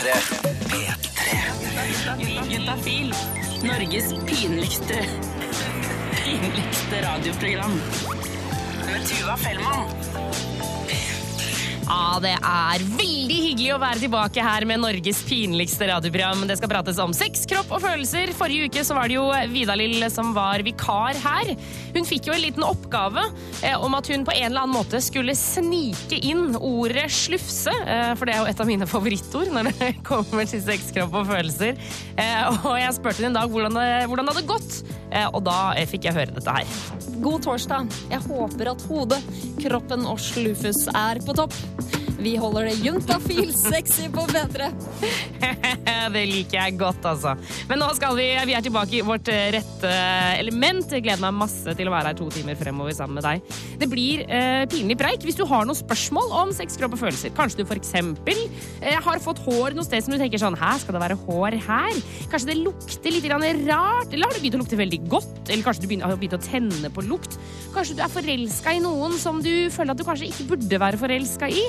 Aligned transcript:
P3. 0.00 0.12
P3. 0.70 2.52
Juntafil. 2.52 3.14
Norges 3.62 4.14
pinligste 4.26 5.04
pinligste 6.24 7.02
radioprogram. 7.02 7.80
Med 8.86 9.06
Tuva 9.06 9.36
Fellmann. 9.36 9.84
Ja, 11.90 12.20
det 12.22 12.36
er 12.38 12.82
veldig 12.86 13.36
hyggelig 13.48 13.72
å 13.74 13.78
være 13.82 13.98
tilbake 14.04 14.42
her 14.44 14.62
med 14.68 14.78
Norges 14.78 15.24
pinligste 15.26 15.88
radioprogram. 15.90 16.44
Det 16.46 16.54
skal 16.60 16.70
prates 16.70 17.00
om 17.02 17.10
sex, 17.16 17.42
kropp 17.50 17.72
og 17.74 17.82
følelser. 17.82 18.30
Forrige 18.38 18.68
uke 18.70 18.84
så 18.86 18.94
var 18.94 19.10
det 19.10 19.16
jo 19.16 19.24
Vidar-Lill 19.50 20.04
som 20.14 20.30
var 20.36 20.62
vikar 20.62 21.18
her. 21.18 21.50
Hun 21.96 22.06
fikk 22.06 22.28
jo 22.30 22.36
en 22.36 22.44
liten 22.44 22.62
oppgave 22.62 23.24
eh, 23.66 23.74
om 23.74 23.96
at 23.98 24.06
hun 24.06 24.22
på 24.28 24.36
en 24.36 24.46
eller 24.52 24.68
annen 24.68 24.76
måte 24.76 25.00
skulle 25.02 25.34
snike 25.34 26.20
inn 26.30 26.54
ordet 26.54 27.08
slufse, 27.10 27.74
eh, 27.74 28.12
for 28.14 28.30
det 28.30 28.36
er 28.36 28.44
jo 28.44 28.52
et 28.52 28.62
av 28.62 28.70
mine 28.70 28.86
favorittord 28.86 29.50
når 29.50 29.72
det 29.72 29.90
kommer 30.12 30.46
til 30.46 30.62
sex, 30.62 30.92
kropp 30.94 31.18
og 31.24 31.26
følelser. 31.32 31.74
Eh, 32.14 32.62
og 32.70 32.78
jeg 32.78 32.94
spurte 33.00 33.18
henne 33.18 33.32
en 33.32 33.40
dag 33.40 33.50
hvordan 33.50 33.80
det, 33.80 33.90
hvordan 34.06 34.30
det 34.30 34.36
hadde 34.36 34.52
gått, 34.52 34.78
eh, 35.10 35.26
og 35.26 35.42
da 35.50 35.58
eh, 35.74 35.90
fikk 35.90 36.06
jeg 36.06 36.20
høre 36.20 36.38
dette 36.38 36.54
her. 36.54 36.78
God 37.20 37.42
torsdag. 37.44 37.90
Jeg 38.14 38.22
håper 38.30 38.70
at 38.76 38.86
hodet, 38.88 39.18
kroppen 39.60 40.06
og 40.08 40.20
slufus 40.22 40.86
er 40.94 41.20
på 41.26 41.36
topp. 41.36 41.56
Vi 42.20 42.34
holder 42.36 42.68
det 42.68 42.74
juntafil 42.84 43.52
sexy 43.56 44.10
på 44.12 44.26
P3. 44.28 44.66
det 46.14 46.24
liker 46.28 46.58
jeg 46.58 46.76
godt, 46.80 47.06
altså. 47.08 47.32
Men 47.70 47.80
nå 47.80 47.88
skal 47.96 48.16
vi, 48.18 48.26
vi 48.48 48.56
er 48.56 48.64
tilbake 48.64 48.98
i 48.98 49.04
vårt 49.06 49.30
eh, 49.32 49.48
rette 49.56 49.92
element. 50.36 50.84
Jeg 50.92 51.06
gleder 51.06 51.22
meg 51.24 51.38
masse 51.38 51.74
til 51.78 51.88
å 51.88 51.94
være 51.94 52.12
her 52.12 52.18
to 52.18 52.28
timer 52.34 52.58
fremover 52.60 52.92
sammen 52.96 53.16
med 53.16 53.24
deg. 53.24 53.56
Det 53.80 53.88
blir 53.88 54.24
eh, 54.28 54.66
pinlig 54.68 54.98
preik 55.00 55.24
hvis 55.24 55.38
du 55.38 55.46
har 55.48 55.64
noen 55.64 55.78
spørsmål 55.78 56.34
om 56.42 56.52
sex, 56.56 56.76
kropp 56.80 56.98
og 56.98 57.02
følelser. 57.06 57.32
Kanskje 57.36 57.62
du 57.62 57.72
eksempel 57.80 58.42
eh, 58.82 58.98
har 59.00 59.22
fått 59.24 59.40
hår 59.46 59.78
noe 59.78 59.86
sted 59.86 60.04
som 60.04 60.12
du 60.12 60.20
tenker 60.20 60.40
sånn 60.42 60.58
Hæ, 60.60 60.74
skal 60.82 60.96
det 60.96 61.02
være 61.02 61.18
hår 61.24 61.56
her? 61.64 62.02
Kanskje 62.32 62.52
det 62.52 62.58
lukter 62.60 63.14
litt 63.14 63.28
rart? 63.30 64.12
Eller 64.12 64.26
har 64.26 64.36
det 64.36 64.42
begynt 64.42 64.58
å 64.58 64.62
lukte 64.62 64.80
veldig 64.80 65.00
godt? 65.08 65.48
Eller 65.48 65.64
kanskje 65.64 65.86
du 65.86 65.96
har 66.04 66.20
begynt 66.20 66.36
å 66.36 66.42
tenne 66.44 66.92
på 66.92 67.06
lukt? 67.08 67.38
Kanskje 67.72 67.96
du 67.96 68.04
er 68.04 68.12
forelska 68.12 68.76
i 68.76 68.82
noen 68.84 69.16
som 69.20 69.40
du 69.44 69.70
føler 69.72 69.94
at 69.94 70.00
du 70.00 70.06
kanskje 70.06 70.28
ikke 70.28 70.48
burde 70.52 70.82
være 70.82 71.00
forelska 71.00 71.48
i? 71.48 71.64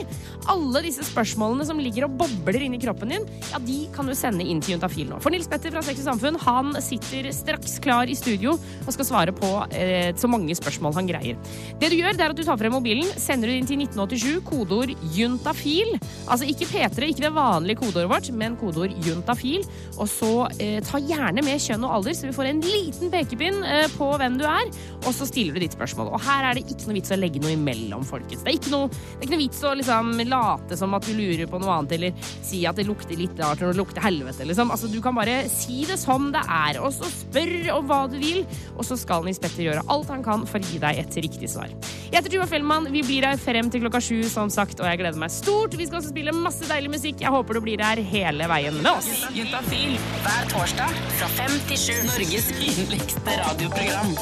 Alle 0.50 0.82
disse 0.86 1.06
spørsmålene 1.06 1.66
som 1.68 1.80
ligger 1.82 2.08
og 2.08 2.16
bobler 2.22 2.66
inni 2.66 2.80
kroppen 2.82 3.14
din, 3.14 3.28
ja, 3.52 3.60
de 3.62 3.78
kan 3.94 4.08
du 4.10 4.16
sende 4.18 4.46
inn 4.48 4.62
til 4.64 4.76
Juntafil 4.76 5.10
nå. 5.12 5.20
For 5.22 5.34
Nils 5.34 5.50
Petter 5.52 5.74
fra 5.74 5.84
Sex 5.86 6.02
og 6.02 6.08
Samfunn 6.10 6.40
han 6.42 6.74
sitter 6.82 7.30
straks 7.36 7.78
klar 7.84 8.10
i 8.10 8.18
studio 8.18 8.56
og 8.56 8.96
skal 8.96 9.08
svare 9.08 9.36
på 9.36 9.50
eh, 9.78 10.12
så 10.18 10.30
mange 10.32 10.56
spørsmål 10.58 10.96
han 10.98 11.10
greier. 11.10 11.40
Det 11.82 11.92
du 11.92 11.98
gjør, 12.00 12.18
det 12.18 12.26
er 12.26 12.34
at 12.34 12.40
du 12.40 12.46
tar 12.48 12.60
frem 12.62 12.74
mobilen, 12.74 13.08
sender 13.22 13.52
du 13.52 13.56
inn 13.56 13.70
til 13.70 13.84
1987, 13.86 14.42
kodeord 14.48 14.96
juntafil. 15.16 15.94
Altså 16.26 16.50
ikke 16.50 16.70
P3, 16.72 17.12
ikke 17.12 17.28
det 17.28 17.34
vanlige 17.36 17.82
kodeordet 17.84 18.10
vårt, 18.12 18.32
men 18.38 18.58
kodeord 18.60 18.96
juntafil. 19.06 19.66
Og 19.98 20.10
så 20.10 20.32
eh, 20.58 20.80
ta 20.86 21.02
gjerne 21.02 21.46
med 21.46 21.62
kjønn 21.62 21.86
og 21.88 22.00
alder, 22.00 22.18
så 22.18 22.30
vi 22.30 22.36
får 22.36 22.52
en 22.52 22.64
liten 22.66 23.14
pekepinn 23.14 23.62
eh, 23.68 23.88
på 23.98 24.10
hvem 24.22 24.40
du 24.42 24.46
er, 24.50 24.72
og 25.02 25.12
så 25.16 25.28
stiller 25.30 25.58
du 25.58 25.66
ditt 25.66 25.78
spørsmål. 25.78 26.12
Og 26.16 26.26
her 26.26 26.50
er 26.50 26.58
det 26.58 26.66
ikke 26.68 26.90
noe 26.90 26.98
vits 26.98 27.14
å 27.14 27.20
legge 27.20 27.42
noe 27.44 27.56
imellom, 27.56 28.06
folkens. 28.08 28.44
Det 28.44 28.54
er 28.54 28.60
ikke 28.60 28.74
noe, 28.74 28.90
det 28.92 29.20
er 29.20 29.28
ikke 29.28 29.36
noe 29.36 29.44
vits 29.46 29.64
å 29.68 29.74
liksom 29.78 30.14
late 30.32 30.78
som 30.80 30.96
at 30.98 31.06
du 31.08 31.14
lurer 31.16 31.50
på 31.50 31.60
noe 31.62 31.78
annet, 31.78 31.96
eller 31.98 32.32
si 32.42 32.64
at 32.70 32.80
det 32.80 32.88
lukter 32.88 33.20
litt 33.20 33.38
rart 33.40 33.62
når 33.62 33.74
det 33.74 33.82
lukter 33.82 34.06
helvete, 34.06 34.48
liksom. 34.48 34.72
Altså, 34.74 34.90
du 34.92 35.00
kan 35.04 35.18
bare 35.18 35.42
si 35.52 35.84
det 35.90 36.00
som 36.02 36.32
det 36.34 36.44
er, 36.48 36.82
og 36.82 36.94
så 36.96 37.10
spør 37.12 37.72
om 37.78 37.90
hva 37.90 38.02
du 38.12 38.18
vil, 38.22 38.44
og 38.76 38.86
så 38.88 38.98
skal 39.00 39.26
Nils 39.28 39.42
Petter 39.42 39.68
gjøre 39.68 39.86
alt 39.92 40.12
han 40.14 40.26
kan 40.26 40.48
for 40.50 40.62
å 40.62 40.72
gi 40.72 40.82
deg 40.82 41.04
et 41.04 41.20
riktig 41.28 41.52
svar. 41.54 41.72
Jeg 42.12 42.18
heter 42.18 42.34
Tuva 42.34 42.48
Fellmann, 42.50 42.90
vi 42.92 43.04
blir 43.06 43.28
her 43.28 43.40
frem 43.40 43.70
til 43.72 43.86
klokka 43.86 44.02
sju, 44.04 44.20
som 44.32 44.52
sagt, 44.52 44.82
og 44.82 44.90
jeg 44.90 45.00
gleder 45.02 45.22
meg 45.22 45.32
stort. 45.34 45.78
Vi 45.80 45.88
skal 45.88 46.02
også 46.02 46.12
spille 46.12 46.36
masse 46.36 46.68
deilig 46.68 46.92
musikk. 46.98 47.24
Jeg 47.24 47.32
håper 47.32 47.58
du 47.58 47.64
blir 47.64 47.84
her 47.84 48.02
hele 48.12 48.50
veien 48.52 48.82
med 48.82 48.92
oss. 48.92 49.10
Juntafil 49.36 49.96
hver 50.26 50.52
torsdag 50.52 51.00
fra 51.16 51.32
fem 51.40 51.58
til 51.72 51.82
sju. 51.86 51.96
Norges 52.12 52.52
pinligste 52.60 53.40
radioprogram. 53.46 54.16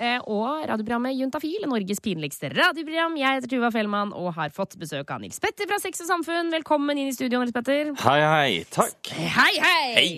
Eh, 0.00 0.16
og 0.32 0.62
radioprogrammet 0.64 1.12
Juntafil, 1.12 1.66
Norges 1.68 1.98
pinligste 2.00 2.48
radioprogram. 2.54 3.18
Jeg 3.20 3.36
heter 3.36 3.50
Tuva 3.52 3.68
Fellmann 3.74 4.14
og 4.16 4.30
har 4.38 4.48
fått 4.56 4.78
besøk 4.80 5.10
av 5.12 5.20
Nils 5.20 5.36
Petter 5.44 5.68
fra 5.68 5.76
Sex 5.82 6.00
og 6.00 6.08
Samfunn. 6.08 6.48
Velkommen 6.54 6.96
inn 6.96 7.10
i 7.10 7.12
studio, 7.12 7.42
Nils 7.42 7.52
Petter. 7.52 7.90
Hei, 8.00 8.16
hei. 8.24 8.54
Takk. 8.72 9.10
Hei, 9.12 9.52
hei! 9.60 10.08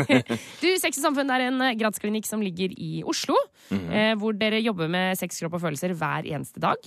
du, 0.62 0.68
Sex 0.80 0.96
og 1.02 1.10
Samfunn 1.10 1.28
er 1.36 1.44
en 1.50 1.60
gradsklinikk 1.76 2.24
som 2.24 2.40
ligger 2.40 2.72
i 2.72 3.02
Oslo. 3.04 3.36
eh, 3.68 4.14
hvor 4.16 4.32
dere 4.40 4.62
jobber 4.64 4.88
med 4.88 5.20
sex, 5.20 5.42
kropp 5.44 5.58
og 5.60 5.66
følelser 5.66 5.92
hver 5.92 6.24
eneste 6.32 6.64
dag. 6.64 6.80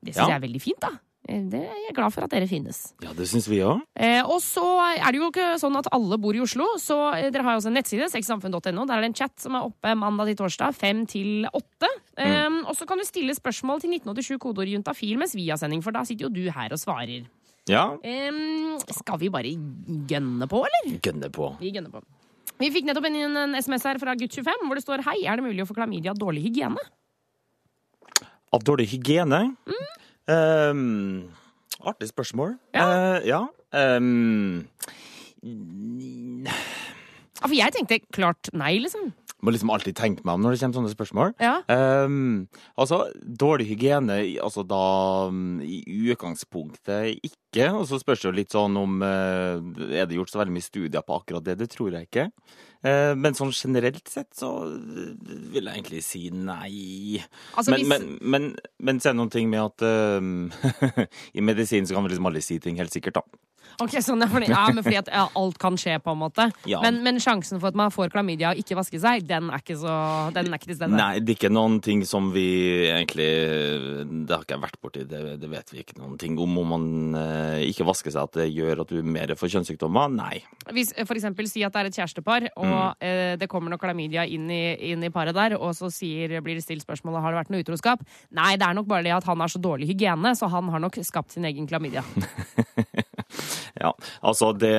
Det 0.00 0.14
syns 0.14 0.22
Ja. 0.22 0.28
jeg 0.30 0.38
er 0.38 0.46
veldig 0.46 0.62
fint, 0.62 0.80
da. 0.86 0.94
Eh, 1.28 1.42
Det 1.52 1.60
er 1.60 1.80
jeg 1.86 1.94
glad 1.94 2.12
for 2.14 2.24
at 2.24 2.30
dere 2.32 2.46
finnes. 2.48 2.92
Ja, 3.04 3.12
det 3.12 3.26
syns 3.28 3.46
vi 3.48 3.58
òg. 3.60 3.82
Eh, 3.94 4.22
og 4.24 4.40
så 4.40 4.64
er 4.96 5.12
det 5.12 5.20
jo 5.20 5.28
ikke 5.30 5.58
sånn 5.60 5.76
at 5.76 5.88
alle 5.92 6.16
bor 6.18 6.34
i 6.34 6.40
Oslo, 6.40 6.66
så 6.80 6.96
eh, 7.16 7.30
dere 7.30 7.44
har 7.44 7.56
jo 7.56 7.60
også 7.62 7.70
en 7.70 7.76
nettside, 7.76 8.08
sexsamfunn.no. 8.12 8.86
Der 8.88 8.94
er 8.96 9.04
det 9.04 9.10
en 9.12 9.18
chat 9.20 9.34
som 9.38 9.54
er 9.58 9.66
oppe 9.68 9.94
mandag 9.94 10.30
til 10.32 10.40
torsdag, 10.40 10.74
fem 10.74 11.04
til 11.06 11.44
åtte. 11.52 11.90
Eh, 12.16 12.48
og 12.64 12.72
så 12.76 12.86
kan 12.88 12.98
du 12.98 13.04
stille 13.04 13.34
spørsmål 13.36 13.82
til 13.84 13.92
1987 13.98 14.38
kodeord 14.40 14.72
juntafil 14.72 15.18
mens 15.20 15.34
vi 15.36 15.48
har 15.50 15.60
sending, 15.60 15.82
for 15.84 15.92
da 15.92 16.04
sitter 16.08 16.28
jo 16.28 16.32
du 16.32 16.48
her 16.50 16.72
og 16.72 16.80
svarer. 16.80 17.28
Ja. 17.68 17.84
Eh, 18.02 18.78
skal 18.96 19.20
vi 19.20 19.28
bare 19.30 19.52
gønne 20.08 20.48
på, 20.50 20.64
eller? 20.66 20.96
Gønne 21.04 21.28
på. 21.30 21.52
Vi 21.60 21.70
gønner 21.76 21.92
på. 21.92 22.00
Vi 22.60 22.68
fikk 22.72 22.84
nettopp 22.88 23.06
inn 23.08 23.20
en 23.40 23.54
SMS 23.56 23.84
her 23.88 24.00
fra 24.00 24.12
gutt25 24.20 24.66
hvor 24.66 24.76
det 24.76 24.82
står 24.84 25.04
Hei, 25.06 25.22
er 25.24 25.36
det 25.40 25.44
mulig 25.46 25.62
å 25.64 25.68
få 25.68 25.76
klamydia 25.78 26.12
av 26.12 26.18
dårlig 26.20 26.42
hygiene? 26.48 26.82
Av 28.52 28.64
dårlig 28.66 28.88
hygiene? 28.90 29.54
Ehm, 30.30 31.30
artig 31.80 32.10
spørsmål. 32.10 32.56
Ja. 32.76 32.86
Uh, 32.86 33.18
ja. 33.26 33.40
Um, 33.70 34.68
for 37.40 37.56
jeg 37.56 37.72
tenkte 37.72 38.00
klart 38.12 38.50
nei, 38.52 38.74
liksom. 38.82 39.12
må 39.40 39.54
liksom 39.54 39.70
alltid 39.72 39.96
tenke 39.96 40.24
meg 40.26 40.36
om 40.36 40.42
når 40.44 40.52
det 40.52 40.60
kommer 40.60 40.76
sånne 40.76 40.92
spørsmål. 40.92 41.30
Ja. 41.40 41.54
Um, 41.72 42.48
altså, 42.76 43.06
dårlig 43.24 43.70
hygiene 43.70 44.18
altså 44.42 44.66
da 44.68 44.82
i 45.64 45.80
utgangspunktet 46.12 47.22
ikke. 47.24 47.70
Og 47.72 47.86
så 47.88 48.00
spørs 48.02 48.20
det 48.20 48.28
jo 48.28 48.36
litt 48.36 48.52
sånn 48.52 48.76
om 48.78 49.00
uh, 49.00 49.56
Er 49.88 50.04
det 50.04 50.18
gjort 50.18 50.34
så 50.34 50.42
veldig 50.42 50.58
mye 50.58 50.66
studier 50.68 51.06
på 51.06 51.16
akkurat 51.16 51.46
det? 51.46 51.56
Det 51.62 51.70
tror 51.72 51.96
jeg 51.96 52.10
ikke. 52.10 52.28
Eh, 52.82 53.12
men 53.14 53.34
sånn 53.36 53.50
generelt 53.52 54.08
sett 54.08 54.30
så 54.38 54.50
eh, 54.64 55.10
vil 55.52 55.66
jeg 55.68 55.74
egentlig 55.82 56.02
si 56.06 56.22
nei. 56.32 57.20
Altså, 57.52 57.74
men, 57.74 57.80
hvis- 57.82 57.88
men, 57.90 58.18
men, 58.22 58.46
men 58.78 59.00
så 59.00 59.10
er 59.10 59.12
det 59.12 59.20
noen 59.20 59.32
ting 59.34 59.50
med 59.52 59.60
at 59.60 59.84
uh, 59.84 61.04
i 61.36 61.44
medisin 61.44 61.84
så 61.86 61.94
kan 61.98 62.06
vi 62.06 62.14
liksom 62.14 62.30
aldri 62.30 62.40
si 62.46 62.56
ting 62.64 62.80
helt 62.80 62.94
sikkert, 62.96 63.20
da. 63.20 63.40
Ok, 63.80 63.94
sånn, 64.02 64.20
er 64.24 64.28
fordi, 64.32 64.48
ja, 64.50 64.64
men 64.74 64.82
fordi 64.84 64.98
at 65.00 65.08
ja, 65.12 65.24
alt 65.40 65.58
kan 65.62 65.76
skje, 65.80 65.94
på 66.02 66.12
en 66.14 66.18
måte. 66.20 66.48
Ja. 66.68 66.80
Men, 66.82 66.98
men 67.06 67.20
sjansen 67.22 67.60
for 67.62 67.70
at 67.70 67.78
man 67.78 67.92
får 67.94 68.10
klamydia 68.12 68.50
og 68.54 68.58
ikke 68.60 68.76
vasker 68.78 69.00
seg, 69.02 69.26
den 69.28 69.48
er 69.52 69.62
ikke, 69.62 69.76
så, 69.80 69.94
den 70.34 70.50
er 70.50 70.58
ikke 70.58 70.70
til 70.72 70.78
stede. 70.80 70.96
Nei, 70.98 71.20
det 71.22 71.36
er 71.36 71.38
ikke 71.38 71.52
noen 71.54 71.78
ting 71.84 72.02
som 72.08 72.30
vi 72.34 72.44
egentlig 72.90 73.28
Det 74.26 74.34
har 74.34 74.42
ikke 74.44 74.56
jeg 74.56 74.62
vært 74.64 74.80
borti, 74.82 75.04
det, 75.08 75.20
det 75.40 75.50
vet 75.52 75.72
vi 75.74 75.80
ikke 75.84 75.98
noen 76.00 76.18
ting 76.20 76.36
om. 76.42 76.58
Om 76.64 76.68
man 76.74 76.84
eh, 77.20 77.62
ikke 77.70 77.86
vasker 77.88 78.12
seg, 78.14 78.26
at 78.28 78.40
det 78.42 78.48
gjør 78.52 78.82
at 78.84 78.92
du 78.92 79.00
mer 79.06 79.32
får 79.38 79.54
kjønnssykdommer? 79.54 80.10
Nei. 80.18 80.40
Hvis 80.74 80.92
for 81.06 81.16
eksempel 81.16 81.48
si 81.50 81.62
at 81.66 81.72
det 81.76 81.84
er 81.84 81.90
et 81.92 82.00
kjærestepar, 82.00 82.50
og 82.56 82.68
Mm. 82.70 82.94
eh, 83.02 83.36
det 83.40 83.48
kommer 83.50 83.68
noe 83.72 83.80
klamydia 83.82 84.22
inn 84.30 84.46
i, 84.50 84.60
inn 84.92 85.02
i 85.04 85.10
paret 85.12 85.34
der, 85.34 85.56
og 85.58 85.72
så 85.76 85.88
sier, 85.92 86.36
blir 86.44 86.54
det 86.58 86.62
stilt 86.64 86.84
spørsmål 86.84 87.18
har 87.20 87.32
det 87.34 87.40
vært 87.40 87.50
noe 87.52 87.64
utroskap. 87.64 88.04
Nei, 88.36 88.54
det 88.60 88.66
er 88.66 88.76
nok 88.78 88.86
bare 88.90 89.02
det 89.04 89.12
at 89.16 89.26
han 89.28 89.40
har 89.42 89.50
så 89.52 89.60
dårlig 89.62 89.88
hygiene, 89.90 90.32
så 90.38 90.48
han 90.52 90.68
har 90.72 90.80
nok 90.82 91.00
skapt 91.04 91.34
sin 91.34 91.44
egen 91.48 91.66
klamydia. 91.70 92.04
Ja, 93.78 93.92
altså 94.26 94.50
det 94.56 94.72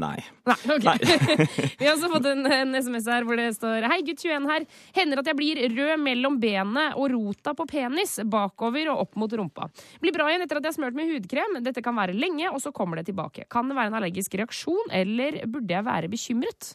Nei. 0.00 0.16
Nei, 0.48 0.56
ok. 0.74 0.86
Nei. 0.86 0.96
Vi 1.80 1.86
har 1.86 1.94
også 1.94 2.10
fått 2.12 2.28
en, 2.30 2.44
en 2.46 2.78
SMS 2.78 3.08
her 3.10 3.26
hvor 3.28 3.38
det 3.40 3.50
står 3.56 3.86
Hei, 3.90 4.00
gutt 4.06 4.22
21 4.24 4.48
her. 4.50 4.66
Hender 4.96 5.22
at 5.22 5.30
jeg 5.30 5.38
blir 5.38 5.60
rød 5.74 6.02
mellom 6.02 6.38
benet 6.42 6.96
og 6.96 7.10
rota 7.14 7.54
på 7.58 7.66
penis, 7.70 8.18
bakover 8.24 8.92
og 8.94 9.04
opp 9.06 9.20
mot 9.20 9.36
rumpa. 9.40 9.68
Blir 10.02 10.16
bra 10.16 10.30
igjen 10.30 10.46
etter 10.46 10.60
at 10.60 10.66
jeg 10.66 10.74
har 10.74 10.78
smurt 10.78 10.98
med 10.98 11.10
hudkrem. 11.12 11.60
Dette 11.64 11.84
kan 11.84 11.98
være 11.98 12.16
lenge, 12.16 12.48
og 12.50 12.60
så 12.62 12.72
kommer 12.74 13.00
det 13.00 13.10
tilbake. 13.10 13.46
Kan 13.52 13.70
det 13.70 13.78
være 13.78 13.92
en 13.92 14.00
allergisk 14.00 14.38
reaksjon, 14.40 14.90
eller 15.02 15.42
burde 15.50 15.76
jeg 15.76 15.86
være 15.86 16.10
bekymret? 16.12 16.74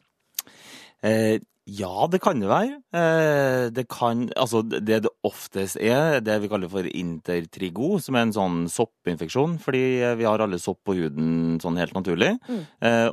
Eh, 1.06 1.42
ja, 1.66 2.08
det 2.12 2.20
kan 2.22 2.40
det 2.42 2.50
være. 2.50 2.76
Eh, 2.94 3.68
det 3.74 3.88
kan 3.90 4.28
Altså, 4.36 4.62
det 4.62 5.02
det 5.06 5.12
oftest 5.26 5.80
er, 5.82 6.20
det 6.22 6.36
vi 6.44 6.50
kaller 6.52 6.70
for 6.70 6.86
intertrigo, 6.86 7.96
som 8.00 8.16
er 8.16 8.28
en 8.28 8.36
sånn 8.36 8.58
soppinfeksjon. 8.70 9.58
Fordi 9.64 9.82
vi 10.20 10.28
har 10.28 10.44
alle 10.44 10.60
sopp 10.62 10.84
på 10.86 10.96
huden 11.00 11.58
sånn 11.64 11.80
helt 11.82 11.96
naturlig. 11.98 12.36
Mm. 12.46 12.64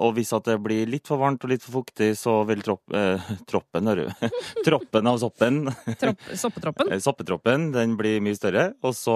og 0.03 0.15
hvis 0.17 0.33
at 0.37 0.45
det 0.45 0.59
blir 0.63 0.89
litt 0.91 1.07
for 1.09 1.21
varmt 1.21 1.43
og 1.45 1.51
litt 1.53 1.65
for 1.65 1.81
fuktig, 1.81 2.13
så 2.19 2.43
vil 2.49 2.63
tropp, 2.65 2.83
eh, 2.95 3.33
troppen. 3.49 3.89
Troppen 4.67 5.09
av 5.09 5.19
soppen 5.23 5.63
Tropp, 6.01 6.29
soppetroppen? 6.35 6.89
Eh, 6.93 7.01
Soppetroppen 7.03 7.71
den 7.73 7.97
blir 7.97 8.21
mye 8.25 8.37
større, 8.37 8.73
og 8.85 8.95
så 8.97 9.15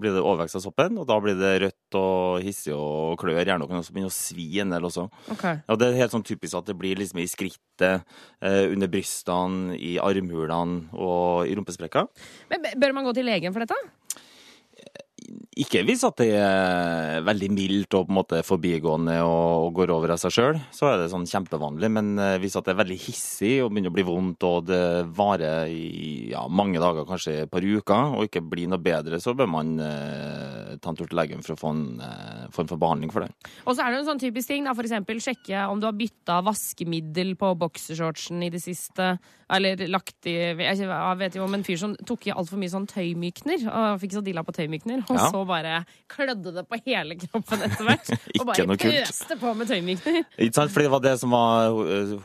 blir 0.00 0.14
det 0.16 0.22
overvekst 0.22 0.58
av 0.58 0.64
soppen. 0.64 0.96
Og 1.02 1.06
da 1.08 1.18
blir 1.22 1.36
det 1.38 1.52
rødt 1.66 1.98
og 1.98 2.42
hissig 2.44 2.72
og 2.76 3.18
klør. 3.20 3.42
Gjerne 3.44 3.68
kan 3.68 3.82
også 3.82 3.94
begynne 3.94 4.12
å 4.12 4.14
svi 4.16 4.48
en 4.62 4.72
del 4.72 4.88
også. 4.88 5.08
Okay. 5.36 5.60
Og 5.68 5.80
det 5.80 5.90
er 5.90 6.00
helt 6.02 6.14
sånn 6.16 6.26
typisk 6.26 6.56
at 6.58 6.68
det 6.70 6.78
blir 6.78 6.98
liksom 7.00 7.20
i 7.22 7.28
skrittet, 7.30 8.06
eh, 8.42 8.61
under 8.70 8.90
brystene, 8.92 9.76
i 9.78 9.96
armhulene 10.02 10.88
og 10.94 11.48
i 11.50 11.56
rumpesprekka. 11.58 12.06
Men 12.52 12.70
Bør 12.78 12.94
man 12.96 13.04
gå 13.08 13.14
til 13.16 13.26
legen 13.28 13.54
for 13.54 13.64
dette? 13.64 13.78
Ikke 15.62 15.82
hvis 15.86 16.04
at 16.06 16.20
det 16.20 16.30
er 16.38 17.22
veldig 17.26 17.48
mildt 17.52 17.96
og 17.98 18.06
på 18.08 18.12
en 18.12 18.18
måte 18.18 18.40
forbigående 18.46 19.18
og, 19.26 19.70
går 19.76 19.92
over 19.94 20.14
av 20.14 20.20
seg 20.20 20.34
sjøl, 20.34 20.58
så 20.74 20.90
er 20.90 21.00
det 21.00 21.10
sånn 21.12 21.26
kjempevanlig. 21.28 21.88
Men 21.92 22.12
eh, 22.20 22.36
hvis 22.42 22.56
at 22.58 22.66
det 22.66 22.74
er 22.74 22.80
veldig 22.82 22.98
hissig 23.00 23.52
og 23.64 23.70
begynner 23.72 23.92
å 23.92 23.96
bli 23.96 24.04
vondt 24.06 24.46
og 24.48 24.66
det 24.68 24.82
varer 25.16 25.72
i 25.72 26.32
ja, 26.32 26.44
mange 26.48 26.80
dager, 26.82 27.06
kanskje 27.08 27.42
et 27.44 27.52
par 27.52 27.64
uker, 27.64 28.16
og 28.16 28.28
ikke 28.28 28.44
blir 28.44 28.70
noe 28.72 28.82
bedre, 28.82 29.20
så 29.22 29.34
bør 29.36 29.50
man 29.52 29.74
eh, 29.80 30.74
ta 30.82 30.92
en 30.92 30.98
tur 30.98 31.08
til 31.08 31.20
legen 31.20 31.44
for 31.44 31.56
å 31.56 31.60
få 31.60 31.72
en 31.72 31.84
eh, 32.04 32.48
form 32.52 32.70
for 32.72 32.82
behandling 32.82 33.12
for 33.14 33.26
det. 33.26 33.52
Og 33.66 33.76
så 33.76 33.84
er 33.84 33.94
det 33.94 34.02
en 34.02 34.10
sånn 34.12 34.22
typisk 34.22 34.52
ting, 34.52 34.68
da, 34.68 34.76
eksempel 34.82 35.20
sjekke 35.22 35.66
om 35.70 35.80
du 35.80 35.86
har 35.88 35.96
bytta 35.96 36.40
vaskemiddel 36.44 37.36
på 37.40 37.52
boksershortsen 37.60 38.42
i 38.44 38.50
det 38.52 38.60
siste, 38.64 39.14
eller 39.52 39.84
lagt 39.92 40.28
i 40.28 40.34
jeg 40.52 40.88
vet 41.20 41.36
jo 41.36 41.44
om 41.44 41.54
en 41.56 41.64
fyr 41.66 41.78
som 41.80 41.94
tok 42.08 42.28
i 42.28 42.34
altfor 42.34 42.60
mye 42.60 42.72
sånn 42.72 42.88
tøymykner, 42.90 43.66
og 43.68 44.00
fikk 44.02 44.16
så 44.16 44.24
dilla 44.24 44.44
på 44.46 44.54
tøymykner, 44.56 45.04
og 45.12 45.20
Ja. 45.20 45.28
så 45.32 45.42
bare 45.48 45.74
klødde 46.12 46.52
det 46.56 46.64
på 46.68 46.78
hele 46.86 47.16
kroppen 47.20 47.62
etter 47.68 47.86
hvert. 47.88 48.10
Og 48.42 48.46
bare 48.48 48.76
pøste 48.76 49.36
på 49.40 49.52
med 49.56 49.68
tøymykner. 49.70 50.18
Ikke 50.44 50.56
sant? 50.58 50.72
Fordi 50.74 50.84
det 50.88 50.92
var 50.92 51.04
det 51.04 51.14
som 51.22 51.32
var 51.32 51.70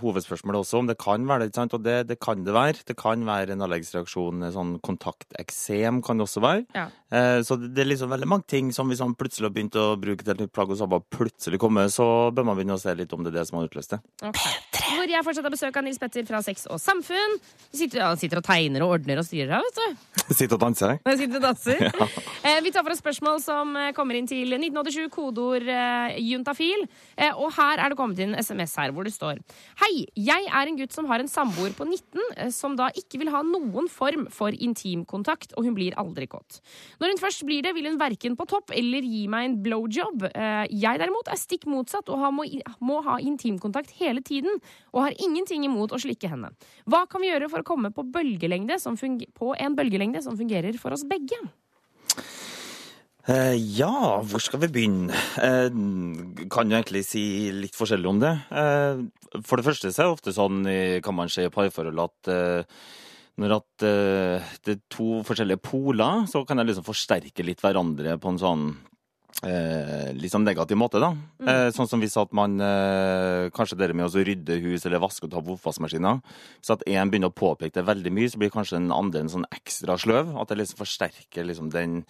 hovedspørsmålet 0.02 0.60
også, 0.64 0.82
om 0.82 0.88
det 0.90 0.98
kan 1.00 1.24
være 1.30 1.46
det. 1.46 1.50
ikke 1.52 1.60
sant? 1.62 1.76
Og 1.78 1.84
det, 1.86 1.98
det 2.10 2.18
kan 2.24 2.44
det 2.48 2.56
være. 2.56 2.82
Det 2.88 2.98
kan 3.00 3.24
være 3.28 3.56
en 3.56 3.64
allergisreaksjon, 3.68 4.44
en 4.48 4.56
sånn 4.56 4.74
kontakteksem 4.84 6.02
kan 6.06 6.18
det 6.20 6.28
også 6.28 6.44
være. 6.44 6.66
Ja. 6.76 6.88
Eh, 7.12 7.40
så 7.48 7.56
det, 7.60 7.72
det 7.78 7.84
er 7.86 7.90
liksom 7.94 8.12
veldig 8.12 8.28
mange 8.30 8.48
ting 8.52 8.72
som 8.76 8.90
hvis 8.92 9.00
man 9.04 9.16
plutselig 9.20 9.48
har 9.50 9.56
begynt 9.56 9.78
å 9.80 9.88
bruke 10.00 10.26
et 10.28 10.42
nytt 10.44 10.54
plagg, 10.56 10.72
og 10.74 10.80
så 10.80 10.88
har 10.88 10.92
bare 10.98 11.08
plutselig 11.18 11.60
kommet, 11.64 11.94
så 11.96 12.08
bør 12.36 12.48
man 12.50 12.58
begynne 12.60 12.76
å 12.78 12.82
se 12.82 12.94
litt 13.00 13.14
om 13.16 13.24
det 13.24 13.32
er 13.34 13.40
det 13.42 13.48
som 13.50 13.60
har 13.62 13.70
utløst 13.70 13.96
det. 13.96 14.02
Okay. 14.28 14.56
Hvor 14.88 15.12
jeg 15.12 15.24
fortsatt 15.28 15.48
har 15.48 15.54
besøk 15.54 15.78
av 15.80 15.86
Nils 15.88 16.00
Petter 16.02 16.26
fra 16.28 16.42
Sex 16.46 16.68
og 16.72 16.80
Samfunn. 16.82 17.38
Vi 17.72 17.82
sitter, 17.84 18.02
ja, 18.04 18.12
sitter 18.20 18.42
og 18.42 18.46
tegner 18.48 18.84
og 18.86 18.96
ordner 18.98 19.20
og 19.22 19.28
styrer 19.28 19.58
her, 19.58 19.66
vet 19.68 19.80
du. 19.82 20.06
sitter 20.40 20.56
og 20.58 20.64
danser. 20.64 20.98
Sitter 21.08 21.40
og 21.40 21.46
danser. 21.48 21.84
Eh, 22.48 22.60
vi 22.66 22.72
tar 22.78 22.86
for 22.86 22.94
oss 22.94 23.02
spørsmål 23.02 23.40
som 23.42 23.72
eh, 23.80 23.92
kommer 23.98 24.18
inn 24.18 24.28
til 24.30 24.54
1987, 24.54 25.08
kodeord 25.14 25.66
eh, 25.72 26.18
juntafil. 26.22 26.84
Eh, 27.18 27.34
og 27.34 27.50
her 27.56 27.82
er 27.82 27.90
det 27.90 27.98
kommet 27.98 28.20
inn 28.22 28.36
en 28.36 28.44
SMS 28.44 28.76
her 28.78 28.94
hvor 28.94 29.08
det 29.08 29.16
står 29.16 29.40
Hei, 29.82 30.06
jeg 30.14 30.46
er 30.46 30.70
en 30.70 30.78
gutt 30.78 30.94
som 30.94 31.08
har 31.10 31.24
en 31.24 31.32
samboer 31.32 31.74
på 31.78 31.88
19 31.88 32.22
eh, 32.36 32.52
som 32.54 32.76
da 32.78 32.92
ikke 32.94 33.22
vil 33.24 33.32
ha 33.34 33.42
noen 33.46 33.90
form 33.90 34.28
for 34.34 34.54
intimkontakt, 34.54 35.56
og 35.58 35.66
hun 35.66 35.78
blir 35.78 35.98
aldri 35.98 36.28
kåt. 36.30 36.60
Når 37.02 37.16
hun 37.16 37.22
først 37.22 37.46
blir 37.48 37.66
det, 37.66 37.74
vil 37.78 37.90
hun 37.90 38.00
verken 38.00 38.38
på 38.38 38.46
topp 38.50 38.74
eller 38.78 39.06
gi 39.06 39.26
meg 39.32 39.48
en 39.48 39.60
blowjob. 39.66 40.28
Jeg 40.28 41.02
derimot 41.02 41.30
er 41.32 41.40
stikk 41.40 41.66
motsatt 41.70 42.10
og 42.14 42.26
må, 42.38 42.98
ha 43.08 43.18
intimkontakt 43.24 43.96
hele 43.98 44.22
tiden, 44.26 44.60
og 44.94 45.08
har 45.08 45.18
ingenting 45.24 45.66
imot 45.66 45.96
å 45.96 46.02
slikke 46.02 46.30
henne. 46.32 46.52
Hva 46.86 47.06
kan 47.10 47.24
vi 47.24 47.32
gjøre 47.32 47.50
for 47.52 47.64
å 47.64 47.68
komme 47.68 47.94
på, 47.96 48.06
på 48.06 49.54
en 49.58 49.78
bølgelengde 49.78 50.22
som 50.26 50.38
fungerer 50.38 50.82
for 50.82 50.96
oss 50.96 51.08
begge? 51.08 51.40
Eh, 53.28 53.58
ja, 53.76 54.22
hvor 54.24 54.40
skal 54.40 54.62
vi 54.62 54.70
begynne? 54.72 55.12
Eh, 55.44 55.68
kan 56.48 56.70
jo 56.72 56.78
egentlig 56.78 57.04
si 57.04 57.52
litt 57.52 57.76
forskjellig 57.76 58.08
om 58.08 58.22
det. 58.24 58.32
Eh, 58.56 59.42
for 59.44 59.60
det 59.60 59.68
første 59.68 59.92
så 59.92 60.04
er 60.04 60.08
det 60.08 60.16
ofte 60.16 60.36
sånn, 60.36 60.62
kan 61.04 61.16
man 61.16 61.32
se 61.32 61.44
i 61.44 61.52
parforhold, 61.52 62.00
at 62.08 62.32
når 63.38 63.54
at 63.54 63.84
det 63.84 64.74
er 64.74 64.80
to 64.90 65.20
forskjellige 65.28 65.62
poler, 65.62 66.24
så 66.32 66.46
kan 66.48 66.58
jeg 66.58 66.72
liksom 66.72 66.88
forsterke 66.88 67.44
litt 67.46 67.60
hverandre 67.62 68.16
på 68.18 68.32
en 68.32 68.40
sånn 68.42 68.64
eh, 69.44 70.16
litt 70.18 70.32
sånn 70.34 70.48
negativ 70.48 70.80
måte, 70.80 71.04
da. 71.04 71.12
Eh, 71.44 71.68
sånn 71.76 71.92
som 71.92 72.02
hvis 72.02 72.18
at 72.18 72.32
man 72.32 72.56
Kanskje 73.54 73.78
det 73.78 73.92
med 73.92 74.08
å 74.08 74.24
rydde 74.24 74.58
hus 74.64 74.88
eller 74.88 75.04
vaske 75.04 75.28
og 75.28 75.36
ta 75.36 75.44
oppvaskmaskiner. 75.44 76.24
Hvis 76.64 76.74
at 76.74 76.88
én 76.88 77.12
begynner 77.12 77.36
å 77.36 77.36
påpeke 77.44 77.76
det 77.76 77.86
veldig 77.92 78.16
mye, 78.16 78.32
så 78.32 78.40
blir 78.40 78.56
kanskje 78.56 78.80
den 78.80 78.96
andre 78.96 79.26
en 79.26 79.36
sånn 79.36 79.48
ekstra 79.52 80.00
sløv. 80.00 80.34
At 80.40 80.48
det 80.50 80.62
liksom 80.64 80.80
forsterker 80.80 81.46
liksom 81.52 81.76
den, 81.76 82.06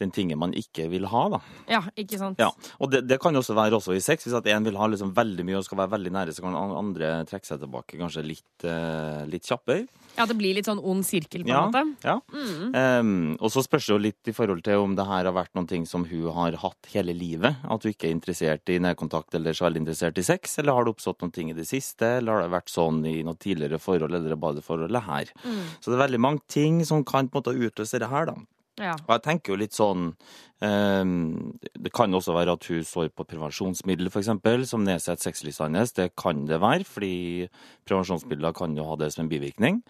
den 0.00 0.10
tingen 0.14 0.38
man 0.38 0.52
ikke 0.56 0.88
vil 0.90 1.04
ha, 1.10 1.22
da. 1.28 1.40
Ja, 1.68 1.82
ikke 1.98 2.18
sant? 2.20 2.38
Ja, 2.40 2.50
og 2.80 2.90
det, 2.92 3.02
det 3.08 3.18
kan 3.20 3.34
jo 3.34 3.40
også 3.42 3.54
være 3.58 3.76
også 3.78 3.96
i 3.96 4.00
sex. 4.00 4.24
Hvis 4.26 4.34
at 4.38 4.46
en 4.46 4.64
vil 4.64 4.76
ha 4.80 4.86
liksom 4.88 5.12
veldig 5.16 5.44
mye 5.48 5.58
og 5.60 5.64
skal 5.66 5.78
være 5.82 5.92
veldig 5.96 6.12
nære, 6.12 6.32
så 6.36 6.42
kan 6.44 6.54
andre 6.56 7.24
trekke 7.28 7.46
seg 7.46 7.60
tilbake 7.62 7.98
kanskje 8.00 8.24
litt, 8.26 8.64
uh, 8.64 9.24
litt 9.28 9.44
kjappere. 9.48 9.86
Ja, 10.18 10.26
det 10.28 10.36
blir 10.36 10.52
litt 10.54 10.66
sånn 10.68 10.80
ond 10.84 11.04
sirkel, 11.08 11.42
på 11.44 11.48
en 11.48 11.54
Ja, 11.54 11.62
måte. 11.66 11.84
ja. 12.04 12.18
Em, 12.76 13.36
og 13.40 13.48
så 13.52 13.62
spørs 13.64 13.86
det 13.88 13.92
jo 13.94 14.00
litt 14.02 14.28
i 14.28 14.34
forhold 14.36 14.62
til 14.66 14.82
om 14.82 14.94
det 14.98 15.06
her 15.08 15.24
har 15.28 15.34
vært 15.36 15.54
noen 15.56 15.68
ting 15.70 15.86
som 15.88 16.04
hun 16.08 16.26
har 16.36 16.56
hatt 16.60 16.90
hele 16.92 17.14
livet. 17.16 17.56
At 17.64 17.80
du 17.84 17.88
ikke 17.90 18.08
er 18.10 18.14
interessert 18.16 18.68
i 18.72 18.76
nærkontakt 18.82 19.34
eller 19.38 19.56
så 19.56 19.66
veldig 19.68 19.82
interessert 19.84 20.18
i 20.20 20.26
sex. 20.26 20.58
Eller 20.60 20.76
har 20.76 20.84
det 20.84 20.92
oppstått 20.94 21.22
noen 21.24 21.32
ting 21.34 21.50
i 21.52 21.56
det 21.56 21.66
siste? 21.68 22.18
Eller 22.18 22.32
har 22.36 22.46
det 22.46 22.52
vært 22.54 22.72
sånn 22.72 23.00
i 23.08 23.22
noe 23.26 23.38
tidligere 23.40 23.80
forhold 23.82 24.12
eller 24.12 24.36
er 24.36 24.40
bare 24.42 24.58
det 24.60 24.66
forholdet 24.66 25.06
her? 25.08 25.32
Så 25.80 25.88
det 25.90 25.96
er 25.98 26.04
veldig 26.06 26.20
mange 26.22 26.44
ting 26.52 26.82
som 26.88 27.04
kan 27.08 27.28
på 27.32 27.40
en 27.40 27.42
måte 27.42 27.56
utløse 27.70 27.98
det 28.02 28.08
her, 28.12 28.28
da. 28.28 28.36
Ja. 28.80 28.94
Og 28.96 29.10
jeg 29.12 29.22
tenker 29.26 29.52
jo 29.52 29.58
litt 29.60 29.76
sånn 29.76 30.06
um, 30.64 31.10
Det 31.76 31.90
kan 31.92 32.14
også 32.16 32.32
være 32.32 32.54
at 32.56 32.68
hun 32.70 32.86
står 32.88 33.10
på 33.12 33.26
prevensjonsmiddel, 33.28 34.08
f.eks., 34.08 34.30
som 34.70 34.86
nedsetter 34.86 35.28
sexlysten 35.28 35.68
hennes. 35.68 35.92
Det 35.92 36.14
kan 36.16 36.46
det 36.48 36.60
være, 36.62 36.86
fordi 36.88 37.14
prevensjonsmidler 37.88 38.56
kan 38.56 38.76
jo 38.78 38.86
ha 38.88 38.96
det 39.00 39.10
som 39.12 39.26
en 39.26 39.32
bivirkning. 39.32 39.82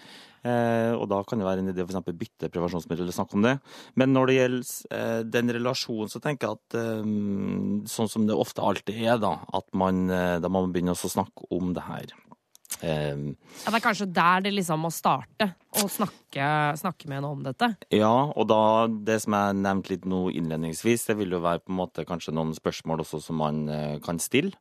Uh, 0.42 0.98
og 0.98 1.06
da 1.12 1.20
kan 1.22 1.38
det 1.38 1.46
være 1.46 1.62
en 1.62 1.70
idé 1.70 1.84
å 1.84 1.86
f.eks. 1.86 2.10
bytte 2.18 2.50
prevensjonsmiddel 2.50 3.06
eller 3.06 3.14
snakke 3.14 3.38
om 3.38 3.46
det. 3.46 3.54
Men 4.00 4.10
når 4.16 4.28
det 4.28 4.38
gjelder 4.40 4.98
uh, 4.98 5.22
den 5.38 5.54
relasjonen, 5.60 6.10
så 6.10 6.22
tenker 6.24 6.50
jeg 6.50 6.58
at 6.58 6.80
um, 7.06 7.84
sånn 7.86 8.10
som 8.10 8.26
det 8.26 8.34
ofte 8.34 8.66
alltid 8.66 8.98
er, 8.98 9.22
da, 9.22 9.36
at 9.54 9.70
man, 9.78 10.08
uh, 10.10 10.40
da 10.42 10.50
må 10.50 10.66
man 10.66 10.74
begynne 10.74 10.98
å 10.98 11.14
snakke 11.14 11.46
om 11.54 11.70
det 11.76 11.86
her. 11.86 12.16
Ehm, 12.80 13.36
ja, 13.64 13.70
Det 13.70 13.78
er 13.78 13.84
kanskje 13.84 14.08
der 14.12 14.40
det 14.44 14.52
liksom 14.54 14.82
må 14.84 14.90
starte, 14.92 15.52
å 15.78 15.86
snakke, 15.88 16.46
snakke 16.80 17.08
med 17.08 17.18
henne 17.20 17.30
om 17.30 17.42
dette. 17.44 17.68
Ja, 17.94 18.32
og 18.32 18.48
da 18.50 18.88
det 18.88 19.20
som 19.24 19.36
jeg 19.36 19.60
nevnte 19.60 19.94
litt 19.94 20.08
nå 20.08 20.24
innledningsvis, 20.32 21.06
det 21.08 21.16
vil 21.20 21.36
jo 21.36 21.42
være 21.44 21.62
på 21.62 21.72
en 21.72 21.80
måte 21.80 22.06
kanskje 22.08 22.34
noen 22.34 22.54
spørsmål 22.56 23.04
også 23.04 23.22
som 23.22 23.40
man 23.42 23.68
eh, 23.68 23.98
kan 24.04 24.20
stille 24.22 24.52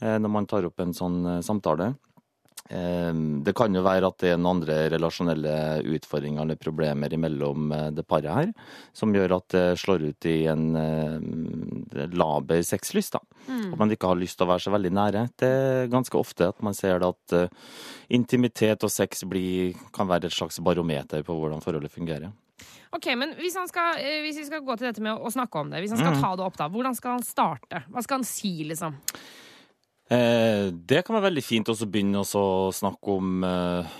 eh, 0.00 0.18
når 0.18 0.34
man 0.34 0.48
tar 0.50 0.66
opp 0.68 0.80
en 0.80 0.96
sånn 0.96 1.20
eh, 1.26 1.40
samtale. 1.46 1.94
Eh, 2.68 3.12
Det 3.44 3.54
kan 3.56 3.74
jo 3.74 3.82
være 3.82 4.06
at 4.10 4.18
det 4.20 4.32
er 4.34 4.36
noen 4.40 4.58
andre 4.58 4.76
relasjonelle 4.92 5.54
utfordringer 5.96 6.42
eller 6.42 6.56
problemer 6.60 7.16
mellom 7.16 7.70
det 7.96 8.04
paret 8.06 8.28
her, 8.34 8.52
som 8.92 9.12
gjør 9.14 9.36
at 9.38 9.48
det 9.54 9.66
slår 9.80 10.04
ut 10.10 10.26
i 10.28 10.36
en 10.52 10.66
eh, 10.76 12.08
laber 12.12 12.62
sexlyst. 12.62 13.12
da. 13.16 13.22
At 13.48 13.78
man 13.80 13.90
ikke 13.94 14.10
har 14.10 14.18
lyst 14.20 14.36
til 14.38 14.46
å 14.46 14.50
være 14.52 14.64
så 14.66 14.72
veldig 14.74 14.92
nære. 14.92 15.22
Det 15.40 15.48
er 15.48 15.88
ganske 15.92 16.18
ofte 16.20 16.50
at 16.52 16.60
man 16.62 16.74
ser 16.76 16.98
det 17.00 17.08
at 17.08 17.32
eh, 17.38 17.48
intimitet 18.10 18.84
og 18.84 18.92
sex 18.92 19.24
blir, 19.28 19.74
kan 19.94 20.08
være 20.10 20.28
et 20.28 20.36
slags 20.36 20.60
barometer 20.60 21.24
på 21.24 21.36
hvordan 21.38 21.64
forholdet 21.64 21.92
fungerer. 21.94 22.32
Ok, 22.92 23.04
men 23.20 23.34
hvis, 23.36 23.56
han 23.56 23.68
skal, 23.68 23.98
eh, 24.00 24.22
hvis 24.24 24.38
vi 24.40 24.46
skal 24.48 24.62
gå 24.64 24.76
til 24.78 24.88
dette 24.88 25.02
med 25.04 25.16
å 25.20 25.32
snakke 25.32 25.60
om 25.60 25.70
det, 25.72 25.82
hvis 25.84 25.92
han 25.92 26.00
skal 26.00 26.20
ta 26.22 26.30
det 26.36 26.44
opp, 26.46 26.56
da, 26.56 26.68
hvordan 26.72 26.96
skal 26.96 27.18
han 27.18 27.26
starte? 27.26 27.82
Hva 27.92 28.02
skal 28.04 28.20
han 28.22 28.28
si, 28.28 28.52
liksom? 28.64 28.96
Eh, 30.10 30.68
det 30.88 31.02
kan 31.04 31.18
være 31.18 31.28
veldig 31.28 31.44
fint 31.44 31.68
å 31.68 31.76
begynne 31.84 32.22
å 32.24 32.72
snakke 32.72 33.16
om 33.18 33.44
eh, 33.44 33.96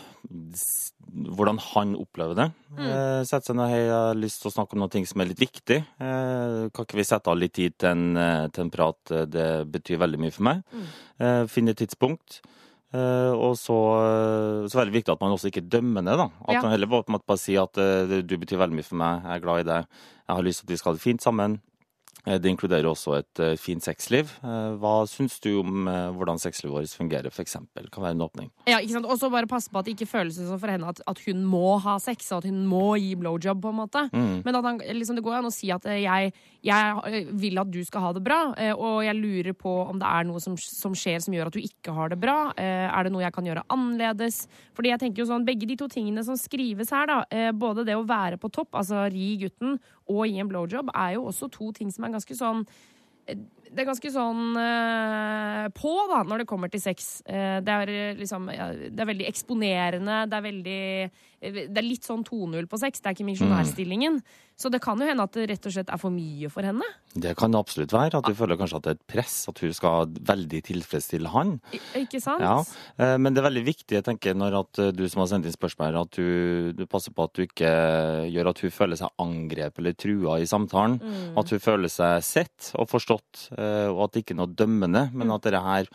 hvordan 1.09 1.59
han 1.73 1.95
opplever 2.01 2.37
det. 2.39 2.47
Mm. 2.77 3.25
sette 3.29 3.49
seg 3.51 3.57
ned 3.59 3.73
jeg 3.75 3.89
har 3.93 4.19
lyst 4.19 4.43
til 4.43 4.51
å 4.51 4.55
snakke 4.55 4.77
om 4.77 4.85
noe 4.85 5.05
som 5.09 5.21
er 5.25 5.31
litt 5.31 5.43
viktig. 5.43 5.79
Eh, 6.01 6.69
kan 6.73 6.87
ikke 6.87 7.01
vi 7.01 7.07
sette 7.09 7.33
av 7.33 7.39
litt 7.41 7.55
tid 7.57 7.77
til 7.81 7.91
en, 7.93 8.17
eh, 8.17 8.47
til 8.49 8.65
en 8.67 8.71
prat? 8.75 8.99
Eh, 9.11 9.25
Det 9.27 9.49
betyr 9.73 10.01
veldig 10.01 10.21
mye 10.21 10.33
for 10.33 10.43
meg. 10.49 10.63
Mm. 10.73 11.49
finne 11.49 11.71
et 11.71 11.81
tidspunkt. 11.83 12.41
Eh, 12.89 13.33
og 13.37 13.53
så, 13.61 13.77
eh, 14.01 14.67
så 14.73 14.81
er 14.81 14.87
det 14.89 14.95
viktig 14.97 15.13
at 15.13 15.21
man 15.21 15.35
også 15.37 15.51
ikke 15.51 15.69
dømmer 15.69 16.03
ned. 16.03 16.17
da. 16.17 16.31
At 16.49 16.55
Ja. 16.55 16.63
man 16.63 16.71
heller 16.71 16.87
måte 16.87 17.27
bare 17.27 17.37
sier 17.37 17.63
at 17.65 17.77
eh, 17.77 18.23
du 18.23 18.37
betyr 18.39 18.57
veldig 18.57 18.77
mye 18.77 18.85
for 18.85 18.97
meg, 18.97 19.23
jeg 19.25 19.33
er 19.37 19.41
glad 19.45 19.59
i 19.61 19.69
deg, 19.69 19.87
jeg 20.29 20.37
har 20.37 20.43
lyst 20.43 20.61
til 20.61 20.65
at 20.67 20.71
vi 20.71 20.77
skal 20.77 20.93
ha 20.93 20.97
det 20.97 21.03
fint 21.03 21.21
sammen. 21.21 21.61
Eh, 22.29 22.39
Det 22.39 22.51
inkluderer 22.53 22.89
også 22.91 23.17
et 23.19 23.41
eh, 23.43 23.55
fint 23.61 23.83
sexliv. 23.85 24.31
Eh, 24.45 24.77
Hva 24.81 24.95
syns 25.09 25.39
du 25.45 25.51
om 25.63 25.89
hvordan 25.89 26.41
sexlivet 26.41 26.75
vårt 26.75 26.97
fungerer, 26.99 27.31
f.eks.? 27.33 27.57
Kan 27.93 28.05
være 28.05 28.17
en 28.17 28.25
åpning. 28.27 28.51
Ja, 28.69 28.79
ikke 28.83 28.97
sant? 28.99 29.09
Og 29.09 29.19
så 29.21 29.31
bare 29.33 29.49
passe 29.49 29.71
på 29.73 29.81
at 29.81 29.87
det 29.89 29.95
ikke 29.97 30.11
føles 30.11 30.37
som 30.37 30.59
for 30.61 30.71
henne 30.71 30.89
at, 30.91 31.01
at 31.09 31.21
hun 31.27 31.45
må 31.49 31.79
ha 31.83 31.97
sex, 32.03 32.31
og 32.33 32.43
at 32.43 32.51
hun 32.51 32.65
må 32.69 32.97
gi 33.01 33.15
blowjob, 33.19 33.63
på 33.63 33.73
en 33.73 33.79
måte. 33.81 34.03
Men 34.13 34.59
at 34.59 34.67
han, 34.67 34.81
liksom, 34.99 35.17
det 35.19 35.25
går 35.25 35.39
an 35.39 35.49
å 35.49 35.53
si 35.55 35.71
at 35.75 35.87
jeg, 35.89 36.33
jeg 36.67 37.25
vil 37.41 37.61
at 37.63 37.71
du 37.73 37.81
skal 37.87 38.05
ha 38.05 38.13
det 38.17 38.23
bra, 38.27 38.39
og 38.77 39.01
jeg 39.07 39.17
lurer 39.19 39.57
på 39.59 39.73
om 39.89 39.99
det 40.01 40.09
er 40.11 40.27
noe 40.29 40.43
som, 40.43 40.57
som 40.61 40.95
skjer 40.99 41.23
som 41.25 41.35
gjør 41.35 41.51
at 41.51 41.57
du 41.57 41.63
ikke 41.63 41.95
har 41.97 42.13
det 42.13 42.21
bra. 42.23 42.37
Er 42.59 43.07
det 43.07 43.13
noe 43.15 43.25
jeg 43.25 43.35
kan 43.35 43.49
gjøre 43.49 43.65
annerledes? 43.73 44.43
Fordi 44.77 44.93
jeg 44.93 45.03
tenker 45.05 45.25
jo 45.25 45.29
sånn, 45.31 45.47
Begge 45.49 45.69
de 45.71 45.79
to 45.81 45.89
tingene 45.91 46.21
som 46.27 46.37
skrives 46.39 46.93
her, 46.93 47.09
da, 47.09 47.51
både 47.57 47.87
det 47.89 47.97
å 47.97 48.05
være 48.09 48.37
på 48.43 48.51
topp, 48.53 48.75
altså 48.83 49.07
ri 49.13 49.33
gutten, 49.41 49.79
og 50.09 50.25
gi 50.27 50.41
en 50.41 50.51
blowjob, 50.51 50.93
er 50.95 51.17
jo 51.17 51.29
også 51.31 51.51
to 51.53 51.73
ting 51.77 51.93
som 51.95 52.07
er 52.09 52.17
ganske 52.17 52.37
sånn 52.39 52.65
det 53.29 53.83
er 53.83 53.89
ganske 53.89 54.11
sånn 54.13 54.57
uh, 54.57 55.67
på, 55.77 55.91
da, 56.09 56.23
når 56.25 56.43
det 56.43 56.49
kommer 56.49 56.71
til 56.73 56.81
sex. 56.81 57.19
Uh, 57.29 57.61
det, 57.65 57.75
er, 57.75 57.93
eh, 57.93 58.15
liksom, 58.17 58.49
ja, 58.55 58.71
det 58.73 59.03
er 59.03 59.11
veldig 59.11 59.27
eksponerende. 59.29 60.23
Det 60.31 60.39
er 60.39 60.47
veldig 60.47 60.85
Det 61.41 61.71
er 61.79 61.87
litt 61.87 62.03
sånn 62.03 62.25
2-0 62.27 62.67
på 62.67 62.79
sex, 62.83 62.99
det 63.01 63.07
er 63.11 63.15
ikke 63.15 63.29
misjonærstillingen. 63.29 64.17
Så 64.59 64.73
det 64.75 64.81
kan 64.83 64.99
jo 64.99 65.07
hende 65.07 65.23
at 65.23 65.37
det 65.39 65.45
rett 65.53 65.67
og 65.69 65.73
slett 65.73 65.91
er 65.95 66.01
for 66.03 66.11
mye 66.11 66.49
for 66.51 66.67
henne. 66.67 66.83
Det 67.15 67.37
kan 67.39 67.53
det 67.55 67.61
absolutt 67.61 67.93
være. 67.95 68.19
At 68.19 68.27
du 68.27 68.35
føler 68.35 68.59
kanskje 68.59 68.81
at 68.81 68.83
det 68.89 68.91
er 68.91 68.97
et 68.99 69.05
press, 69.07 69.37
at 69.49 69.61
hun 69.63 69.73
skal 69.77 70.11
veldig 70.11 70.61
tilfredsstille 70.67 71.31
han. 71.31 71.61
I- 71.73 72.03
Ikke 72.03 72.19
sant? 72.21 72.43
Ja, 72.43 72.57
eh, 72.99 73.17
Men 73.23 73.35
det 73.35 73.45
er 73.45 73.49
veldig 73.51 73.65
viktig 73.69 73.95
jeg 74.01 74.05
tenker, 74.05 74.35
når 74.35 74.59
at 74.65 74.79
eh, 74.83 74.91
du 74.91 75.09
som 75.09 75.21
har 75.23 75.29
sendt 75.31 75.47
inn 75.47 75.55
spørsmål, 75.55 75.93
her, 75.93 76.01
at 76.03 76.11
du, 76.19 76.73
du 76.75 76.87
passer 76.91 77.15
på 77.15 77.23
at 77.29 77.35
du 77.39 77.43
ikke 77.47 77.71
gjør 78.35 78.51
at 78.51 78.59
hun 78.67 78.71
føler 78.75 78.97
seg 78.99 79.15
angrepet 79.23 79.79
eller 79.79 79.93
trua 79.95 80.41
i 80.43 80.51
samtalen. 80.51 80.99
Mm. 80.99 81.39
At 81.39 81.51
hun 81.55 81.63
føler 81.63 81.89
seg 81.89 82.23
sett 82.27 82.73
og 82.75 82.91
forstått, 82.91 83.53
eh, 83.55 83.87
og 83.95 84.09
at 84.09 84.13
det 84.19 84.25
ikke 84.27 84.35
er 84.35 84.43
noe 84.43 84.55
dømmende, 84.59 85.11
men 85.15 85.31
at 85.31 85.43
det 85.47 85.55
her 85.63 85.87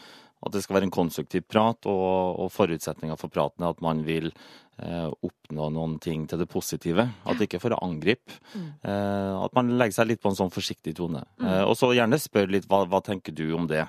at 0.44 0.52
det 0.52 0.60
skal 0.60 0.76
være 0.76 0.90
en 0.90 0.92
konstruktiv 0.92 1.46
prat, 1.48 1.86
og, 1.88 2.40
og 2.44 2.50
forutsetninga 2.52 3.16
for 3.16 3.32
praten 3.32 3.64
er 3.64 3.70
at 3.72 3.80
man 3.80 4.02
vil 4.04 4.26
eh, 4.28 4.63
oppnå 4.82 5.68
noen 5.74 6.00
ting 6.02 6.26
til 6.28 6.42
det 6.42 6.48
positive. 6.50 7.06
At 7.26 7.38
det 7.38 7.48
ikke 7.48 7.60
er 7.60 7.64
for 7.66 7.76
å 7.76 7.82
angripe. 7.86 8.40
Eh, 8.58 9.34
at 9.44 9.54
man 9.58 9.74
legger 9.78 10.00
seg 10.00 10.10
litt 10.10 10.24
på 10.24 10.32
en 10.32 10.40
sånn 10.40 10.54
forsiktig 10.54 10.96
tone. 10.98 11.22
Eh, 11.42 11.62
og 11.64 11.76
så 11.80 11.92
gjerne 11.94 12.20
spør 12.22 12.50
litt 12.56 12.66
hva, 12.72 12.84
hva 12.90 13.04
tenker 13.06 13.36
du 13.36 13.46
om 13.58 13.68
det, 13.70 13.86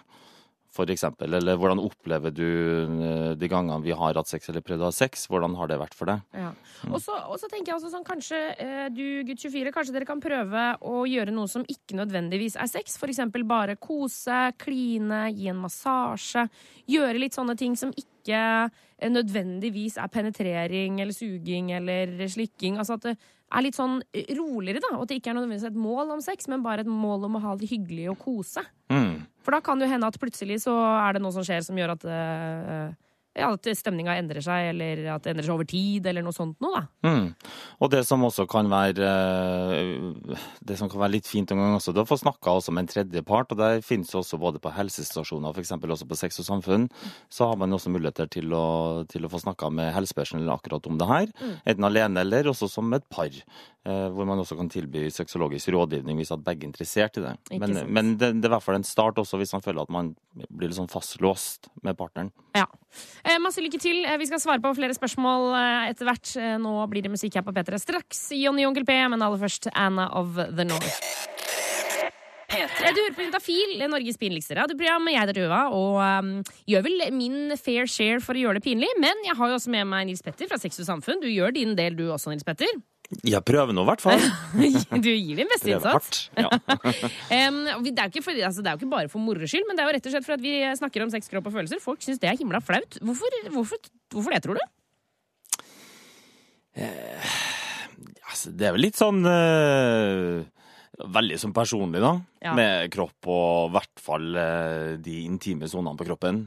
for 0.75 0.91
eksempel. 0.91 1.37
Eller 1.39 1.59
hvordan 1.61 1.81
opplever 1.83 2.35
du 2.35 2.45
eh, 2.45 3.33
de 3.39 3.51
gangene 3.51 3.83
vi 3.85 3.95
har 3.95 4.19
hatt 4.19 4.31
sex 4.31 4.51
eller 4.51 4.65
prøvd 4.65 4.85
å 4.85 4.91
ha 4.91 4.95
sex? 4.95 5.27
Hvordan 5.31 5.55
har 5.59 5.71
det 5.71 5.79
vært 5.81 5.97
for 5.97 6.11
deg? 6.11 6.25
Ja. 6.37 6.51
Og 6.91 7.01
så 7.01 7.49
tenker 7.49 7.73
jeg 7.73 7.79
også 7.79 7.93
sånn, 7.93 8.07
kanskje 8.07 8.41
eh, 8.61 8.87
du, 8.95 9.05
gutt 9.29 9.45
24, 9.45 9.75
kanskje 9.75 9.95
dere 9.97 10.09
kan 10.09 10.23
prøve 10.23 10.65
å 10.85 11.05
gjøre 11.09 11.35
noe 11.35 11.51
som 11.51 11.67
ikke 11.71 11.99
nødvendigvis 12.01 12.59
er 12.61 12.71
sex. 12.71 12.99
Eksempel 13.05 13.45
bare 13.47 13.77
kose, 13.79 14.49
kline, 14.59 15.29
gi 15.37 15.51
en 15.53 15.61
massasje. 15.63 16.49
Gjøre 16.91 17.21
litt 17.23 17.37
sånne 17.37 17.55
ting 17.61 17.79
som 17.79 17.93
ikke 17.95 18.41
eh, 18.67 19.13
nødvendigvis 19.13 20.01
er 20.03 20.11
penetrering 20.13 20.99
eller 21.05 21.15
suging 21.17 21.71
eller 21.77 22.27
slikking. 22.33 22.81
Altså 22.83 22.99
at 22.99 23.09
det 23.11 23.17
er 23.55 23.63
litt 23.63 23.79
sånn 23.79 24.01
roligere, 24.35 24.83
da. 24.83 24.97
Og 24.97 25.05
at 25.05 25.13
det 25.13 25.21
ikke 25.21 25.31
er 25.33 25.39
nødvendigvis 25.39 25.69
et 25.71 25.79
mål 25.79 26.17
om 26.17 26.25
sex, 26.25 26.49
men 26.51 26.65
bare 26.65 26.83
et 26.83 26.91
mål 26.91 27.29
om 27.29 27.39
å 27.39 27.45
ha 27.45 27.55
det 27.61 27.71
hyggelig 27.71 28.11
og 28.15 28.19
kose. 28.25 28.65
Mm. 28.93 29.23
For 29.45 29.53
da 29.53 29.61
kan 29.61 29.79
det 29.79 29.87
jo 29.87 29.93
hende 29.93 30.09
at 30.09 30.21
plutselig 30.21 30.63
så 30.65 30.73
er 30.73 31.17
det 31.17 31.23
noe 31.25 31.35
som 31.35 31.45
skjer 31.45 31.65
som 31.67 31.77
gjør 31.79 31.95
at 31.99 32.07
eh, 32.09 32.95
ja, 33.35 33.49
at 33.53 33.67
stemninga 33.77 34.15
endrer 34.21 34.45
seg, 34.45 34.71
eller 34.73 35.03
at 35.17 35.25
det 35.25 35.33
endrer 35.35 35.47
seg 35.49 35.55
over 35.57 35.67
tid, 35.69 36.07
eller 36.07 36.23
noe 36.23 36.35
sånt 36.37 36.61
noe, 36.63 36.81
da. 36.81 37.11
Mm. 37.11 37.27
Og 37.83 37.91
det 37.93 38.03
som 38.07 38.23
også 38.27 38.47
kan 38.51 38.69
være 38.71 39.09
eh, 39.09 40.39
Det 40.65 40.77
som 40.79 40.89
kan 40.91 41.03
være 41.03 41.15
litt 41.17 41.29
fint 41.29 41.51
en 41.53 41.61
gang 41.61 41.75
også, 41.77 41.93
det 41.95 42.05
å 42.05 42.09
få 42.09 42.19
snakka 42.21 42.55
også 42.61 42.73
med 42.75 42.85
en 42.87 42.91
tredjepart. 42.93 43.53
Og 43.55 43.61
der 43.61 43.83
finnes 43.85 44.13
jo 44.15 44.21
også 44.23 44.39
både 44.41 44.61
på 44.63 44.73
helsestasjoner 44.75 45.55
f.eks. 45.55 45.75
også 45.77 46.09
på 46.11 46.19
Sex 46.19 46.41
og 46.43 46.49
samfunn, 46.49 46.89
så 47.33 47.51
har 47.51 47.59
man 47.61 47.75
også 47.77 47.93
muligheter 47.93 48.31
til 48.31 48.55
å, 48.57 48.65
til 49.11 49.27
å 49.27 49.33
få 49.33 49.43
snakka 49.43 49.71
med 49.75 49.93
helsepersonell 49.97 50.51
akkurat 50.55 50.87
om 50.91 50.99
det 51.01 51.11
her. 51.11 51.33
Enten 51.65 51.89
alene 51.91 52.23
eller 52.25 52.51
også 52.53 52.69
som 52.71 52.93
et 52.97 53.07
par. 53.13 53.29
eh, 53.31 54.09
Hvor 54.15 54.25
man 54.29 54.41
også 54.41 54.57
kan 54.57 54.71
tilby 54.73 55.09
sexologisk 55.13 55.69
rådgivning 55.75 56.17
hvis 56.21 56.33
at 56.35 56.45
begge 56.45 56.65
er 56.65 56.71
interessert 56.71 57.19
i 57.21 57.25
det. 57.27 57.35
Men, 57.61 57.77
men 57.93 58.15
det, 58.17 58.33
det 58.41 58.49
er 58.49 58.53
i 58.53 58.55
hvert 58.57 58.65
fall 58.67 58.79
en 58.81 58.87
start 58.89 59.19
også 59.21 59.41
hvis 59.41 59.53
man 59.57 59.65
føler 59.65 59.83
at 59.85 59.93
man 59.93 60.15
blir 60.49 60.71
litt 60.71 60.79
sånn 60.79 60.91
fastlåst 60.93 61.69
med 61.85 61.99
partneren. 61.99 62.33
Ja. 62.57 62.67
Eh, 63.25 63.39
masse 63.43 63.63
lykke 63.65 63.81
til. 63.81 64.05
Eh, 64.05 64.19
vi 64.21 64.29
skal 64.29 64.43
svare 64.43 64.63
på 64.63 64.75
flere 64.77 64.97
spørsmål 64.97 65.51
eh, 65.59 65.91
etter 65.93 66.09
hvert. 66.09 66.35
Nå 66.63 66.77
blir 66.93 67.05
det 67.05 67.13
musikk 67.13 67.39
her 67.39 67.47
på 67.47 67.55
P3 67.57 67.81
straks. 67.83 68.27
Jonny 68.37 68.67
og 68.67 68.73
Onkel 68.73 68.87
P, 68.89 68.97
men 69.11 69.25
aller 69.25 69.41
først 69.41 69.71
Anna 69.75 70.11
of 70.13 70.37
the 70.37 70.67
North. 70.69 71.01
P3. 72.55 72.93
Du 72.95 73.01
hører 73.01 73.15
på 73.17 73.25
Juntafil, 73.25 73.77
Norges 73.91 74.19
pinligste 74.21 74.55
radioprogram. 74.59 75.09
Jeg 75.11 75.23
heter 75.25 75.39
Tuva 75.41 75.63
og 75.75 75.99
um, 75.99 76.35
gjør 76.71 76.85
vel 76.87 77.07
min 77.17 77.55
fair 77.59 77.89
share 77.91 78.21
for 78.23 78.37
å 78.37 78.45
gjøre 78.45 78.61
det 78.61 78.67
pinlig. 78.69 78.91
Men 79.03 79.25
jeg 79.27 79.35
har 79.39 79.51
jo 79.51 79.59
også 79.59 79.73
med 79.75 79.89
meg 79.91 80.09
Nils 80.09 80.23
Petter 80.23 80.51
fra 80.51 80.61
Sex 80.63 80.79
og 80.85 80.89
Samfunn. 80.89 81.23
Du 81.25 81.31
gjør 81.31 81.55
din 81.57 81.75
del 81.79 81.99
du 81.99 82.07
også, 82.15 82.31
Nils 82.31 82.47
Petter. 82.47 82.71
Jeg 83.25 83.45
prøver 83.47 83.77
nå 83.77 83.85
i 83.85 83.89
hvert 83.91 84.03
fall. 84.03 84.23
Du 85.05 85.11
gir 85.11 85.37
din 85.39 85.51
beste 85.51 85.71
innsats. 85.71 86.29
Ja. 86.39 86.49
Det, 87.85 88.01
er 88.01 88.23
for, 88.25 88.33
altså, 88.33 88.63
det 88.65 88.71
er 88.71 88.75
jo 88.75 88.81
ikke 88.81 88.91
bare 88.91 89.11
for 89.13 89.23
moro 89.23 89.47
skyld, 89.49 89.67
men 89.69 89.77
det 89.77 89.85
er 89.85 89.91
jo 89.91 89.95
rett 89.99 90.09
og 90.09 90.15
slett 90.15 90.27
for 90.27 90.37
at 90.37 90.43
vi 90.43 90.55
snakker 90.79 91.05
om 91.05 91.13
sex, 91.13 91.29
kropp 91.31 91.51
og 91.51 91.55
følelser. 91.59 91.83
Folk 91.83 92.03
syns 92.05 92.21
det 92.23 92.31
er 92.31 92.39
himla 92.41 92.61
flaut. 92.65 92.99
Hvorfor, 93.05 93.37
hvorfor, 93.55 93.93
hvorfor 94.15 94.35
det, 94.35 94.41
tror 94.47 94.59
du? 94.59 94.65
Altså, 96.75 98.51
det 98.51 98.67
er 98.67 98.75
vel 98.75 98.83
litt 98.89 98.99
sånn 98.99 99.23
eh, 99.31 100.43
Veldig 101.15 101.37
sånn 101.43 101.55
personlig, 101.55 102.01
da. 102.03 102.13
Ja. 102.45 102.53
Med 102.55 102.91
kropp 102.95 103.29
og 103.31 103.71
i 103.71 103.75
hvert 103.75 104.03
fall 104.03 104.39
eh, 104.39 104.91
de 105.03 105.25
intime 105.27 105.69
sonene 105.71 105.99
på 105.99 106.07
kroppen. 106.07 106.45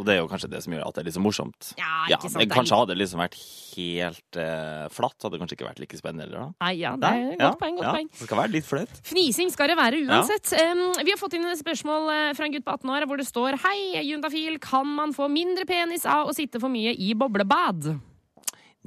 Og 0.00 0.06
det 0.08 0.14
er 0.14 0.22
jo 0.22 0.28
kanskje 0.30 0.48
det 0.48 0.62
som 0.64 0.72
gjør 0.72 0.86
at 0.86 0.96
det 0.96 1.02
er 1.02 1.06
litt 1.10 1.14
så 1.18 1.20
morsomt. 1.20 1.66
Ja, 1.76 2.06
ikke 2.08 2.30
sant, 2.30 2.38
men 2.40 2.48
det 2.48 2.56
Kanskje 2.56 2.76
hadde 2.80 2.94
det 2.94 3.02
liksom 3.02 3.20
vært 3.20 3.34
helt 3.74 4.38
uh, 4.40 4.86
flatt, 4.92 5.16
hadde 5.20 5.34
det 5.34 5.40
kanskje 5.42 5.56
ikke 5.58 5.66
vært 5.66 5.82
like 5.82 5.98
spennende. 6.00 6.24
heller 6.24 6.38
da. 6.38 6.46
Nei, 6.64 6.70
ja, 6.80 6.92
det 6.96 7.10
er 7.10 7.26
godt 7.42 7.58
poeng. 7.60 7.76
godt 7.76 7.84
ja, 7.84 7.92
poeng. 7.98 8.08
Det 8.16 8.28
skal 8.28 8.40
være 8.40 8.52
litt 8.54 8.68
flaut. 8.68 8.94
Fnising 9.10 9.50
skal 9.52 9.68
det 9.68 9.76
være 9.76 9.98
uansett. 10.06 10.54
Um, 10.56 10.80
vi 10.96 11.12
har 11.12 11.20
fått 11.20 11.36
inn 11.36 11.44
et 11.50 11.60
spørsmål 11.60 12.08
eh, 12.14 12.28
fra 12.38 12.48
en 12.48 12.54
gutt 12.54 12.64
på 12.64 12.76
18 12.78 12.92
år 12.96 13.06
hvor 13.10 13.20
det 13.20 13.26
står 13.28 13.58
Hei, 13.66 13.76
juntafil, 14.08 14.56
kan 14.64 14.88
man 14.88 15.12
få 15.16 15.28
mindre 15.32 15.66
penis 15.68 16.08
av 16.08 16.30
å 16.30 16.36
sitte 16.36 16.62
for 16.62 16.72
mye 16.72 16.94
i 16.96 17.12
boblebad? 17.18 17.90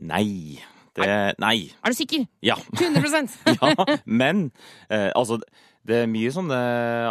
Nei. 0.10 0.58
Det, 0.96 1.06
nei. 1.44 1.58
Er 1.86 1.94
du 1.94 2.00
sikker? 2.00 2.26
Ja. 2.42 2.58
100 2.82 3.22
ja. 3.60 3.98
Men 4.10 4.48
uh, 4.90 5.12
altså, 5.14 5.38
det 5.86 6.02
er 6.02 6.10
mye 6.10 6.34
sånne 6.34 6.60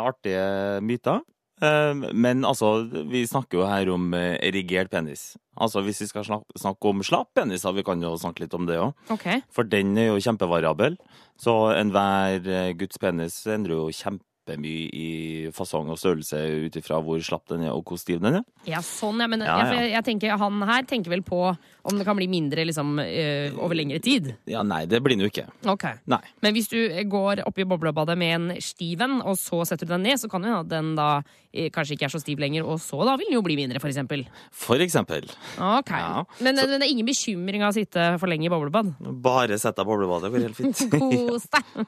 artige 0.02 0.82
myter. 0.82 1.22
Eh, 1.64 2.12
men 2.12 2.44
altså, 2.44 2.74
vi 3.10 3.24
snakker 3.28 3.60
jo 3.60 3.68
her 3.68 3.90
om 3.94 4.12
eh, 4.16 4.36
erigert 4.44 4.92
penis. 4.92 5.32
Altså, 5.54 5.84
hvis 5.86 6.02
vi 6.02 6.10
skal 6.10 6.26
snakke, 6.26 6.58
snakke 6.60 6.90
om 6.90 7.02
slapp 7.06 7.32
penis, 7.38 7.64
vi 7.76 7.86
kan 7.86 8.02
jo 8.02 8.14
snakke 8.20 8.44
litt 8.44 8.54
om 8.58 8.68
det 8.68 8.78
òg. 8.82 8.92
Okay. 9.14 9.42
For 9.54 9.66
den 9.66 9.96
er 10.00 10.10
jo 10.10 10.22
kjempevariabel. 10.22 10.98
Så 11.40 11.54
enhver 11.78 12.44
eh, 12.44 12.72
Guds 12.78 13.00
penis 13.02 13.40
endrer 13.50 13.78
jo 13.78 13.88
kjempemye 13.94 14.90
i 14.92 15.08
fasong 15.56 15.88
og 15.92 16.00
størrelse 16.00 16.40
ut 16.66 16.76
ifra 16.76 17.00
hvor 17.04 17.22
slapp 17.24 17.46
den 17.52 17.64
er 17.64 17.72
og 17.72 17.86
hvor 17.88 18.00
stiv 18.00 18.20
den 18.24 18.42
er. 18.42 18.44
Ja, 18.68 18.82
sånn, 18.84 19.22
ja. 19.22 19.30
Men 19.30 19.46
ja, 19.46 19.56
ja. 19.62 19.78
jeg, 19.78 19.94
jeg 19.94 20.08
tenker, 20.10 20.36
han 20.40 20.66
her 20.68 20.90
tenker 20.90 21.14
vel 21.14 21.24
på 21.26 21.46
om 21.84 21.98
det 22.00 22.04
kan 22.08 22.16
bli 22.16 22.26
mindre 22.32 22.64
liksom, 22.64 22.94
eh, 23.02 23.52
over 23.60 23.76
lengre 23.76 24.00
tid. 24.02 24.30
Ja, 24.48 24.62
nei, 24.64 24.84
det 24.88 25.02
blir 25.04 25.18
det 25.20 25.26
jo 25.26 25.32
ikke. 25.32 25.46
Ok. 25.70 25.84
Nei. 26.10 26.20
Men 26.44 26.54
hvis 26.56 26.68
du 26.72 26.78
går 27.12 27.42
opp 27.46 27.58
i 27.60 27.66
boblebadet 27.68 28.16
med 28.18 28.34
en 28.34 28.60
stiv 28.64 29.02
en, 29.04 29.18
og 29.22 29.36
så 29.40 29.62
setter 29.68 29.86
du 29.88 29.92
den 29.94 30.06
ned, 30.08 30.20
så 30.22 30.30
kan 30.32 30.44
jo 30.48 30.62
den 30.68 30.94
da 30.96 31.08
eh, 31.52 31.68
kanskje 31.74 31.94
ikke 31.98 32.08
er 32.08 32.14
så 32.14 32.20
stiv 32.22 32.40
lenger, 32.42 32.64
og 32.64 32.80
så 32.82 33.04
da 33.04 33.16
vil 33.20 33.28
den 33.28 33.36
jo 33.38 33.42
bli 33.44 33.56
mindre, 33.60 33.80
for 33.82 33.92
eksempel. 33.92 34.24
For 34.50 34.80
eksempel. 34.84 35.28
Ok. 35.60 35.92
Ja. 35.92 36.24
Men, 36.40 36.56
men 36.56 36.76
det 36.80 36.88
er 36.88 36.92
ingen 36.94 37.06
bekymring 37.08 37.62
av 37.64 37.74
å 37.74 37.76
sitte 37.76 38.06
for 38.22 38.32
lenge 38.32 38.48
i 38.48 38.52
boblebad? 38.52 38.94
Bare 39.24 39.58
sett 39.60 39.76
deg 39.76 39.84
i 39.84 39.90
boblebadet, 39.92 40.30
det 40.30 40.34
går 40.34 40.46
helt 40.48 40.60
fint. 40.60 40.84
Kos 40.96 41.48
deg! 41.52 41.84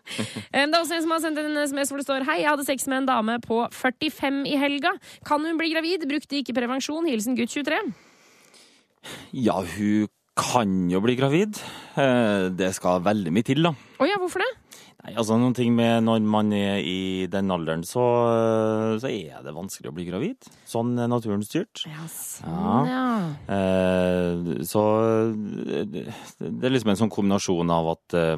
Eh, 0.53 0.67
Det 0.67 0.75
er 0.75 0.81
også 0.83 0.99
en 0.99 1.07
som 1.07 1.15
har 1.17 1.23
sendt 1.25 1.41
en 1.41 1.57
SMS 1.65 1.91
hvor 1.93 2.01
det 2.03 2.07
står 2.09 2.27
Hei, 2.29 2.41
jeg 2.43 2.51
hadde 2.53 2.67
sex 2.69 2.87
med 2.91 3.03
en 3.05 3.09
dame 3.09 3.39
på 3.45 3.63
45 3.73 4.43
i 4.51 4.57
helga. 4.61 4.93
Kan 5.27 5.45
hun 5.47 5.57
bli 5.61 5.73
gravid? 5.73 6.05
Brukte 6.11 6.39
ikke 6.43 6.55
prevensjon. 6.57 7.09
Hilsen 7.09 7.37
gutt 7.39 7.53
23. 7.55 7.81
Ja, 9.37 9.61
hun 9.63 10.09
kan 10.37 10.91
jo 10.93 11.01
bli 11.05 11.15
gravid. 11.17 11.57
Eh, 11.97 12.49
Det 12.53 12.75
skal 12.77 13.01
veldig 13.07 13.33
mye 13.33 13.47
til, 13.47 13.63
da. 13.65 13.73
Å 14.01 14.09
ja, 14.09 14.19
hvorfor 14.21 14.45
det? 14.45 14.51
Nei, 15.07 15.13
altså 15.21 15.37
noen 15.39 15.55
ting 15.55 15.71
med 15.77 16.03
Når 16.03 16.25
man 16.27 16.49
er 16.57 16.81
i 16.83 17.27
den 17.31 17.51
alderen, 17.55 17.85
så, 17.87 18.03
så 19.01 19.07
er 19.09 19.43
det 19.45 19.53
vanskelig 19.55 19.89
å 19.93 19.95
bli 19.97 20.07
gravid. 20.09 20.49
Sånn 20.69 20.97
er 20.99 21.09
naturen 21.09 21.45
styrt. 21.47 21.85
Ja, 21.87 22.05
sånn, 22.11 22.89
ja. 22.91 23.05
Eh, 23.57 24.63
så 24.67 24.83
det, 25.37 26.07
det 26.41 26.67
er 26.67 26.75
liksom 26.75 26.91
en 26.93 27.01
sånn 27.05 27.13
kombinasjon 27.15 27.71
av 27.73 27.93
at 27.95 28.17
eh, 28.19 28.37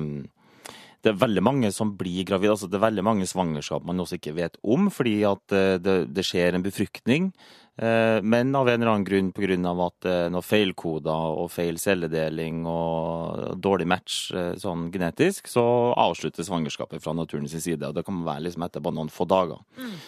det 1.03 1.13
er 1.13 1.21
veldig 1.23 1.45
mange 1.47 1.71
som 1.75 1.95
blir 1.99 2.25
gravid. 2.29 2.51
altså 2.53 2.69
Det 2.69 2.79
er 2.79 2.87
veldig 2.89 3.07
mange 3.07 3.27
svangerskap 3.31 3.85
man 3.87 4.03
også 4.03 4.19
ikke 4.19 4.37
vet 4.37 4.59
om, 4.67 4.91
fordi 4.93 5.17
at 5.31 5.55
eh, 5.57 5.77
det, 5.83 5.99
det 6.15 6.27
skjer 6.27 6.59
en 6.59 6.67
befruktning. 6.67 7.33
Eh, 7.79 8.21
Men 8.23 8.55
av 8.59 8.69
en 8.69 8.81
eller 8.83 8.91
annen 8.93 9.05
grunn 9.07 9.33
pga. 9.33 9.87
at 9.87 10.07
er 10.07 10.31
noe 10.31 10.43
feilkoder 10.43 11.39
og 11.39 11.51
feil 11.51 11.79
celledeling 11.79 12.67
og 12.67 13.61
dårlig 13.61 13.87
match 13.87 14.33
eh, 14.35 14.55
sånn 14.59 14.91
genetisk, 14.91 15.47
så 15.47 15.95
avsluttes 15.95 16.49
svangerskapet 16.49 17.03
fra 17.03 17.15
naturens 17.15 17.55
side. 17.55 17.83
og 17.87 17.95
Det 17.95 18.05
kan 18.05 18.25
være 18.25 18.49
liksom 18.49 18.65
etter 18.67 18.81
bare 18.83 18.95
noen 18.95 19.11
få 19.11 19.27
dager. 19.29 19.63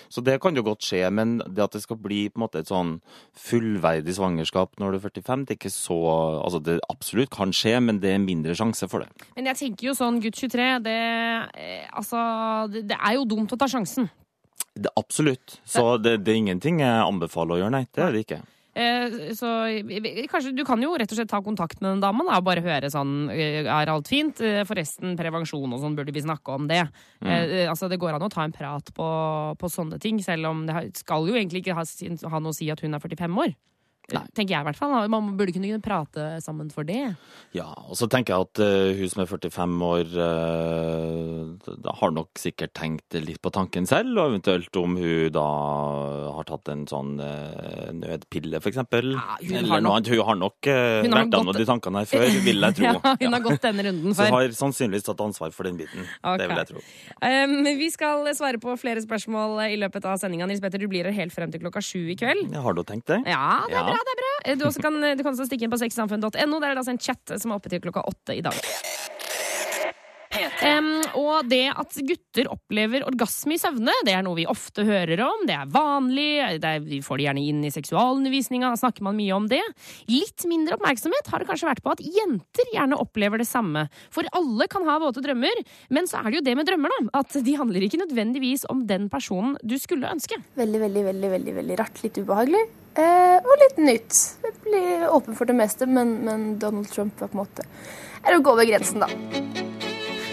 Så 0.08 0.22
det 0.24 0.40
kan 0.40 0.54
jo 0.54 0.62
godt 0.66 0.82
skje, 0.82 1.10
men 1.12 1.38
det 1.38 1.62
at 1.62 1.72
det 1.72 1.82
skal 1.82 1.96
bli 1.96 2.28
på 2.28 2.40
en 2.40 2.46
måte 2.46 2.58
et 2.58 2.70
sånn 2.70 3.00
fullverdig 3.38 4.14
svangerskap 4.16 4.74
når 4.80 4.92
du 4.92 4.98
er 4.98 5.06
45, 5.10 5.46
det 5.46 5.54
er 5.54 5.60
ikke 5.60 5.70
så 5.74 6.00
Altså 6.40 6.60
det 6.62 6.78
absolutt 6.90 7.30
kan 7.30 7.52
skje, 7.54 7.78
men 7.82 8.00
det 8.00 8.14
er 8.14 8.18
mindre 8.22 8.54
sjanse 8.56 8.88
for 8.90 9.04
det. 9.04 9.26
Men 9.36 9.46
jeg 9.50 9.58
tenker 9.60 9.90
jo 9.90 9.94
sånn, 9.94 10.20
gutt 10.22 10.34
23, 10.34 10.80
det, 10.84 10.96
eh, 11.54 11.86
altså, 11.92 12.18
det, 12.72 12.86
det 12.90 12.98
er 12.98 13.14
jo 13.18 13.26
dumt 13.28 13.52
å 13.52 13.58
ta 13.60 13.68
sjansen. 13.70 14.08
Det 14.74 14.92
absolutt. 14.96 15.60
Så 15.64 15.96
det, 15.98 16.20
det 16.24 16.32
er 16.32 16.40
ingenting 16.40 16.80
jeg 16.82 17.04
anbefaler 17.04 17.56
å 17.56 17.62
gjøre, 17.64 17.74
nei. 17.80 17.86
Det 17.94 18.06
er 18.06 18.16
det 18.16 18.24
ikke. 18.26 18.40
Eh, 18.80 19.32
så 19.34 19.48
kanskje 20.30 20.52
du 20.54 20.62
kan 20.64 20.78
jo 20.82 20.92
rett 20.94 21.10
og 21.10 21.18
slett 21.18 21.30
ta 21.32 21.40
kontakt 21.42 21.80
med 21.82 21.90
den 21.90 22.02
damen 22.04 22.28
da, 22.28 22.36
og 22.38 22.46
bare 22.46 22.62
høre 22.62 22.86
sånn 22.92 23.26
eh, 23.34 23.66
Er 23.66 23.90
alt 23.90 24.06
fint? 24.08 24.38
Eh, 24.46 24.62
Forresten, 24.68 25.16
prevensjon 25.18 25.74
og 25.74 25.82
sånn, 25.82 25.96
burde 25.98 26.14
vi 26.14 26.22
snakke 26.22 26.54
om 26.54 26.68
det? 26.70 26.84
Eh, 27.18 27.66
altså, 27.66 27.90
det 27.90 27.98
går 28.00 28.14
an 28.14 28.28
å 28.28 28.30
ta 28.30 28.46
en 28.46 28.54
prat 28.54 28.92
på, 28.94 29.08
på 29.58 29.72
sånne 29.72 29.98
ting, 30.02 30.22
selv 30.22 30.52
om 30.52 30.62
det 30.68 30.84
skal 31.00 31.26
jo 31.26 31.34
egentlig 31.34 31.64
ikke 31.64 31.74
ha, 31.80 31.84
ha 31.84 32.42
noe 32.42 32.54
å 32.54 32.56
si 32.56 32.70
at 32.70 32.84
hun 32.86 32.94
er 32.94 33.02
45 33.02 33.42
år. 33.42 33.56
Tenker 34.34 34.52
jeg 34.54 34.60
i 34.60 34.66
hvert 34.68 34.78
fall. 34.78 35.08
Man 35.12 35.36
burde 35.38 35.52
kunne 35.54 35.80
prate 35.84 36.26
sammen 36.44 36.70
for 36.74 36.84
det. 36.88 37.16
Ja, 37.56 37.68
og 37.88 37.96
så 37.98 38.08
tenker 38.10 38.34
jeg 38.34 38.46
at 38.48 38.60
uh, 38.62 38.98
hun 38.98 39.08
som 39.12 39.22
er 39.24 39.30
45 39.30 39.82
år, 39.86 40.10
uh, 40.20 41.92
har 42.00 42.12
nok 42.14 42.38
sikkert 42.40 42.72
tenkt 42.76 43.16
litt 43.18 43.40
på 43.42 43.50
tanken 43.54 43.86
selv, 43.88 44.12
og 44.18 44.32
eventuelt 44.32 44.76
om 44.80 44.96
hun 44.98 45.30
da 45.34 45.44
har 46.36 46.46
tatt 46.48 46.70
en 46.72 46.84
sånn 46.90 47.16
uh, 47.22 47.90
nødpille, 47.96 48.60
eksempel. 48.70 49.12
Ja, 49.16 49.36
hun 49.40 49.56
Eller 49.60 49.72
har 49.76 49.84
nok-. 49.86 50.10
Hun 50.10 50.24
har 50.30 50.38
nok 50.40 50.68
uh, 50.70 51.02
Hun 51.04 51.12
har 51.16 51.24
vært 51.26 51.34
gått- 51.34 51.60
de 51.60 51.66
tankene 51.68 52.02
her 52.04 52.10
før, 52.10 52.26
vil 52.46 52.66
jeg 52.66 52.76
tro. 52.80 52.86
Ja, 52.86 53.14
hun 53.20 53.34
har 53.34 53.40
Ja. 53.40 53.44
gått 53.48 53.64
denne 53.66 53.86
runden 53.88 54.14
Så 54.14 54.24
før. 54.26 54.34
har 54.36 54.54
sannsynligvis 54.56 55.06
tatt 55.06 55.20
ansvar 55.24 55.52
for 55.56 55.68
den 55.68 55.76
biten. 55.80 56.06
Okay. 56.22 56.38
Det 56.42 56.48
vil 56.50 56.60
jeg 56.62 56.70
tro. 56.70 56.84
Um, 57.24 57.56
vi 57.80 57.90
skal 57.92 58.30
svare 58.38 58.60
på 58.62 58.74
flere 58.80 59.02
spørsmål 59.04 59.58
i 59.70 59.76
løpet 59.80 60.06
av 60.08 60.18
sendinga. 60.22 60.46
Nils 60.50 60.60
Petter, 60.62 60.78
du 60.82 60.88
blir 60.90 61.08
her 61.10 61.16
helt 61.16 61.34
frem 61.34 61.50
til 61.52 61.62
klokka 61.62 61.82
sju 61.84 62.10
i 62.12 62.16
kveld. 62.18 62.50
Jeg 62.52 62.62
har 62.64 62.76
du 62.78 62.82
tenkt 62.88 63.06
det? 63.10 63.20
Ja, 63.28 63.60
det 63.68 63.76
er 63.80 63.88
bra. 63.90 63.99
Det 64.06 64.14
er 64.14 64.20
bra 64.22 64.54
Du, 64.60 64.66
kan, 64.82 64.96
du 65.00 65.22
kan 65.22 65.32
også 65.34 65.46
stikke 65.48 65.66
inn 65.66 65.72
på 65.72 65.80
sexsamfunn.no. 65.80 66.30
Der 66.32 66.40
er 66.42 66.74
det 66.74 66.82
altså 66.82 66.94
en 66.94 67.02
chat 67.02 67.36
som 67.36 67.52
er 67.52 67.60
oppe 67.60 67.72
til 67.72 67.82
klokka 67.84 68.04
åtte 68.08 68.36
i 68.36 68.42
dag. 68.44 68.56
Em, 70.30 70.88
og 71.18 71.48
det 71.50 71.64
at 71.74 71.96
gutter 72.06 72.48
opplever 72.52 73.02
orgasme 73.06 73.56
i 73.56 73.60
søvne, 73.60 73.94
det 74.06 74.12
er 74.14 74.22
noe 74.22 74.38
vi 74.38 74.46
ofte 74.50 74.84
hører 74.86 75.24
om. 75.26 75.42
Det 75.48 75.56
er 75.56 75.70
vanlig. 75.72 76.28
Det 76.62 76.70
er, 76.76 76.84
vi 76.84 77.00
får 77.02 77.18
det 77.18 77.26
gjerne 77.26 77.44
inn 77.50 77.64
i 77.66 77.72
seksualundervisninga. 77.74 78.70
Snakker 78.78 79.04
man 79.06 79.18
mye 79.18 79.34
om 79.34 79.48
det. 79.50 79.62
Litt 80.10 80.46
mindre 80.50 80.78
oppmerksomhet 80.78 81.30
har 81.32 81.42
det 81.42 81.50
kanskje 81.50 81.70
vært 81.70 81.82
på 81.82 81.94
at 81.96 82.04
jenter 82.04 82.70
gjerne 82.74 82.98
opplever 83.02 83.42
det 83.42 83.48
samme. 83.50 83.88
For 84.14 84.28
alle 84.38 84.68
kan 84.70 84.86
ha 84.86 85.00
våte 85.02 85.24
drømmer, 85.24 85.64
men 85.90 86.10
så 86.10 86.22
er 86.22 86.30
det 86.30 86.40
jo 86.40 86.46
det 86.50 86.56
med 86.60 86.70
drømmer, 86.70 86.94
da. 86.94 87.24
At 87.24 87.34
de 87.34 87.56
handler 87.58 87.86
ikke 87.86 88.02
nødvendigvis 88.04 88.68
om 88.70 88.84
den 88.86 89.10
personen 89.10 89.58
du 89.66 89.76
skulle 89.82 90.12
ønske. 90.14 90.38
Veldig, 90.60 90.84
veldig, 90.86 91.06
veldig 91.10 91.32
veldig, 91.34 91.56
veldig 91.58 91.80
rart. 91.82 92.04
Litt 92.04 92.22
ubehagelig. 92.22 92.62
Eh, 93.00 93.38
og 93.42 93.64
litt 93.64 93.82
nytt. 93.82 94.22
Jeg 94.46 94.56
blir 94.62 95.10
åpen 95.10 95.38
for 95.38 95.50
det 95.50 95.58
meste, 95.58 95.90
men, 95.90 96.20
men 96.26 96.52
Donald 96.62 96.90
Trump 96.94 97.18
er 97.18 97.30
på 97.30 97.34
en 97.34 97.42
måte 97.42 97.66
er 98.20 98.36
å 98.36 98.42
gå 98.44 98.52
over 98.52 98.68
grensen, 98.68 99.00
da. 99.00 99.79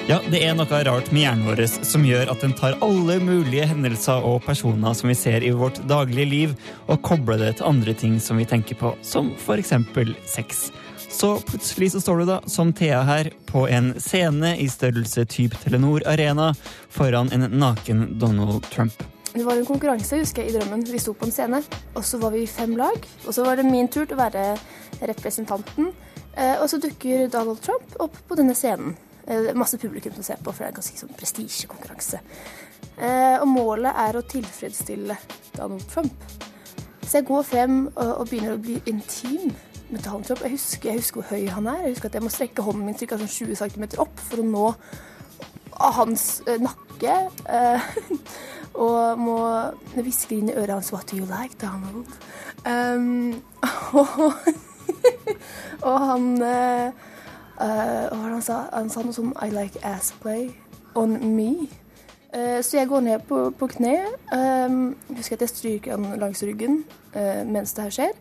Ja, 0.08 0.22
det 0.32 0.40
er 0.40 0.54
noe 0.56 0.78
rart 0.88 1.10
med 1.12 1.20
hjernen 1.20 1.44
vår 1.50 1.60
som 1.84 2.06
gjør 2.08 2.30
at 2.32 2.40
den 2.40 2.54
tar 2.56 2.78
alle 2.86 3.18
mulige 3.20 3.66
hendelser 3.68 4.24
og 4.24 4.38
personer 4.46 4.94
som 4.96 5.10
vi 5.12 5.16
ser 5.20 5.44
i 5.44 5.50
vårt 5.52 5.82
daglige 5.84 6.30
liv, 6.32 6.54
og 6.88 7.02
kobler 7.04 7.42
det 7.42 7.58
til 7.58 7.68
andre 7.68 7.92
ting 7.92 8.14
som 8.24 8.40
vi 8.40 8.46
tenker 8.48 8.78
på, 8.80 8.94
som 9.04 9.34
eksempel 9.52 10.14
sex. 10.24 10.70
Så 11.12 11.34
plutselig 11.50 11.90
så 11.92 12.00
står 12.00 12.22
du 12.22 12.26
da, 12.30 12.38
som 12.48 12.72
Thea 12.72 13.02
her, 13.04 13.34
på 13.52 13.66
en 13.68 13.90
scene 14.00 14.54
i 14.56 14.70
størrelse 14.72 15.26
type 15.28 15.60
Telenor 15.60 16.06
Arena 16.08 16.54
foran 16.88 17.28
en 17.36 17.44
naken 17.60 18.06
Donald 18.22 18.64
Trump. 18.72 19.04
Det 19.34 19.44
var 19.44 19.60
en 19.60 19.68
konkurranse 19.68 20.22
husker 20.22 20.46
jeg, 20.46 20.54
i 20.54 20.56
drømmen. 20.56 20.86
Vi 20.88 21.02
sto 21.04 21.18
på 21.20 21.28
en 21.28 21.36
scene, 21.36 21.60
og 22.00 22.08
så 22.08 22.22
var 22.22 22.32
vi 22.32 22.46
fem 22.48 22.78
lag. 22.80 22.96
Og 23.26 23.36
så 23.36 23.44
var 23.44 23.60
det 23.60 23.68
min 23.68 23.92
tur 23.92 24.06
til 24.06 24.16
å 24.16 24.22
være 24.24 24.46
representanten. 25.12 25.92
Eh, 26.38 26.56
og 26.62 26.70
så 26.72 26.80
dukker 26.80 27.28
Donald 27.34 27.60
Trump 27.60 28.00
opp 28.08 28.16
på 28.24 28.40
denne 28.40 28.56
scenen. 28.56 28.96
Eh, 29.28 29.54
masse 29.56 29.78
publikum 29.78 30.14
som 30.16 30.24
ser 30.24 30.40
på, 30.40 30.52
for 30.52 30.64
det 30.64 30.70
er 30.70 30.72
en 30.72 30.80
ganske 30.80 31.00
sånn 31.02 31.16
prestisjekonkurranse. 31.20 32.20
Eh, 32.96 33.36
og 33.42 33.48
målet 33.52 33.98
er 34.00 34.16
å 34.16 34.24
tilfredsstille 34.24 35.18
Donald 35.58 35.84
Trump. 35.92 36.28
Så 37.04 37.20
jeg 37.20 37.28
går 37.28 37.44
frem 37.48 37.76
og, 37.90 38.14
og 38.22 38.30
begynner 38.30 38.56
å 38.56 38.62
bli 38.62 38.78
intim 38.88 39.52
med 39.92 40.06
Donald 40.06 40.30
Trump. 40.30 40.46
Jeg 40.46 40.56
husker, 40.56 40.90
jeg 40.94 41.02
husker 41.02 41.20
hvor 41.20 41.36
høy 41.36 41.50
han 41.52 41.68
er. 41.68 41.82
Jeg 41.84 41.98
husker 41.98 42.12
at 42.12 42.16
jeg 42.16 42.24
må 42.24 42.32
strekke 42.32 42.64
hånden 42.64 42.88
min 42.88 43.00
ca. 43.00 43.20
Sånn 43.20 43.34
20 43.52 43.60
cm 43.60 43.86
opp 44.04 44.24
for 44.30 44.44
å 44.44 44.48
nå 44.48 44.70
hans 45.98 46.28
eh, 46.48 46.64
nakke. 46.64 47.18
og 48.88 49.20
må 49.20 49.38
hviske 49.98 50.38
inn 50.38 50.52
i 50.52 50.56
øret 50.56 50.78
hans 50.78 50.94
'What 50.94 51.12
do 51.12 51.20
you 51.20 51.28
like, 51.28 51.60
Donald?' 51.60 52.16
Um, 52.68 53.44
og, 54.00 54.34
og 55.82 56.00
han 56.04 56.26
var 57.58 58.24
det 58.28 58.38
han 58.38 58.46
sa? 58.46 58.62
Han 58.74 58.90
sa 58.94 59.02
noe 59.02 59.14
som 59.14 59.34
'I 59.34 59.50
like 59.50 59.82
ass 59.84 60.14
play 60.22 60.52
on 60.96 61.18
me'. 61.36 61.70
Uh, 62.38 62.60
så 62.62 62.78
jeg 62.78 62.88
går 62.88 63.02
ned 63.02 63.24
på, 63.28 63.38
på 63.56 63.70
kne. 63.72 63.96
Um, 64.36 64.96
husker 65.16 65.38
at 65.38 65.46
jeg 65.46 65.54
stryker 65.54 65.96
han 65.96 66.20
langs 66.20 66.44
ryggen 66.44 66.82
uh, 67.16 67.44
mens 67.48 67.74
det 67.74 67.86
her 67.88 67.96
skjer, 67.96 68.18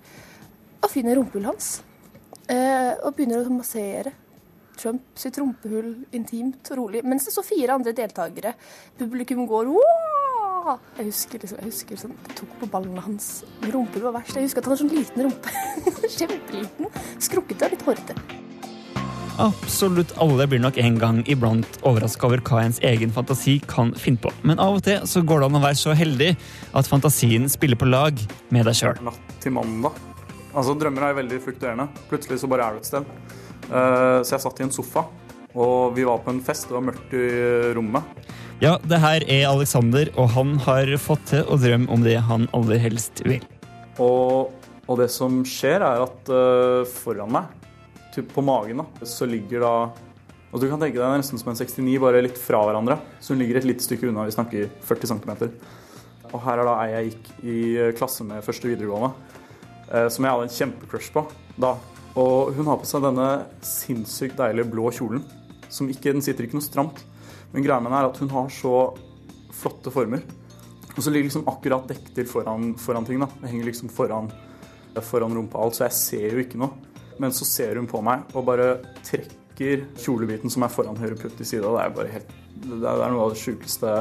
og 0.82 0.92
finner 0.92 1.18
rumpehullet 1.18 1.50
hans. 1.50 1.72
Og 2.46 3.10
begynner 3.16 3.42
å 3.42 3.50
massere 3.50 4.12
Trump 4.78 5.18
sitt 5.18 5.38
rumpehull 5.40 6.04
intimt 6.14 6.70
og 6.70 6.78
rolig. 6.78 7.02
Mens 7.02 7.26
det 7.26 7.34
står 7.34 7.48
fire 7.48 7.74
andre 7.74 7.94
deltakere. 7.96 8.54
Publikum 8.98 9.42
går! 9.50 9.72
Jeg 10.98 11.08
husker, 11.08 11.42
liksom, 11.42 11.58
jeg 11.58 11.72
husker 11.72 12.00
sånn, 12.04 12.16
det 12.26 12.38
tok 12.38 12.54
på 12.62 12.70
ballene 12.70 13.02
hans. 13.02 13.42
Rumpehullet 13.66 14.08
var 14.12 14.18
verst. 14.20 14.38
Jeg 14.38 14.46
husker 14.46 14.62
at 14.62 14.70
han 14.70 14.76
har 14.76 14.82
sånn 14.84 14.94
liten 14.94 15.26
rumpe. 15.26 15.54
Kjempeliten. 16.16 16.90
Skrukkete 17.18 17.66
og 17.66 17.74
litt 17.74 17.86
hårete. 17.90 18.35
Absolutt 19.42 20.14
alle 20.22 20.46
blir 20.48 20.60
nok 20.62 20.78
en 20.80 20.94
gang 21.00 21.18
iblant 21.28 21.78
overraska 21.84 22.28
over 22.28 22.40
hva 22.46 22.62
ens 22.64 22.78
egen 22.86 23.12
fantasi 23.12 23.58
kan 23.68 23.92
finne 24.00 24.20
på. 24.22 24.32
Men 24.48 24.60
av 24.62 24.78
og 24.78 24.84
til 24.86 25.02
så 25.08 25.20
går 25.20 25.42
det 25.42 25.48
an 25.50 25.58
å 25.58 25.64
være 25.66 25.80
så 25.80 25.96
heldig 25.96 26.30
at 26.76 26.88
fantasien 26.88 27.44
spiller 27.52 27.76
på 27.76 27.88
lag 27.90 28.22
med 28.54 28.64
deg 28.68 28.78
sjøl. 28.78 29.02
natt 29.04 29.34
til 29.42 29.52
mandag. 29.52 29.98
Altså, 30.56 30.72
Drømmer 30.80 31.10
er 31.10 31.18
veldig 31.18 31.42
fluktuerende. 31.44 31.88
Plutselig 32.08 32.40
så 32.40 32.48
bare 32.48 32.64
er 32.64 32.76
du 32.76 32.80
et 32.80 32.88
sted. 32.88 33.12
Eh, 33.66 34.22
så 34.24 34.36
jeg 34.36 34.44
satt 34.46 34.62
i 34.62 34.64
en 34.64 34.72
sofa, 34.72 35.04
og 35.52 35.92
vi 35.98 36.06
var 36.08 36.22
på 36.24 36.32
en 36.32 36.40
fest. 36.40 36.70
Det 36.70 36.78
var 36.78 36.86
mørkt 36.88 37.12
i 37.12 37.26
rommet. 37.76 38.32
Ja, 38.64 38.78
det 38.88 39.02
her 39.02 39.20
er 39.28 39.50
Alexander, 39.50 40.08
og 40.16 40.32
han 40.32 40.56
har 40.64 40.88
fått 40.96 41.28
til 41.34 41.44
å 41.44 41.60
drømme 41.60 41.92
om 41.92 42.06
det 42.06 42.16
han 42.24 42.48
aller 42.56 42.80
helst 42.80 43.20
vil. 43.28 43.44
Og, 44.00 44.54
og 44.88 45.00
det 45.02 45.10
som 45.12 45.42
skjer, 45.44 45.84
er 45.84 46.06
at 46.06 46.32
uh, 46.32 46.88
foran 46.88 47.34
meg, 47.36 47.65
på 48.24 48.44
magen, 48.44 48.80
da, 48.80 49.06
så 49.06 49.28
ligger 49.28 49.64
da 49.64 49.76
og 50.54 50.62
Du 50.62 50.70
kan 50.70 50.80
tenke 50.80 50.96
deg 50.96 51.18
nesten 51.20 51.36
som 51.36 51.50
en 51.50 51.58
69, 51.58 51.98
bare 52.00 52.22
litt 52.24 52.38
fra 52.40 52.62
hverandre. 52.64 52.94
Så 53.20 53.34
hun 53.34 53.42
ligger 53.42 53.58
et 53.58 53.66
lite 53.66 53.84
stykke 53.84 54.06
unna. 54.08 54.22
Vi 54.24 54.32
snakker 54.32 54.70
40 54.88 55.10
cm. 55.10 55.32
Og 56.30 56.38
her 56.46 56.62
er 56.62 56.68
da 56.68 56.76
ei 56.80 56.86
jeg 56.92 57.10
gikk 57.10 57.26
i 57.42 57.56
klasse 57.98 58.24
med 58.24 58.44
første 58.46 58.70
videregående, 58.70 59.10
eh, 59.90 60.06
som 60.08 60.24
jeg 60.24 60.32
hadde 60.32 60.46
en 60.46 60.54
kjempecrush 60.54 61.10
på 61.12 61.26
da. 61.60 61.74
Og 62.16 62.54
hun 62.56 62.70
har 62.70 62.80
på 62.80 62.88
seg 62.88 63.04
denne 63.04 63.28
sinnssykt 63.60 64.38
deilige 64.38 64.70
blå 64.72 64.88
kjolen, 64.96 65.26
som 65.68 65.90
ikke, 65.92 66.14
den 66.14 66.24
sitter 66.24 66.46
ikke 66.46 66.56
noe 66.56 66.64
stramt. 66.64 67.04
Men 67.52 67.66
greia 67.66 67.82
med 67.82 67.92
den 67.92 67.98
er 67.98 68.08
at 68.08 68.22
hun 68.22 68.32
har 68.32 68.48
så 68.54 68.74
flotte 69.52 69.92
former. 69.92 70.24
Og 70.96 71.02
så 71.04 71.12
ligger 71.12 71.28
liksom 71.28 71.46
akkurat 71.52 71.88
dekket 71.90 72.14
til 72.16 72.28
foran, 72.30 72.72
foran 72.80 73.04
ting. 73.04 73.20
da. 73.20 73.28
Det 73.42 73.52
henger 73.52 73.68
liksom 73.68 73.92
foran, 73.92 74.32
foran 75.04 75.36
rumpa 75.36 75.60
og 75.60 75.68
alt, 75.68 75.76
så 75.76 75.84
jeg 75.90 76.00
ser 76.00 76.38
jo 76.38 76.44
ikke 76.46 76.60
noe. 76.64 76.72
Men 77.22 77.32
så 77.32 77.46
ser 77.48 77.80
hun 77.80 77.88
på 77.90 78.02
meg 78.04 78.26
og 78.36 78.44
bare 78.48 78.76
trekker 79.06 79.86
kjolebiten 80.02 80.52
som 80.52 80.66
er 80.66 80.72
foran 80.72 80.98
høyre 81.00 81.16
putt 81.20 81.40
i 81.40 81.48
sida. 81.48 81.70
Det 81.72 81.84
er 81.84 81.94
bare 81.96 82.12
helt 82.12 82.34
Det 82.56 82.76
er, 82.76 83.10
noe 83.12 83.26
av 83.26 83.34
det 83.34 83.40
sjukeste 83.40 83.94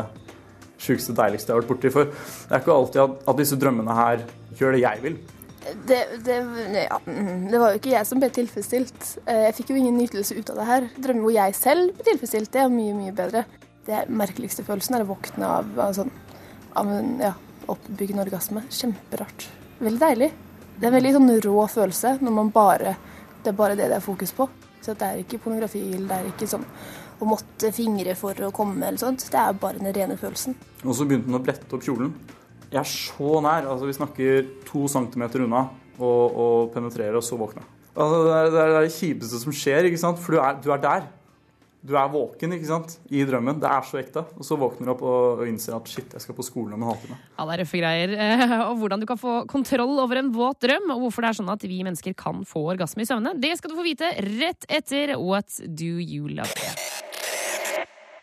sjukeste, 0.86 1.16
deiligste 1.16 1.50
jeg 1.50 1.56
har 1.56 1.64
vært 1.64 1.72
borti. 1.72 1.92
For 1.94 2.10
det 2.12 2.52
er 2.52 2.62
ikke 2.62 2.76
alltid 2.76 3.02
at, 3.06 3.16
at 3.32 3.40
disse 3.40 3.58
drømmene 3.60 3.96
her 3.96 4.26
gjør 4.60 4.76
det 4.76 4.82
jeg 4.84 5.02
vil. 5.06 5.16
Det, 5.90 5.98
det, 6.28 6.36
ja, 6.78 6.98
det 7.08 7.58
var 7.62 7.72
jo 7.74 7.80
ikke 7.80 7.94
jeg 7.96 8.06
som 8.06 8.20
ble 8.22 8.30
tilfredsstilt. 8.36 9.08
Eh, 9.26 9.48
Jeg 9.48 9.56
fikk 9.58 9.72
jo 9.74 9.80
ingen 9.80 9.98
nytelse 9.98 10.36
ut 10.38 10.52
av 10.54 10.60
det 10.60 10.68
her. 10.70 10.88
Drømmer 11.02 11.26
hvor 11.26 11.34
jeg 11.34 11.56
selv 11.58 11.96
ble 11.96 12.06
tilfredsstilt, 12.12 12.52
det 12.54 12.62
er 12.62 12.70
mye, 12.74 12.94
mye 12.98 13.16
bedre. 13.18 13.46
Det 13.88 14.04
merkeligste 14.14 14.66
følelsen 14.68 15.00
er 15.00 15.06
å 15.06 15.10
våkne 15.10 15.50
av, 15.50 15.72
av, 15.88 15.96
sånn, 15.98 16.12
av 16.78 16.92
en 17.00 17.16
ja, 17.24 17.34
oppbyggende 17.72 18.28
orgasme. 18.28 18.66
Kjemperart. 18.70 19.48
Veldig 19.80 20.04
deilig. 20.04 20.30
Det 20.76 20.84
er 20.84 20.92
en 20.92 20.98
veldig 20.98 21.16
sånn 21.16 21.34
rå 21.46 21.66
følelse 21.72 22.18
når 22.20 22.34
man 22.36 22.52
bare 22.52 22.98
Det 23.44 23.54
er 23.54 23.58
bare 23.58 23.76
det 23.78 23.88
det 23.92 24.00
er 24.00 24.04
fokus 24.04 24.34
på. 24.34 24.48
Så 24.82 24.94
det 24.98 25.06
er 25.06 25.20
ikke 25.22 25.40
pornografi, 25.44 25.82
eller 25.94 26.08
det 26.10 26.16
er 26.18 26.32
ikke 26.32 26.48
sånn 26.50 26.66
å 27.22 27.28
måtte 27.30 27.70
fingre 27.74 28.16
for 28.18 28.38
å 28.44 28.52
komme 28.54 28.82
eller 28.88 29.00
sånt. 29.00 29.24
Det 29.32 29.40
er 29.40 29.56
bare 29.62 29.80
den 29.80 29.94
rene 29.96 30.18
følelsen. 30.20 30.58
Og 30.84 30.98
så 30.98 31.06
begynte 31.08 31.30
hun 31.30 31.38
å 31.38 31.44
brette 31.46 31.70
opp 31.78 31.86
kjolen. 31.86 32.12
Jeg 32.72 32.82
er 32.82 32.90
så 32.90 33.40
nær. 33.46 33.70
altså 33.72 33.88
Vi 33.88 33.96
snakker 33.96 34.50
to 34.68 34.88
centimeter 34.92 35.46
unna 35.46 35.68
og, 35.96 36.24
og 36.36 36.74
penetrerer, 36.74 37.16
og 37.18 37.24
så 37.24 37.38
våkne. 37.40 37.64
Altså, 37.96 38.24
det, 38.26 38.34
er, 38.36 38.50
det 38.74 38.82
det 38.84 38.96
kjipeste 38.98 39.40
som 39.46 39.56
skjer, 39.56 39.88
ikke 39.88 40.02
sant? 40.02 40.20
for 40.20 40.36
du 40.36 40.42
er, 40.42 40.58
du 40.60 40.72
er 40.74 40.82
der. 40.84 41.06
Du 41.86 41.94
er 41.94 42.08
våken 42.10 42.56
ikke 42.56 42.66
sant? 42.66 42.96
i 43.14 43.22
drømmen. 43.28 43.60
Det 43.62 43.70
er 43.70 43.86
så 43.86 44.00
ekte. 44.02 44.24
Og 44.40 44.48
så 44.48 44.58
våkner 44.58 44.90
du 44.90 44.94
opp 44.96 45.04
og, 45.06 45.44
innser 45.46 45.76
at 45.78 45.90
shit, 45.92 46.16
jeg 46.18 46.24
skal 46.24 46.38
på 46.38 46.46
skolen 46.48 46.74
om 46.74 46.82
en 46.82 46.90
halvtime. 46.90 47.18
Ja, 47.38 47.46
det 47.46 47.54
er 47.56 47.62
røffe 47.62 47.82
greier. 47.82 48.16
Eh, 48.26 48.56
Og 48.72 48.80
hvordan 48.82 49.04
du 49.04 49.08
kan 49.10 49.22
få 49.22 49.36
kontroll 49.52 50.00
over 50.02 50.18
en 50.22 50.32
våt 50.34 50.66
drøm, 50.66 50.90
og 50.96 51.06
hvorfor 51.06 51.26
det 51.26 51.30
er 51.30 51.40
sånn 51.42 51.54
at 51.54 51.68
vi 51.70 51.84
mennesker 51.86 52.18
kan 52.18 52.42
få 52.48 52.66
orgasme 52.74 53.06
i 53.06 53.10
søvne, 53.10 53.36
det 53.40 53.54
skal 53.60 53.72
du 53.72 53.78
få 53.78 53.86
vite 53.86 54.10
rett 54.40 54.66
etter 54.70 55.14
What 55.22 55.62
Do 55.78 55.94
You 56.02 56.32
Love. 56.34 57.15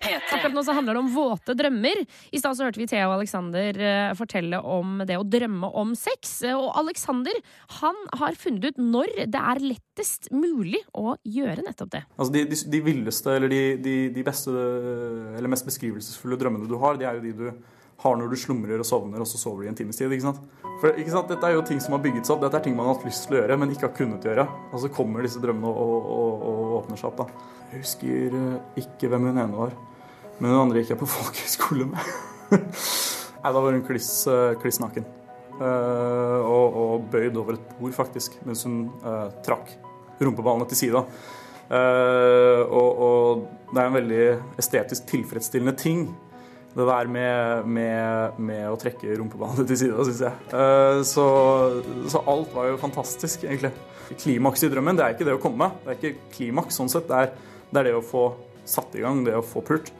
Akkurat 0.02 0.54
nå 0.56 0.62
så 0.66 0.74
handler 0.74 0.96
det 0.96 1.02
om 1.02 1.10
våte 1.14 1.54
drømmer. 1.58 2.00
I 2.34 2.40
stad 2.40 2.56
så 2.58 2.66
hørte 2.66 2.80
vi 2.80 2.86
Thea 2.90 3.04
og 3.08 3.14
Alexander 3.20 3.78
eh, 3.78 4.14
fortelle 4.18 4.58
om 4.58 5.02
det 5.06 5.18
å 5.20 5.26
drømme 5.26 5.68
om 5.78 5.92
sex. 5.98 6.40
Eh, 6.48 6.56
Og 6.58 6.72
Alexander 6.82 7.36
han 7.80 7.98
har 8.18 8.34
funnet 8.38 8.64
ut 8.72 8.80
når 8.82 9.12
det 9.30 9.42
er 9.42 9.62
lettest 9.62 10.30
mulig 10.34 10.80
å 10.98 11.14
gjøre 11.22 11.64
nettopp 11.66 11.92
det. 11.94 12.02
Altså 12.16 12.32
De, 12.34 12.44
de, 12.50 12.58
de 12.74 12.82
villeste 12.84 13.36
eller 13.36 13.52
de, 13.52 13.62
de, 13.84 13.94
de 14.16 14.24
beste 14.26 14.50
eller 14.52 15.52
mest 15.52 15.68
beskrivelsesfulle 15.68 16.38
drømmene 16.40 16.68
du 16.70 16.76
har, 16.82 16.98
det 16.98 17.06
er 17.08 17.20
jo 17.20 17.24
de 17.28 17.32
du 17.44 17.46
har 18.02 18.16
når 18.18 18.32
du 18.32 18.34
slumrer 18.40 18.80
og 18.82 18.86
sovner, 18.88 19.20
og 19.22 19.28
så 19.30 19.38
sover 19.38 19.62
du 19.62 19.68
i 19.68 19.70
en 19.70 19.76
times 19.78 19.94
tid. 20.00 20.10
ikke 20.10 20.24
sant? 20.26 20.40
For 20.80 20.96
ikke 20.98 21.12
sant? 21.12 21.28
Dette 21.30 21.46
er 21.46 21.54
jo 21.54 21.62
ting 21.68 21.78
som 21.78 21.94
har 21.94 22.00
bygget 22.02 22.26
seg 22.26 22.34
opp. 22.34 22.40
Dette 22.42 22.58
er 22.58 22.64
ting 22.64 22.74
man 22.74 22.88
har 22.88 22.96
hatt 22.96 23.06
lyst 23.06 23.28
til 23.28 23.36
å 23.36 23.40
gjøre, 23.44 23.58
men 23.62 23.70
ikke 23.70 23.86
har 23.86 23.94
kunnet 23.94 24.26
gjøre. 24.26 24.46
Og 24.72 24.82
så 24.82 24.90
kommer 24.90 25.22
disse 25.22 25.38
drømmene 25.44 25.70
og, 25.70 25.92
og, 25.94 26.08
og, 26.10 26.42
og 26.48 26.74
åpner 26.80 26.98
seg 26.98 27.12
opp. 27.12 27.22
da. 27.22 27.52
Jeg 27.70 27.84
husker 27.84 28.34
eh, 28.40 28.82
ikke 28.82 29.12
hvem 29.12 29.28
hun 29.30 29.38
ene 29.38 29.54
var, 29.60 29.76
men 30.38 30.52
hun 30.52 30.60
andre 30.64 30.82
gikk 30.82 30.94
jeg 30.94 31.02
på 31.02 31.10
folkehøyskole 31.16 31.88
med. 31.92 32.14
Nei, 32.52 33.50
da 33.50 33.58
var 33.58 33.74
hun 33.74 33.84
kliss, 33.86 34.14
eh, 34.30 34.54
kliss 34.62 34.80
naken. 34.82 35.06
Uh, 35.52 36.40
og, 36.48 36.76
og 36.80 37.06
bøyd 37.12 37.36
over 37.38 37.58
et 37.58 37.72
bord, 37.76 37.92
faktisk, 37.94 38.38
mens 38.48 38.64
hun 38.66 38.86
uh, 39.04 39.28
trakk 39.44 39.74
rumpeballene 40.22 40.66
til 40.70 40.78
sida. 40.80 41.04
Uh, 41.68 42.62
og, 42.66 43.02
og 43.06 43.42
det 43.70 43.78
er 43.82 43.88
en 43.88 43.96
veldig 43.98 44.24
estetisk 44.62 45.06
tilfredsstillende 45.12 45.76
ting. 45.78 46.06
Det 46.72 46.86
der 46.88 47.10
med, 47.12 47.68
med, 47.68 48.38
med 48.40 48.64
å 48.70 48.78
trekke 48.80 49.18
rumpeballene 49.20 49.66
til 49.68 49.78
sida, 49.82 50.06
syns 50.08 50.22
jeg. 50.24 51.02
Så, 51.04 51.24
så 52.08 52.22
alt 52.32 52.54
var 52.56 52.70
jo 52.70 52.78
fantastisk, 52.80 53.44
egentlig. 53.44 53.74
Klimaks 54.16 54.64
i 54.64 54.70
drømmen 54.72 54.96
det 54.96 55.04
er 55.04 55.12
ikke 55.12 55.26
det 55.28 55.36
å 55.36 55.42
komme. 55.42 55.68
Det 55.82 55.92
er 55.92 55.98
ikke 55.98 56.30
klimaks 56.32 56.80
sånn 56.80 56.88
sett. 56.88 57.10
Det 57.10 57.18
er, 57.18 57.34
det 57.68 57.82
er 57.82 57.90
det 57.90 57.98
å 57.98 58.06
få 58.06 58.24
satt 58.64 58.96
i 58.96 59.04
gang, 59.04 59.20
det 59.26 59.36
å 59.36 59.44
få 59.44 59.60
pult. 59.68 59.92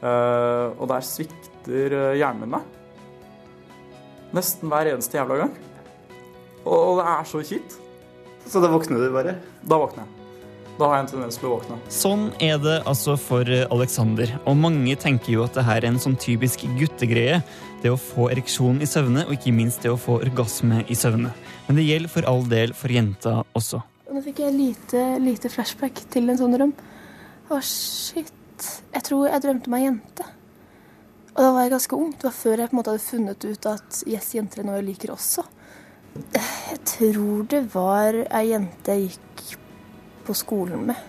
Eh, 0.00 0.66
og 0.80 0.86
der 0.88 1.04
svikter 1.04 1.96
eh, 1.96 2.14
hjernen 2.20 2.46
min 2.46 2.54
meg. 2.56 2.78
Nesten 4.36 4.70
hver 4.70 4.92
eneste 4.92 5.18
jævla 5.18 5.42
gang. 5.42 5.52
Og 6.64 7.00
det 7.00 7.10
er 7.12 7.28
så 7.28 7.42
kjipt. 7.44 7.76
Så 8.46 8.62
da 8.62 8.70
våkner 8.72 9.02
du 9.02 9.12
bare? 9.12 9.36
Da 9.62 9.78
våkner 9.80 10.06
jeg. 10.06 10.16
Da 10.80 10.88
har 10.88 10.96
jeg 10.96 11.04
en 11.04 11.10
tendens 11.10 11.36
til 11.36 11.50
å 11.50 11.56
våkne. 11.58 11.76
Sånn 11.92 12.22
er 12.40 12.56
det 12.62 12.78
altså 12.88 13.18
for 13.20 13.44
Alexander. 13.44 14.30
Og 14.48 14.56
mange 14.56 14.94
tenker 14.96 15.34
jo 15.34 15.42
at 15.44 15.58
det 15.58 15.66
her 15.66 15.82
er 15.82 15.90
en 15.90 16.00
sånn 16.00 16.16
typisk 16.20 16.64
guttegreie. 16.78 17.42
Det 17.82 17.92
å 17.92 18.00
få 18.00 18.30
ereksjon 18.32 18.80
i 18.80 18.88
søvne, 18.88 19.26
og 19.26 19.36
ikke 19.36 19.52
minst 19.56 19.84
det 19.84 19.92
å 19.92 20.00
få 20.00 20.22
orgasme 20.22 20.80
i 20.88 20.96
søvne. 20.96 21.34
Men 21.68 21.76
det 21.76 21.84
gjelder 21.84 22.14
for 22.14 22.28
all 22.32 22.46
del 22.48 22.72
for 22.76 22.96
jenta 22.96 23.42
også. 23.52 23.82
Og 24.08 24.16
Nå 24.16 24.24
fikk 24.24 24.40
jeg 24.46 24.56
lite, 24.56 25.04
lite 25.20 25.52
flashback 25.52 26.00
til 26.12 26.32
en 26.32 26.40
sånn 26.40 26.56
drøm. 26.56 26.72
Å, 27.50 27.60
shit. 27.60 28.32
Jeg 28.94 29.06
tror 29.06 29.28
jeg 29.28 29.44
drømte 29.44 29.72
meg 29.72 29.86
jente. 29.86 30.26
Og 31.30 31.40
da 31.44 31.50
var 31.54 31.64
jeg 31.64 31.72
ganske 31.74 31.96
ung. 31.96 32.10
Det 32.16 32.26
var 32.26 32.36
før 32.36 32.60
jeg 32.60 32.70
på 32.70 32.74
en 32.74 32.80
måte 32.80 32.92
hadde 32.94 33.06
funnet 33.06 33.46
ut 33.46 33.68
at 33.70 34.02
yes, 34.10 34.34
jenter 34.36 34.62
er 34.62 34.68
noe 34.68 34.80
jeg 34.80 34.88
liker 34.90 35.14
også. 35.14 35.46
Jeg 36.34 36.78
tror 36.90 37.44
det 37.52 37.62
var 37.72 38.18
ei 38.26 38.44
jente 38.50 38.96
jeg 38.98 39.12
gikk 39.14 39.60
på 40.26 40.36
skolen 40.36 40.88
med. 40.90 41.06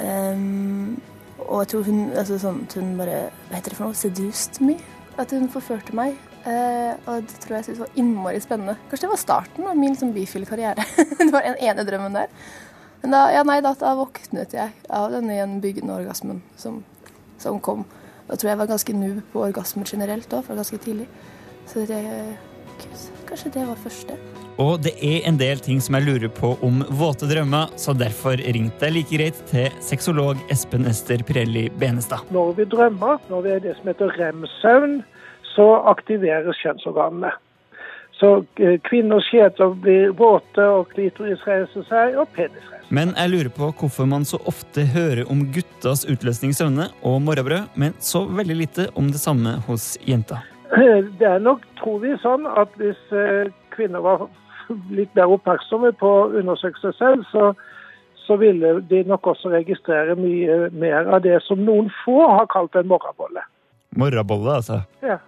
Um, 0.00 0.96
og 1.44 1.62
jeg 1.62 1.70
tror 1.72 1.86
hun 1.86 2.00
altså 2.16 2.38
sånn 2.40 2.62
hun 2.72 2.94
bare 2.96 3.18
Hva 3.50 3.58
heter 3.58 3.74
det 3.74 3.76
for 3.76 3.86
noe? 3.86 3.98
Seduced 3.98 4.62
me. 4.64 4.78
At 5.20 5.34
hun 5.36 5.50
forførte 5.52 5.94
meg. 5.96 6.16
Uh, 6.42 6.96
og 7.06 7.28
det 7.28 7.38
tror 7.44 7.58
jeg 7.58 7.68
syntes 7.68 7.84
var 7.84 8.00
innmari 8.00 8.40
spennende. 8.42 8.78
Kanskje 8.88 9.06
det 9.06 9.12
var 9.12 9.22
starten 9.22 9.68
av 9.68 9.78
min 9.78 9.92
liksom, 9.92 10.14
bifile 10.16 10.48
karriere. 10.48 10.86
det 11.20 11.30
var 11.30 11.46
den 11.46 11.60
ene 11.62 11.86
drømmen 11.86 12.18
der. 12.18 12.32
Men 13.02 13.16
da, 13.16 13.24
ja, 13.34 13.42
nei, 13.46 13.58
da, 13.64 13.74
da 13.78 13.96
våknet 13.98 14.54
jeg 14.54 14.70
av 14.88 15.10
denne 15.10 15.34
gjenbyggende 15.34 15.96
orgasmen 16.02 16.42
som, 16.56 16.80
som 17.42 17.58
kom. 17.60 17.82
Da 18.28 18.36
tror 18.38 18.48
jeg 18.48 18.54
jeg 18.54 18.62
var 18.62 18.70
ganske 18.70 18.94
noob 18.96 19.20
på 19.32 19.42
orgasmer 19.48 19.88
generelt 19.90 20.32
òg, 20.32 20.46
fra 20.46 20.56
ganske 20.58 20.78
tidlig. 20.82 21.08
Så 21.66 21.82
det 21.88 22.00
kanskje 23.28 23.52
det 23.54 23.66
var 23.66 23.78
første. 23.80 24.16
Og 24.60 24.82
det 24.84 24.92
er 25.00 25.26
en 25.28 25.38
del 25.40 25.60
ting 25.64 25.80
som 25.80 25.96
jeg 25.96 26.04
lurer 26.04 26.32
på 26.36 26.52
om 26.66 26.82
våte 27.00 27.26
drømmer, 27.30 27.72
så 27.80 27.94
derfor 27.96 28.36
ringte 28.36 28.86
jeg 28.86 28.96
like 28.96 29.16
greit 29.16 29.38
til 29.50 29.78
sexolog 29.80 30.40
Espen 30.52 30.84
Ester 30.90 31.24
Pirelli 31.26 31.68
Benestad. 31.80 32.26
Når 32.30 32.52
vi 32.58 32.68
drømmer, 32.74 33.22
når 33.32 33.46
vi 33.46 33.54
er 33.54 33.64
det 33.64 33.78
som 33.78 33.88
heter 33.88 34.12
rem-søvn, 34.20 35.00
så 35.54 35.68
aktiveres 35.90 36.60
kjønnsorganene. 36.60 37.32
Så 38.22 38.44
eh, 38.62 38.76
kvinners 38.86 39.26
skjeter 39.26 39.72
blir 39.82 40.12
våte, 40.14 40.62
og 40.62 40.92
klitoris 40.94 41.42
reiser 41.42 41.82
seg, 41.88 42.14
og 42.22 42.28
penis 42.36 42.54
reiser 42.54 42.68
seg. 42.68 42.90
Men 42.94 43.14
jeg 43.16 43.32
lurer 43.32 43.48
på 43.56 43.70
hvorfor 43.80 44.06
man 44.06 44.26
så 44.28 44.38
ofte 44.46 44.84
hører 44.92 45.24
om 45.32 45.40
guttas 45.50 46.04
utløsning 46.06 46.52
i 46.52 46.56
søvne 46.58 46.86
og 47.08 47.16
morgenbrød, 47.26 47.72
men 47.74 47.96
så 47.98 48.22
veldig 48.28 48.58
lite 48.60 48.86
om 49.00 49.08
det 49.10 49.18
samme 49.18 49.56
hos 49.66 49.96
jenta. 50.06 50.38
Det 51.18 51.26
er 51.26 51.42
nok, 51.42 51.64
tror 51.80 51.98
vi, 52.04 52.12
sånn 52.22 52.46
at 52.46 52.78
hvis 52.78 53.00
eh, 53.10 53.50
kvinner 53.74 54.04
var 54.06 54.28
litt 54.94 55.10
mer 55.18 55.34
oppmerksomme 55.34 55.90
på 55.98 56.12
å 56.20 56.30
undersøke 56.38 56.78
seg 56.84 56.94
selv, 57.00 57.26
så, 57.32 57.50
så 58.22 58.38
ville 58.38 58.76
de 58.92 59.02
nok 59.08 59.32
også 59.34 59.50
registrere 59.56 60.14
mye 60.20 60.70
mer 60.70 61.10
av 61.10 61.26
det 61.26 61.42
som 61.48 61.66
noen 61.66 61.90
få 62.04 62.22
har 62.22 62.46
kalt 62.54 62.78
en 62.78 62.88
morrabolle. 62.94 63.42
Morrabolle, 63.98 64.60
altså. 64.62 64.80
Ja. 65.02 65.18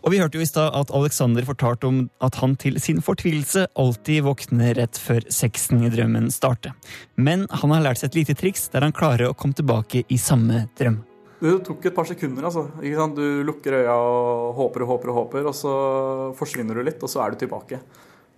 Og 0.00 0.14
vi 0.14 0.20
hørte 0.22 0.38
jo 0.38 0.44
i 0.44 0.48
stad 0.48 0.72
at 0.76 0.90
Alexander 0.96 1.44
fortalte 1.44 1.88
om 1.88 1.98
at 2.24 2.38
han 2.40 2.54
til 2.60 2.78
sin 2.80 3.02
fortvilelse 3.04 3.66
alltid 3.78 4.24
våkner 4.24 4.72
rett 4.78 4.96
før 4.96 5.26
sexen 5.28 5.82
i 5.84 5.90
drømmen 5.92 6.30
starter. 6.32 6.72
Men 7.20 7.44
han 7.52 7.74
har 7.74 7.84
lært 7.84 8.00
seg 8.00 8.10
et 8.10 8.20
lite 8.22 8.36
triks 8.40 8.70
der 8.72 8.86
han 8.86 8.96
klarer 8.96 9.28
å 9.28 9.36
komme 9.36 9.56
tilbake 9.58 10.06
i 10.08 10.18
samme 10.20 10.64
drøm. 10.80 11.02
Det 11.40 11.52
tok 11.64 11.86
et 11.88 11.96
par 11.96 12.08
sekunder. 12.08 12.44
altså. 12.44 12.66
Du 13.16 13.42
lukker 13.44 13.72
øya 13.80 13.94
og 13.96 14.54
håper 14.56 14.84
og 14.84 14.88
håper, 14.92 15.12
og 15.12 15.18
håper, 15.20 15.46
og 15.48 15.54
så 15.56 15.72
forsvinner 16.36 16.76
du 16.76 16.82
litt, 16.84 17.00
og 17.00 17.08
så 17.08 17.22
er 17.24 17.32
du 17.32 17.40
tilbake. 17.40 17.80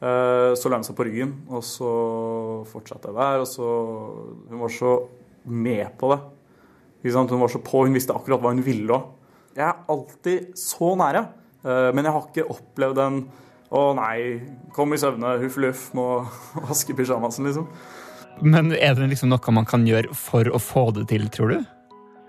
Eh, 0.03 0.55
Så 0.55 0.69
la 0.69 0.77
hun 0.79 0.85
seg 0.87 0.97
på 0.97 1.07
ryggen, 1.07 1.33
og 1.49 1.63
så 1.63 2.67
fortsatte 2.71 3.11
jeg 3.11 3.15
der. 3.15 3.41
og 3.41 3.47
så, 3.47 3.67
Hun 4.51 4.61
var 4.61 4.69
så 4.69 5.09
med 5.47 5.99
på 5.99 6.11
det. 6.11 6.21
Hun 7.03 7.41
var 7.41 7.49
så 7.49 7.59
på, 7.59 7.87
hun 7.87 7.95
visste 7.95 8.15
akkurat 8.15 8.41
hva 8.41 8.55
hun 8.55 8.63
ville 8.63 8.87
òg. 8.87 9.03
Jeg 9.57 9.67
er 9.67 9.85
alltid 9.89 10.55
så 10.57 10.95
nære, 10.97 11.27
men 11.63 12.03
jeg 12.03 12.15
har 12.15 12.25
ikke 12.27 12.51
opplevd 12.51 13.01
en 13.03 13.19
å 13.73 13.83
nei, 13.97 14.43
kom 14.77 14.93
i 14.93 15.01
søvne, 15.01 15.39
huff 15.41 15.57
luff, 15.63 15.87
må 15.97 16.07
vaske 16.69 16.97
pysjamasen, 16.97 17.49
liksom. 17.49 17.69
Men 18.43 18.73
er 18.75 18.97
det 18.99 19.09
liksom 19.13 19.31
noe 19.33 19.55
man 19.55 19.69
kan 19.69 19.87
gjøre 19.87 20.13
for 20.17 20.49
å 20.49 20.61
få 20.61 20.91
det 20.97 21.07
til, 21.13 21.29
tror 21.33 21.55
du? 21.55 21.59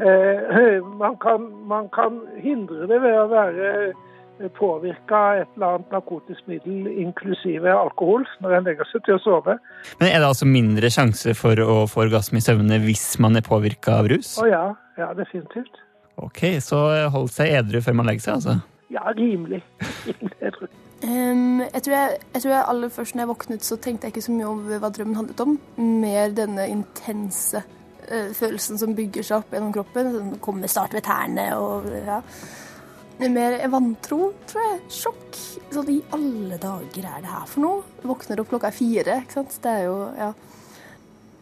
Eh, 0.04 0.80
man, 1.00 1.16
kan, 1.22 1.46
man 1.70 1.88
kan 1.94 2.20
hindre 2.42 2.88
det 2.90 3.00
ved 3.04 3.16
å 3.18 3.30
være 3.32 3.70
påvirka 4.58 5.20
av 5.20 5.42
et 5.44 5.52
eller 5.56 5.76
annet 5.78 5.94
narkotisk 5.94 6.48
middel, 6.50 6.88
inklusive 7.06 7.72
alkohol, 7.72 8.26
når 8.44 8.58
en 8.58 8.68
legger 8.68 8.90
seg 8.90 9.06
til 9.06 9.16
å 9.16 9.22
sove. 9.24 9.58
Men 10.02 10.10
er 10.10 10.20
det 10.20 10.32
altså 10.32 10.50
mindre 10.50 10.90
sjanse 10.92 11.36
for 11.38 11.60
å 11.62 11.84
få 11.92 12.08
orgasme 12.08 12.42
i 12.42 12.44
søvne 12.44 12.82
hvis 12.84 13.06
man 13.24 13.40
er 13.40 13.46
påvirka 13.46 14.00
av 14.02 14.10
rus? 14.12 14.36
Å 14.42 14.50
ja, 14.50 14.66
ja, 15.00 15.14
definitivt. 15.18 15.80
Ok, 16.22 16.46
så 16.62 16.82
hold 17.14 17.32
seg 17.34 17.54
edru 17.62 17.82
før 17.86 18.02
man 18.02 18.10
legger 18.10 18.28
seg, 18.28 18.42
altså. 18.42 18.73
Ja, 18.92 19.04
rimelig. 19.18 19.64
jeg, 20.42 20.54
tror. 20.56 20.72
Um, 21.04 21.62
jeg, 21.62 21.84
tror 21.84 21.96
jeg, 21.96 22.18
jeg 22.34 22.42
tror 22.42 22.52
jeg 22.54 22.66
aller 22.74 22.90
først 22.90 23.16
når 23.16 23.24
jeg 23.24 23.32
våknet, 23.32 23.66
så 23.68 23.78
tenkte 23.78 24.08
jeg 24.08 24.16
ikke 24.16 24.26
så 24.26 24.36
mye 24.36 24.50
over 24.50 24.82
hva 24.84 24.92
drømmen 24.94 25.20
handlet 25.22 25.46
om. 25.46 25.56
Mer 26.04 26.36
denne 26.36 26.68
intense 26.72 27.64
uh, 27.64 28.30
følelsen 28.38 28.82
som 28.82 28.96
bygger 28.98 29.26
seg 29.26 29.42
opp 29.42 29.56
gjennom 29.56 29.74
kroppen. 29.76 30.12
Som 30.18 30.34
kommer 30.44 30.72
start 30.72 30.96
ved 30.96 31.06
tærne 31.08 31.50
og 31.60 31.90
ja. 32.04 32.22
Mer 33.24 33.60
vantro, 33.72 34.34
tror 34.50 34.66
jeg. 34.66 34.80
Sjokk. 34.92 35.38
Sånn 35.74 35.92
i 35.94 36.02
alle 36.16 36.58
dager 36.62 37.06
er 37.08 37.22
det 37.24 37.30
her 37.30 37.46
for 37.50 37.64
noe? 37.64 37.86
Våkner 38.04 38.42
opp 38.42 38.50
klokka 38.52 38.72
er 38.72 38.76
fire, 38.76 39.22
ikke 39.24 39.38
sant. 39.40 39.56
Det 39.64 39.78
er 39.80 39.88
jo 39.88 39.96
ja. 40.18 40.34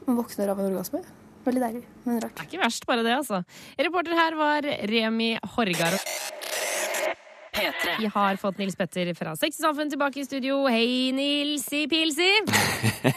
Man 0.06 0.18
våkner 0.20 0.52
av 0.52 0.62
en 0.62 0.70
orgasme. 0.72 1.02
Veldig 1.42 1.62
deilig, 1.64 1.82
men 2.06 2.20
rart. 2.22 2.36
Det 2.38 2.44
er 2.44 2.50
ikke 2.52 2.62
verst, 2.62 2.86
bare 2.86 3.06
det, 3.06 3.16
altså. 3.18 3.42
Reporter 3.80 4.18
her 4.18 4.38
var 4.38 4.68
Remi 4.92 5.32
Horgar. 5.56 5.98
P3. 7.52 7.98
Vi 8.00 8.08
har 8.08 8.36
fått 8.40 8.58
Nils 8.62 8.76
Petter 8.80 9.10
fra 9.14 9.34
Sex 9.36 9.60
i 9.60 9.64
Samfunn 9.66 9.90
tilbake 9.92 10.22
i 10.22 10.26
studio. 10.26 10.62
Hei, 10.72 11.12
Nilsi 11.12 11.82
Pilsi! 11.92 12.30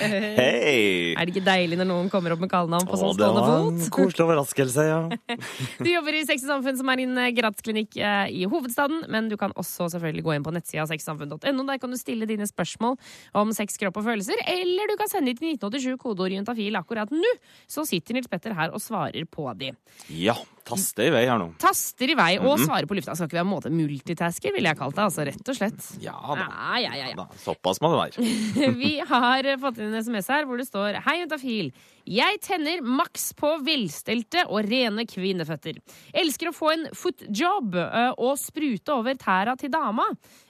Hei! 0.00 1.12
Er 1.12 1.20
det 1.20 1.34
ikke 1.34 1.42
deilig 1.44 1.76
når 1.76 1.88
noen 1.90 2.08
kommer 2.12 2.32
opp 2.32 2.40
med 2.40 2.48
kallenavn 2.52 2.88
på 2.88 2.96
sånn 2.96 3.12
stående 3.12 3.42
fot? 3.44 3.50
det 3.50 3.52
var 3.52 3.66
en 3.68 3.92
koselig 3.98 4.24
overraskelse, 4.24 4.86
ja. 4.88 5.36
Du 5.84 5.90
jobber 5.90 6.16
i 6.16 6.24
Sex 6.24 6.46
i 6.46 6.48
Samfunn, 6.48 6.78
som 6.80 6.88
er 6.88 7.02
din 7.02 7.12
eh, 7.20 7.34
gratisklinikk 7.36 8.00
eh, 8.00 8.32
i 8.32 8.48
hovedstaden. 8.48 9.04
Men 9.12 9.28
du 9.28 9.36
kan 9.40 9.52
også 9.60 9.90
selvfølgelig 9.92 10.24
gå 10.24 10.36
inn 10.38 10.48
på 10.48 10.56
nettsida 10.56 10.88
sexysamfunn.no. 10.88 11.68
Der 11.68 11.84
kan 11.84 11.92
du 11.92 12.00
stille 12.00 12.30
dine 12.30 12.48
spørsmål 12.48 12.96
om 13.36 13.52
sex, 13.52 13.76
kropp 13.80 14.00
og 14.00 14.08
følelser. 14.08 14.40
Eller 14.56 14.88
du 14.88 14.96
kan 15.00 15.12
sende 15.12 15.36
til 15.36 15.52
1987 15.52 16.00
kodeord 16.00 16.32
juntafil 16.32 16.80
akkurat 16.80 17.12
nå. 17.12 17.36
Så 17.68 17.84
sitter 17.92 18.16
Nils 18.16 18.32
Petter 18.32 18.56
her 18.56 18.72
og 18.72 18.80
svarer 18.80 19.28
på 19.28 19.50
de. 19.60 19.74
Ja, 20.08 20.38
taste 20.64 21.04
i 21.06 21.10
vei 21.14 21.24
her 21.28 21.38
nå. 21.38 21.50
Taster 21.60 22.10
i 22.10 22.14
vei 22.18 22.38
Mhm. 22.38 22.46
og 22.48 22.58
svarer 22.64 22.86
på 22.88 22.96
lufta. 22.96 23.14
Skal 23.16 23.28
ikke 23.28 23.38
være 23.40 23.46
en 23.46 23.52
måte 23.54 23.70
multitasker, 23.70 24.52
ville 24.52 24.68
jeg 24.72 24.78
kalt 24.78 24.94
det. 24.96 25.04
Altså 25.04 25.24
rett 25.28 25.48
og 25.48 25.56
slett. 25.58 26.02
Ja 26.02 26.16
da. 26.34 26.46
Ja, 26.80 26.94
ja, 26.96 27.08
ja, 27.10 27.14
da. 27.14 27.26
Såpass 27.44 27.80
må 27.84 27.90
det 27.92 28.00
være. 28.16 28.74
Vi 28.82 28.98
har 29.00 29.42
fått 29.60 29.78
inn 29.78 29.92
en 29.94 30.00
SMS 30.02 30.28
her 30.28 30.44
hvor 30.48 30.56
det 30.58 30.66
står 30.68 31.00
Hei, 31.04 31.20
juntafil. 31.22 31.72
Jeg 32.04 32.40
tenner 32.44 32.82
maks 32.84 33.30
på 33.32 33.48
velstelte 33.64 34.42
og 34.52 34.66
rene 34.68 35.06
kvinneføtter. 35.08 35.78
Elsker 36.12 36.50
å 36.50 36.52
få 36.52 36.72
en 36.74 36.82
footjob 36.92 37.76
eh, 37.80 38.12
og 38.18 38.36
sprute 38.36 38.92
over 38.92 39.14
tæra 39.16 39.54
til 39.56 39.70
dama. 39.72 40.04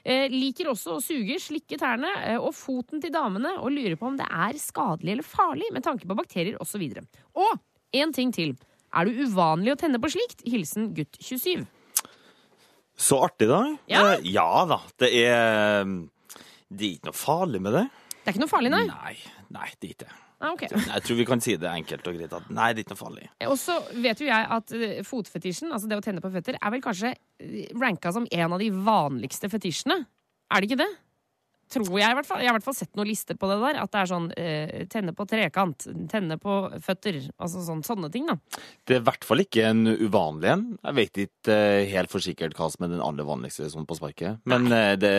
Eh, 0.05 0.27
Liker 0.35 0.73
også 0.73 0.97
å 0.97 1.03
suge, 1.05 1.39
slikke 1.39 1.79
tærne 1.79 2.11
eh, 2.25 2.39
og 2.43 2.51
foten 2.59 3.01
til 3.01 3.13
damene 3.15 3.55
og 3.61 3.71
lurer 3.71 3.95
på 3.97 4.09
om 4.11 4.17
det 4.19 4.27
er 4.27 4.59
skadelig 4.59 5.13
eller 5.15 5.23
farlig 5.27 5.71
med 5.73 5.85
tanke 5.87 6.07
på 6.11 6.17
bakterier 6.19 6.59
osv. 6.61 6.83
Og 7.39 7.55
en 7.95 8.13
ting 8.13 8.33
til. 8.35 8.57
Er 8.95 9.09
du 9.09 9.25
uvanlig 9.25 9.75
å 9.75 9.79
tenne 9.81 10.01
på 10.03 10.11
slikt? 10.13 10.45
Hilsen 10.47 10.93
gutt 10.97 11.19
27. 11.21 11.65
Så 12.95 13.19
artig, 13.27 13.49
da. 13.51 13.63
Ja. 13.91 14.05
Eh, 14.15 14.27
ja 14.35 14.49
da. 14.71 14.81
Det 15.03 15.11
er 15.25 15.89
Det 16.71 16.87
er 16.87 16.93
ikke 16.95 17.11
noe 17.11 17.19
farlig 17.19 17.61
med 17.63 17.75
det. 17.75 17.89
Det 18.15 18.31
er 18.31 18.37
ikke 18.37 18.45
noe 18.47 18.53
farlig, 18.53 18.71
nei? 18.73 18.85
Nei, 18.89 19.17
nei 19.53 19.67
det 19.81 19.91
er 19.91 19.97
ikke 19.97 20.07
det. 20.07 20.15
Ah, 20.45 20.53
okay. 20.53 20.69
Jeg 20.69 21.05
tror 21.07 21.17
vi 21.17 21.25
kan 21.29 21.41
si 21.41 21.55
det 21.57 21.71
enkelt 21.71 22.09
og 22.11 22.17
greit 22.19 22.33
at 22.37 22.49
nei, 22.53 22.73
det 22.75 22.83
er 22.83 22.85
ikke 22.85 22.95
noe 22.95 23.01
farlig. 23.01 23.29
Og 23.49 23.55
så 23.61 23.79
vet 24.05 24.21
jo 24.21 24.27
jeg 24.29 24.49
at 24.57 24.75
eh, 24.77 24.99
fotfetisjen, 25.07 25.73
altså 25.73 25.89
det 25.89 25.99
å 26.01 26.05
tenne 26.05 26.25
på 26.25 26.31
føtter, 26.35 26.59
er 26.59 26.75
vel 26.75 26.83
kanskje 26.85 27.15
eh, 27.15 27.71
ranka 27.81 28.13
som 28.13 28.27
en 28.29 28.57
av 28.57 28.61
de 28.61 28.69
vanligste 28.75 29.49
fetisjene. 29.53 30.03
Er 30.53 30.61
det 30.61 30.69
ikke 30.69 30.83
det? 30.83 30.91
Tror 31.73 31.89
jeg 31.97 32.13
i 32.13 32.17
hvert 32.19 32.29
fall. 32.29 32.43
Jeg 32.43 32.51
har 32.51 32.55
i 32.55 32.59
hvert 32.59 32.67
fall 32.67 32.77
sett 32.77 32.93
noen 32.99 33.09
lister 33.09 33.39
på 33.41 33.49
det 33.49 33.57
der. 33.63 33.79
At 33.83 33.93
det 33.95 34.01
er 34.01 34.11
sånn 34.11 34.27
eh, 34.37 34.85
tenne 34.93 35.15
på 35.17 35.27
trekant, 35.29 35.87
tenne 36.11 36.37
på 36.41 36.57
føtter. 36.85 37.21
Altså 37.39 37.63
sånn, 37.65 37.83
sånne 37.87 38.11
ting, 38.13 38.29
da. 38.29 38.37
Det 38.85 38.99
er 38.99 39.03
i 39.03 39.07
hvert 39.07 39.27
fall 39.27 39.45
ikke 39.45 39.65
en 39.71 39.85
uvanlig 39.89 40.51
en. 40.53 40.67
Jeg 40.81 40.99
vet 40.99 41.23
ikke 41.25 41.57
eh, 41.57 41.89
helt 41.95 42.13
for 42.13 42.25
sikkert 42.25 42.57
hva 42.59 42.69
som 42.73 42.87
er 42.87 42.95
den 42.95 43.05
aller 43.05 43.27
vanligste 43.29 43.71
sånn 43.73 43.89
på 43.89 43.99
sparket. 43.99 44.43
Men 44.51 44.69
eh, 44.75 44.93
det, 45.01 45.15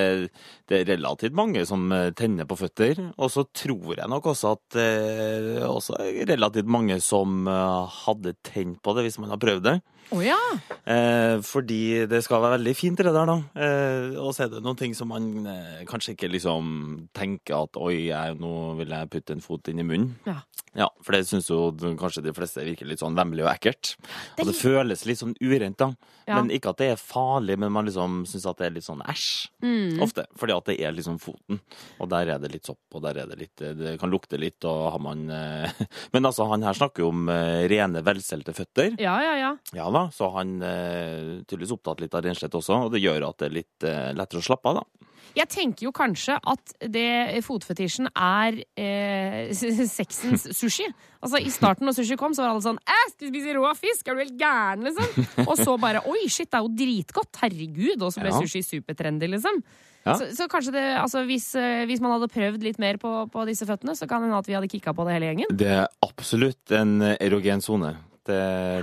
det 0.69 0.81
er 0.81 0.91
relativt 0.93 1.36
mange 1.38 1.65
som 1.67 1.89
eh, 1.95 2.12
tenner 2.17 2.47
på 2.49 2.60
føtter. 2.62 3.01
Og 3.15 3.34
så 3.34 3.47
tror 3.49 3.97
jeg 3.97 4.12
nok 4.12 4.31
også 4.36 4.55
at 4.55 4.79
eh, 4.81 5.65
også 5.65 5.97
er 6.05 6.29
relativt 6.36 6.69
mange 6.71 7.01
som 7.03 7.45
hadde 7.47 8.36
tent 8.45 8.79
på 8.86 8.93
det 8.95 9.08
hvis 9.08 9.19
man 9.21 9.34
har 9.34 9.41
prøvd 9.41 9.65
det. 9.65 9.79
Å 10.13 10.22
ja! 10.22 10.38
Eh, 10.86 11.39
fordi 11.46 12.06
det 12.10 12.22
skal 12.26 12.44
være 12.44 12.60
veldig 12.60 12.74
fint 12.78 13.00
det 13.02 13.10
der, 13.10 13.30
da. 13.30 13.38
Eh, 13.58 14.18
og 14.22 14.36
så 14.36 14.46
er 14.46 14.52
det 14.54 14.62
noen 14.65 14.78
ting 14.78 14.94
som 14.98 15.10
man 15.10 15.48
eh, 15.50 15.82
kanskje 15.89 16.13
ikke 16.13 16.30
liksom 16.30 16.68
tenker 17.15 17.58
at 17.63 17.80
oi, 17.82 18.12
jeg, 18.12 18.38
nå 18.41 18.54
vil 18.80 18.94
jeg 18.94 19.12
putte 19.15 19.36
en 19.36 19.44
fot 19.44 19.72
inn 19.72 19.82
i 19.82 19.88
munnen. 19.88 20.13
Ja. 20.30 20.44
Ja, 20.76 20.89
for 21.00 21.15
det 21.15 21.24
syns 21.30 21.48
jo 21.48 21.70
kanskje 21.96 22.26
de 22.26 22.34
fleste 22.36 22.63
virker 22.68 22.88
litt 22.89 23.00
sånn 23.00 23.15
vemmelig 23.15 23.46
og 23.46 23.54
ekkelt. 23.54 23.94
Det 24.36 24.44
Og 24.44 24.50
det 24.50 24.58
føles 24.60 25.06
litt 25.08 25.22
sånn 25.22 25.36
urent, 25.39 25.80
da. 25.80 25.94
Ja. 26.26 26.39
Men 26.39 26.50
ikke 26.52 26.74
at 26.74 26.82
det 26.82 26.89
er 26.91 27.00
farlig, 27.00 27.56
men 27.62 27.72
man 27.72 27.88
liksom 27.88 28.24
syns 28.28 28.48
at 28.50 28.60
det 28.60 28.68
er 28.68 28.76
litt 28.76 28.88
sånn 28.88 29.04
æsj. 29.06 29.30
Mm. 29.63 30.02
Ofte. 30.04 30.26
Fordi 30.36 30.56
at 30.58 30.68
det 30.68 30.76
er 30.84 30.96
liksom 30.98 31.20
foten. 31.24 31.62
Og 32.02 32.10
der 32.12 32.34
er 32.34 32.44
det 32.44 32.52
litt 32.52 32.68
sopp, 32.68 32.82
og 32.91 33.06
der 33.06 33.22
er 33.24 33.32
det 33.32 33.39
litt 33.39 33.63
Det 33.80 33.96
kan 34.02 34.12
lukte 34.12 34.39
litt, 34.41 34.60
og 34.68 34.91
har 34.98 35.02
man 35.06 35.24
eh, 35.32 35.84
Men 36.13 36.28
altså, 36.28 36.50
han 36.52 36.65
her 36.68 36.76
snakker 36.76 37.06
jo 37.06 37.13
om 37.13 37.30
eh, 37.32 37.63
rene, 37.72 38.04
velstelte 38.04 38.56
føtter. 38.58 38.98
Ja, 39.00 39.15
ja, 39.24 39.36
ja. 39.39 39.54
Ja 39.78 39.88
da, 39.95 40.05
så 40.13 40.29
han 40.36 40.58
eh, 40.62 41.41
tydeligvis 41.47 41.73
opptatt 41.77 42.03
litt 42.03 42.13
av 42.17 42.25
renslett 42.27 42.55
også, 42.60 42.84
og 42.88 42.93
det 42.95 43.01
gjør 43.05 43.29
at 43.31 43.39
det 43.41 43.49
er 43.49 43.58
litt 43.62 43.88
eh, 43.88 44.12
lettere 44.17 44.43
å 44.43 44.47
slappe 44.51 44.71
av, 44.73 44.81
da. 44.84 45.12
Jeg 45.36 45.49
tenker 45.51 45.84
jo 45.84 45.91
kanskje 45.91 46.38
at 46.47 46.71
det 46.93 47.41
fotfetisjen 47.43 48.08
er 48.15 48.55
eh, 48.79 49.49
sexens 49.51 50.45
sushi. 50.62 50.86
Altså 51.19 51.41
I 51.43 51.51
starten 51.51 51.89
når 51.89 51.97
sushi 51.97 52.15
kom, 52.21 52.31
så 52.38 52.45
var 52.45 52.53
alle 52.53 52.63
sånn 52.63 52.79
Æ, 52.79 52.99
skal 53.12 53.34
vi 53.34 53.41
spise 53.41 53.55
rå 53.58 53.71
fisk? 53.75 54.08
Er 54.08 54.15
du 54.15 54.21
helt 54.23 54.38
gæren, 54.39 54.86
liksom? 54.88 55.25
Og 55.49 55.58
så 55.60 55.75
bare 55.81 56.05
Oi, 56.08 56.21
shit, 56.31 56.47
det 56.53 56.62
er 56.62 56.63
jo 56.63 56.71
dritgodt. 56.79 57.41
Herregud. 57.41 58.05
Og 58.08 58.13
så 58.15 58.23
ble 58.23 58.31
Ja. 58.31 58.39
sushi 58.45 58.63
supertrendy, 58.63 59.27
liksom. 59.34 59.60
Ja. 60.05 60.15
Så, 60.21 60.29
så 60.38 60.47
kanskje 60.47 60.71
det 60.77 60.86
Altså 61.01 61.25
hvis, 61.27 61.49
eh, 61.60 61.84
hvis 61.89 61.99
man 62.05 62.15
hadde 62.15 62.31
prøvd 62.31 62.63
litt 62.63 62.79
mer 62.79 63.01
på, 63.01 63.12
på 63.34 63.43
disse 63.49 63.67
føttene, 63.67 63.97
så 63.99 64.08
kan 64.08 64.23
det 64.23 64.29
hende 64.29 64.39
at 64.39 64.47
vi 64.47 64.55
hadde 64.55 64.71
kicka 64.71 64.95
på 64.95 65.03
det 65.10 65.17
hele 65.17 65.34
gjengen. 65.34 65.51
Det 65.51 65.71
er 65.81 65.88
absolutt 66.05 66.71
en 66.79 66.99
erogen 67.17 67.65
sone. 67.65 67.91
Det, 68.25 68.38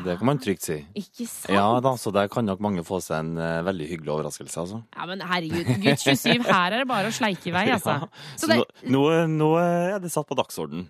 det 0.04 0.14
kan 0.20 0.28
man 0.28 0.38
trygt 0.38 0.62
si. 0.62 0.76
Ikke 0.94 1.26
sant? 1.26 1.50
Ja 1.56 1.66
da, 1.82 1.96
så 1.98 2.12
der 2.14 2.28
kan 2.30 2.46
nok 2.46 2.60
mange 2.62 2.84
få 2.86 3.00
seg 3.02 3.24
en 3.24 3.32
uh, 3.40 3.64
veldig 3.66 3.88
hyggelig 3.90 4.12
overraskelse, 4.14 4.62
altså. 4.62 4.78
Ja, 4.94 5.06
men 5.10 5.24
herregud. 5.26 5.66
gutt 5.82 6.04
27, 6.04 6.44
her 6.46 6.76
er 6.76 6.84
det 6.84 6.86
bare 6.90 7.10
å 7.10 7.14
sleike 7.14 7.50
i 7.50 7.54
vei, 7.54 7.64
altså. 7.76 7.96
Ja, 8.04 8.10
Så 8.38 8.50
det, 8.50 8.60
nå, 8.86 9.00
nå, 9.02 9.02
nå 9.34 9.48
er 9.58 9.98
det 10.02 10.12
satt 10.14 10.28
på 10.30 10.38
dagsorden. 10.38 10.86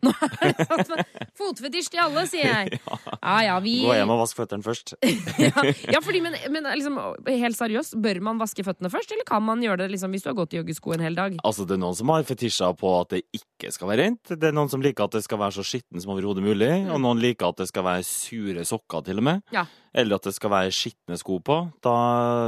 fotfetisj 1.40 1.92
til 1.94 2.02
alle, 2.04 2.26
sier 2.28 2.50
jeg. 2.50 2.80
Ja 3.22 3.36
ja, 3.46 3.54
vi 3.62 3.76
Gå 3.86 3.94
hjem 3.94 4.10
og 4.10 4.18
vask 4.24 4.36
føttene 4.36 4.64
først. 4.66 4.96
ja, 5.46 5.64
ja, 5.94 6.00
fordi, 6.02 6.20
men, 6.24 6.34
men 6.52 6.66
liksom, 6.74 6.98
helt 7.28 7.56
seriøst, 7.56 7.96
bør 8.02 8.20
man 8.28 8.40
vaske 8.40 8.64
føttene 8.66 8.90
først, 8.92 9.14
eller 9.14 9.26
kan 9.28 9.44
man 9.46 9.62
gjøre 9.62 9.84
det 9.84 9.92
liksom, 9.94 10.12
hvis 10.12 10.26
du 10.26 10.30
har 10.32 10.36
gått 10.38 10.56
i 10.56 10.60
joggesko 10.60 10.96
en 10.96 11.04
hel 11.06 11.16
dag? 11.18 11.36
Altså, 11.46 11.64
det 11.68 11.78
er 11.78 11.82
noen 11.84 11.96
som 11.96 12.12
har 12.12 12.26
fetisjer 12.28 12.76
på 12.78 12.92
at 12.98 13.14
det 13.14 13.22
ikke 13.38 13.72
skal 13.72 13.92
være 13.92 14.08
rent. 14.08 14.34
Det 14.34 14.50
er 14.50 14.56
noen 14.56 14.70
som 14.72 14.82
liker 14.84 15.06
at 15.06 15.16
det 15.16 15.24
skal 15.24 15.40
være 15.40 15.56
så 15.60 15.64
skitten 15.66 16.02
som 16.02 16.12
overhodet 16.14 16.44
mulig. 16.44 16.70
Og 16.90 17.00
noen 17.02 17.22
liker 17.22 17.52
at 17.52 17.62
det 17.62 17.68
skal 17.70 17.86
være 17.86 18.04
sure 18.42 18.64
sokker, 18.66 19.05
til 19.07 19.18
og 19.22 19.24
med. 19.31 19.42
Ja. 19.55 19.64
Eller 19.94 20.16
at 20.16 20.24
det 20.24 20.33
skal 20.33 20.48
være 20.48 20.70
skitne 20.72 21.18
sko 21.20 21.35
på. 21.44 21.57
Da 21.85 21.92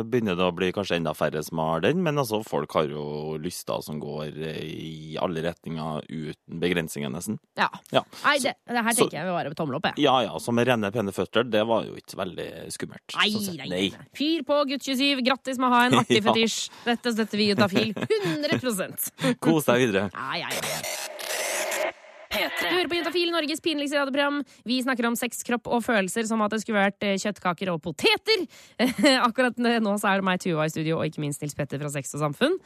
begynner 0.09 0.33
det 0.39 0.47
å 0.47 0.55
bli 0.57 0.71
kanskje 0.73 0.97
enda 0.97 1.13
færre 1.13 1.43
som 1.45 1.59
har 1.61 1.83
den. 1.85 1.99
Men 2.03 2.17
altså, 2.23 2.39
folk 2.47 2.73
har 2.73 2.89
jo 2.89 3.37
lyster 3.37 3.83
som 3.85 3.99
går 4.01 4.33
i 4.65 5.19
alle 5.21 5.43
retninger 5.45 6.07
uten 6.09 6.61
begrensninger, 6.63 7.13
nesten. 7.13 7.37
Ja. 7.61 7.69
Ja. 7.93 8.01
Nei, 8.25 8.39
det, 8.41 8.55
det 8.65 8.85
her 8.87 8.97
Så- 8.97 9.05
tenker 9.05 9.19
jeg 9.21 9.29
vil 9.29 9.37
bare 9.37 9.55
tommel 9.55 9.77
opp, 9.77 9.91
jeg. 9.91 10.05
Ja 10.07 10.17
ja, 10.25 10.33
så 10.41 10.55
med 10.57 10.67
rene, 10.71 10.91
pene 10.95 11.13
føtter, 11.13 11.45
det 11.45 11.67
var 11.69 11.85
jo 11.85 11.99
ikke 12.01 12.17
veldig 12.23 12.49
skummelt. 12.73 13.19
Nei, 13.21 13.29
sånn 13.37 13.61
nei, 13.61 13.69
nei. 13.69 14.07
Fyr 14.17 14.43
på, 14.49 14.63
gutt 14.73 14.89
27. 14.89 15.21
Grattis 15.29 15.61
med 15.61 15.69
å 15.69 15.75
ha 15.77 15.85
en 15.91 15.99
artig 16.01 16.23
Ja. 16.25 16.33
fetisj. 16.33 16.71
Dette 16.89 17.13
støtter 17.13 17.37
vi 17.45 17.51
ut 17.53 17.61
av 17.61 17.69
fil. 17.77 17.93
100 17.93 19.37
Kos 19.45 19.69
deg 19.69 19.85
videre. 19.85 20.09
Ja, 20.17 20.33
ja, 20.47 20.49
ja. 20.49 20.94
Du 22.45 22.65
P3. 22.65 22.73
hører 22.75 22.91
på 22.91 22.99
Juntafil, 22.99 23.33
Norges 23.35 23.63
pinligste 23.65 24.01
radioprogram. 24.01 24.43
Vi 24.69 24.81
snakker 24.85 25.09
om 25.09 25.17
sex, 25.19 25.43
kropp 25.47 25.71
og 25.71 25.85
følelser 25.87 26.29
som 26.29 26.43
at 26.45 26.53
det 26.55 26.61
skulle 26.65 26.83
vært 26.83 27.07
eh, 27.07 27.17
kjøttkaker 27.21 27.73
og 27.73 27.81
poteter. 27.85 28.45
Akkurat 29.29 29.59
nå 29.59 29.97
så 30.01 30.13
er 30.13 30.21
det 30.21 30.29
meg, 30.29 30.43
Tuva, 30.45 30.69
i 30.69 30.75
studio, 30.75 30.99
og 31.01 31.09
ikke 31.09 31.25
minst 31.25 31.45
Nils 31.45 31.57
Petter 31.57 31.81
fra 31.83 31.93
Sex 31.95 32.15
og 32.19 32.25
Samfunn. 32.27 32.61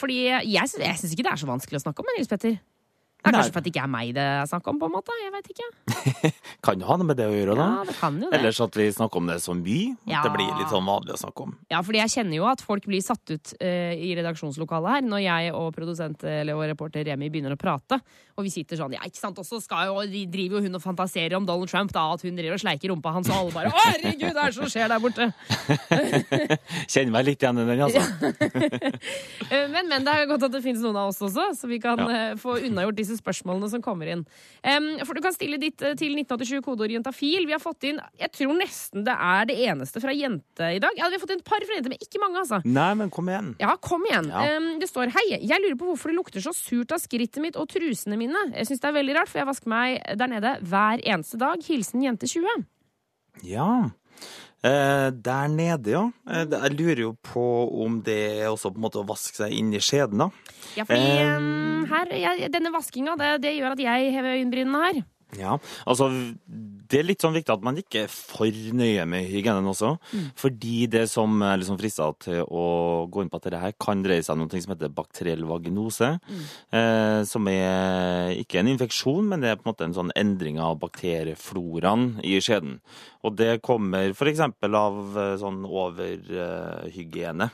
Fordi 0.00 0.16
jeg, 0.24 0.48
jeg 0.50 0.70
syns 0.72 1.12
ikke 1.12 1.26
det 1.26 1.34
er 1.34 1.40
så 1.44 1.46
vanskelig 1.46 1.78
å 1.78 1.84
snakke 1.84 2.02
om, 2.02 2.08
Nils 2.16 2.30
Petter. 2.30 2.56
Det 3.24 3.30
er 3.30 3.32
Nei. 3.32 3.40
kanskje 3.40 3.52
for 3.54 3.62
at 3.62 3.64
det 3.64 3.70
ikke 3.72 3.84
er 3.86 3.88
meg 3.88 4.08
det 4.12 4.24
er 4.28 4.48
snakk 4.50 4.66
om, 4.68 4.78
på 4.82 4.88
en 4.90 4.92
måte. 4.92 5.14
Jeg 5.22 5.32
vet 5.32 5.46
ikke. 5.54 5.68
Kan 6.66 6.82
jo 6.82 6.88
ha 6.90 6.96
noe 7.00 7.08
med 7.08 7.16
det 7.16 7.24
å 7.24 7.32
gjøre, 7.32 7.54
da. 7.56 7.68
Ja, 7.78 7.86
det 7.88 7.94
kan 7.96 8.18
jo 8.20 8.28
det. 8.28 8.36
Ellers 8.36 8.60
at 8.60 8.76
vi 8.76 8.88
snakker 8.92 9.22
om 9.22 9.30
det 9.32 9.38
så 9.40 9.54
mye. 9.56 9.94
Ja. 10.10 10.20
det 10.26 10.32
blir 10.34 10.50
litt 10.60 10.68
sånn 10.72 10.84
vanlig 10.84 11.16
å 11.16 11.20
snakke 11.22 11.46
om. 11.46 11.54
Ja, 11.72 11.80
fordi 11.86 12.02
jeg 12.02 12.12
kjenner 12.18 12.36
jo 12.36 12.48
at 12.50 12.60
folk 12.64 12.84
blir 12.90 13.00
satt 13.04 13.32
ut 13.32 13.54
uh, 13.56 13.94
i 13.96 14.12
redaksjonslokalet 14.18 14.98
her 14.98 15.08
når 15.08 15.24
jeg 15.24 15.54
og 15.56 15.70
produsent 15.76 16.24
eller 16.28 16.54
og 16.54 16.68
reporter 16.68 17.08
Remi 17.08 17.30
begynner 17.32 17.56
å 17.56 17.60
prate. 17.60 17.98
Og 18.36 18.44
vi 18.46 18.50
sitter 18.52 18.78
sånn, 18.78 18.96
ja, 18.96 19.02
ikke 19.06 19.20
sant, 19.20 19.38
og 19.40 19.46
så 19.46 19.60
driver 19.64 20.58
jo 20.58 20.62
hun 20.66 20.76
og 20.76 20.82
fantaserer 20.82 21.36
om 21.38 21.46
Donald 21.46 21.70
Trump, 21.70 21.92
da, 21.94 22.06
at 22.14 22.22
hun 22.26 22.36
driver 22.36 22.56
og 22.58 22.62
sleiker 22.62 22.90
rumpa 22.90 23.12
hans, 23.14 23.30
og 23.30 23.36
alle 23.36 23.54
bare 23.54 23.70
Å, 23.70 23.84
herregud, 23.92 24.34
hva 24.34 24.46
er 24.48 24.52
det 24.52 24.58
som 24.58 24.70
skjer 24.72 24.90
der 24.90 25.02
borte? 25.02 25.28
Kjenner 26.92 27.14
meg 27.14 27.28
litt 27.28 27.44
igjen 27.44 27.62
i 27.62 27.66
den, 27.68 27.84
altså. 27.86 28.02
Eh, 29.54 29.66
Men, 29.70 29.88
men 29.90 30.04
det 30.06 30.12
er 30.12 30.22
jo 30.24 30.30
godt 30.32 30.46
at 30.46 30.54
det 30.54 30.62
finnes 30.64 30.82
noen 30.84 30.96
av 30.98 31.10
oss 31.10 31.20
også, 31.22 31.50
så 31.58 31.68
vi 31.68 31.78
kan 31.82 32.00
eh, 32.08 32.34
få 32.40 32.56
unnagjort 32.64 32.96
disse 32.98 33.13
spørsmålene 33.18 33.70
som 33.72 33.82
kommer 33.84 34.10
inn. 34.10 34.24
Um, 34.64 34.88
for 35.04 35.16
du 35.16 35.22
kan 35.24 35.34
stille 35.36 35.58
ditt 35.60 35.82
eh, 35.84 35.96
til 35.98 36.16
1987 36.18 36.64
kodeord 36.64 36.94
jentafil. 36.94 37.46
Vi 37.48 37.54
har 37.56 37.62
fått 37.62 37.86
inn, 37.88 38.00
jeg 38.20 38.32
tror 38.34 38.54
nesten 38.58 39.06
det 39.06 39.14
er 39.14 39.48
det 39.50 39.58
eneste 39.68 40.02
fra 40.02 40.14
jente 40.14 40.70
i 40.76 40.82
dag. 40.82 40.98
Ja, 40.98 41.08
vi 41.10 41.18
har 41.18 41.24
fått 41.24 41.34
inn 41.36 41.42
et 41.42 41.48
par 41.48 41.64
fra 41.64 41.78
jente, 41.78 41.92
men 41.92 42.02
ikke 42.02 42.22
mange, 42.22 42.42
altså. 42.42 42.60
Nei, 42.66 42.90
men 43.00 43.12
kom 43.14 43.30
igjen. 43.32 43.54
Ja, 43.62 43.74
kom 43.80 44.06
igjen. 44.08 44.30
Ja. 44.34 44.46
Um, 44.58 44.70
det 44.82 44.90
står 44.90 45.12
Hei, 45.14 45.26
jeg 45.36 45.62
lurer 45.62 45.78
på 45.80 45.90
hvorfor 45.92 46.10
det 46.10 46.18
lukter 46.18 46.44
så 46.44 46.54
surt 46.56 46.94
av 46.94 47.02
skrittet 47.02 47.42
mitt 47.44 47.58
og 47.60 47.68
trusene 47.70 48.18
mine. 48.20 48.48
Jeg 48.54 48.70
syns 48.70 48.82
det 48.84 48.90
er 48.90 48.98
veldig 48.98 49.18
rart, 49.18 49.32
for 49.32 49.42
jeg 49.42 49.50
vasker 49.50 49.74
meg 49.74 49.98
der 50.20 50.32
nede 50.32 50.56
hver 50.64 51.02
eneste 51.02 51.40
dag. 51.40 51.60
Hilsen 51.64 52.02
jente 52.04 52.30
20. 52.30 52.66
Ja. 53.46 53.68
Eh, 54.64 55.10
der 55.12 55.48
nede, 55.52 55.90
ja. 55.92 56.04
Eh, 56.30 56.46
jeg 56.48 56.76
lurer 56.78 57.00
jo 57.02 57.10
på 57.20 57.44
om 57.84 57.98
det 58.04 58.20
er 58.40 58.48
også 58.48 58.70
på 58.72 58.80
en 58.80 58.86
måte 58.86 59.02
å 59.02 59.08
vaske 59.08 59.36
seg 59.36 59.52
inn 59.52 59.74
i 59.76 59.80
skjeden, 59.82 60.22
da. 60.24 60.30
Ja, 60.78 60.86
fordi 60.88 61.10
em, 61.20 61.84
her, 61.90 62.14
jeg, 62.16 62.48
denne 62.54 62.72
vaskinga, 62.72 63.18
det, 63.20 63.34
det 63.44 63.52
gjør 63.58 63.74
at 63.76 63.82
jeg 63.84 64.14
hever 64.14 64.38
øyenbrynene 64.38 64.80
her. 64.86 65.02
Ja, 65.36 65.58
altså 65.84 66.08
Det 66.84 67.00
er 67.00 67.06
litt 67.06 67.24
sånn 67.24 67.34
viktig 67.36 67.54
at 67.54 67.64
man 67.64 67.78
ikke 67.80 68.04
er 68.04 68.12
for 68.12 68.52
nøye 68.76 69.04
med 69.08 69.28
hygienen 69.30 69.68
også. 69.70 69.94
Fordi 70.40 70.86
det 70.92 71.06
som 71.12 71.40
liksom 71.40 71.78
frister 71.80 72.14
til 72.24 72.42
å 72.44 72.64
gå 73.10 73.24
inn 73.24 73.32
på 73.32 73.40
at 73.40 73.48
dette 73.48 73.62
her 73.62 73.76
kan 73.80 74.02
dreie 74.04 74.24
seg 74.24 74.36
om 74.36 74.44
noe 74.44 74.62
som 74.62 74.74
heter 74.74 74.92
bakteriell 74.94 75.44
vaginose. 75.48 76.14
Eh, 76.74 77.20
som 77.28 77.48
er 77.50 78.34
ikke 78.40 78.60
en 78.60 78.72
infeksjon, 78.74 79.28
men 79.30 79.44
det 79.44 79.52
er 79.52 79.60
på 79.60 79.66
en 79.66 79.72
måte 79.72 79.88
en 79.88 79.96
sånn 79.96 80.14
endring 80.18 80.60
av 80.62 80.78
bakteriefloraen 80.82 82.18
i 82.26 82.36
skjeden. 82.44 82.80
Og 83.24 83.38
det 83.38 83.62
kommer 83.64 84.12
f.eks. 84.12 84.42
av 84.44 85.20
eh, 85.20 85.36
sånn 85.40 85.62
overhygiene. 85.68 87.50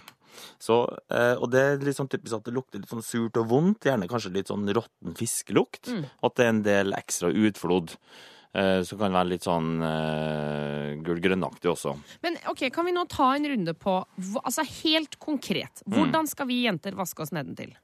Så, 0.61 0.83
eh, 1.13 1.37
og 1.37 1.51
det 1.53 1.63
er 1.63 1.85
litt 1.85 1.99
sånn 1.99 2.11
typisk 2.11 2.37
at 2.37 2.49
det 2.49 2.55
lukter 2.57 2.83
litt 2.83 2.91
sånn 2.93 3.05
surt 3.05 3.39
og 3.41 3.49
vondt, 3.51 3.89
gjerne 3.89 4.09
kanskje 4.11 4.35
litt 4.35 4.51
sånn 4.53 4.69
råtten 4.77 5.17
fiskelukt. 5.19 5.91
Mm. 5.91 6.05
at 6.27 6.37
det 6.37 6.45
er 6.45 6.53
en 6.55 6.67
del 6.67 6.97
ekstra 6.97 7.33
utflod. 7.33 7.97
Eh, 8.53 8.83
som 8.83 8.99
kan 8.99 9.15
være 9.15 9.31
litt 9.31 9.45
sånn 9.47 9.79
uh, 9.79 10.97
gull-grønnaktig 11.07 11.71
også. 11.71 11.93
Men 12.25 12.35
ok, 12.51 12.65
kan 12.75 12.89
vi 12.89 12.95
nå 12.97 13.05
ta 13.07 13.29
en 13.37 13.47
runde 13.47 13.75
på 13.79 13.93
Altså 14.41 14.65
helt 14.83 15.15
konkret. 15.23 15.85
Hvordan 15.87 16.27
skal 16.27 16.49
vi 16.51 16.65
jenter 16.65 16.97
vaske 16.99 17.23
oss 17.23 17.31
nedentil? 17.31 17.77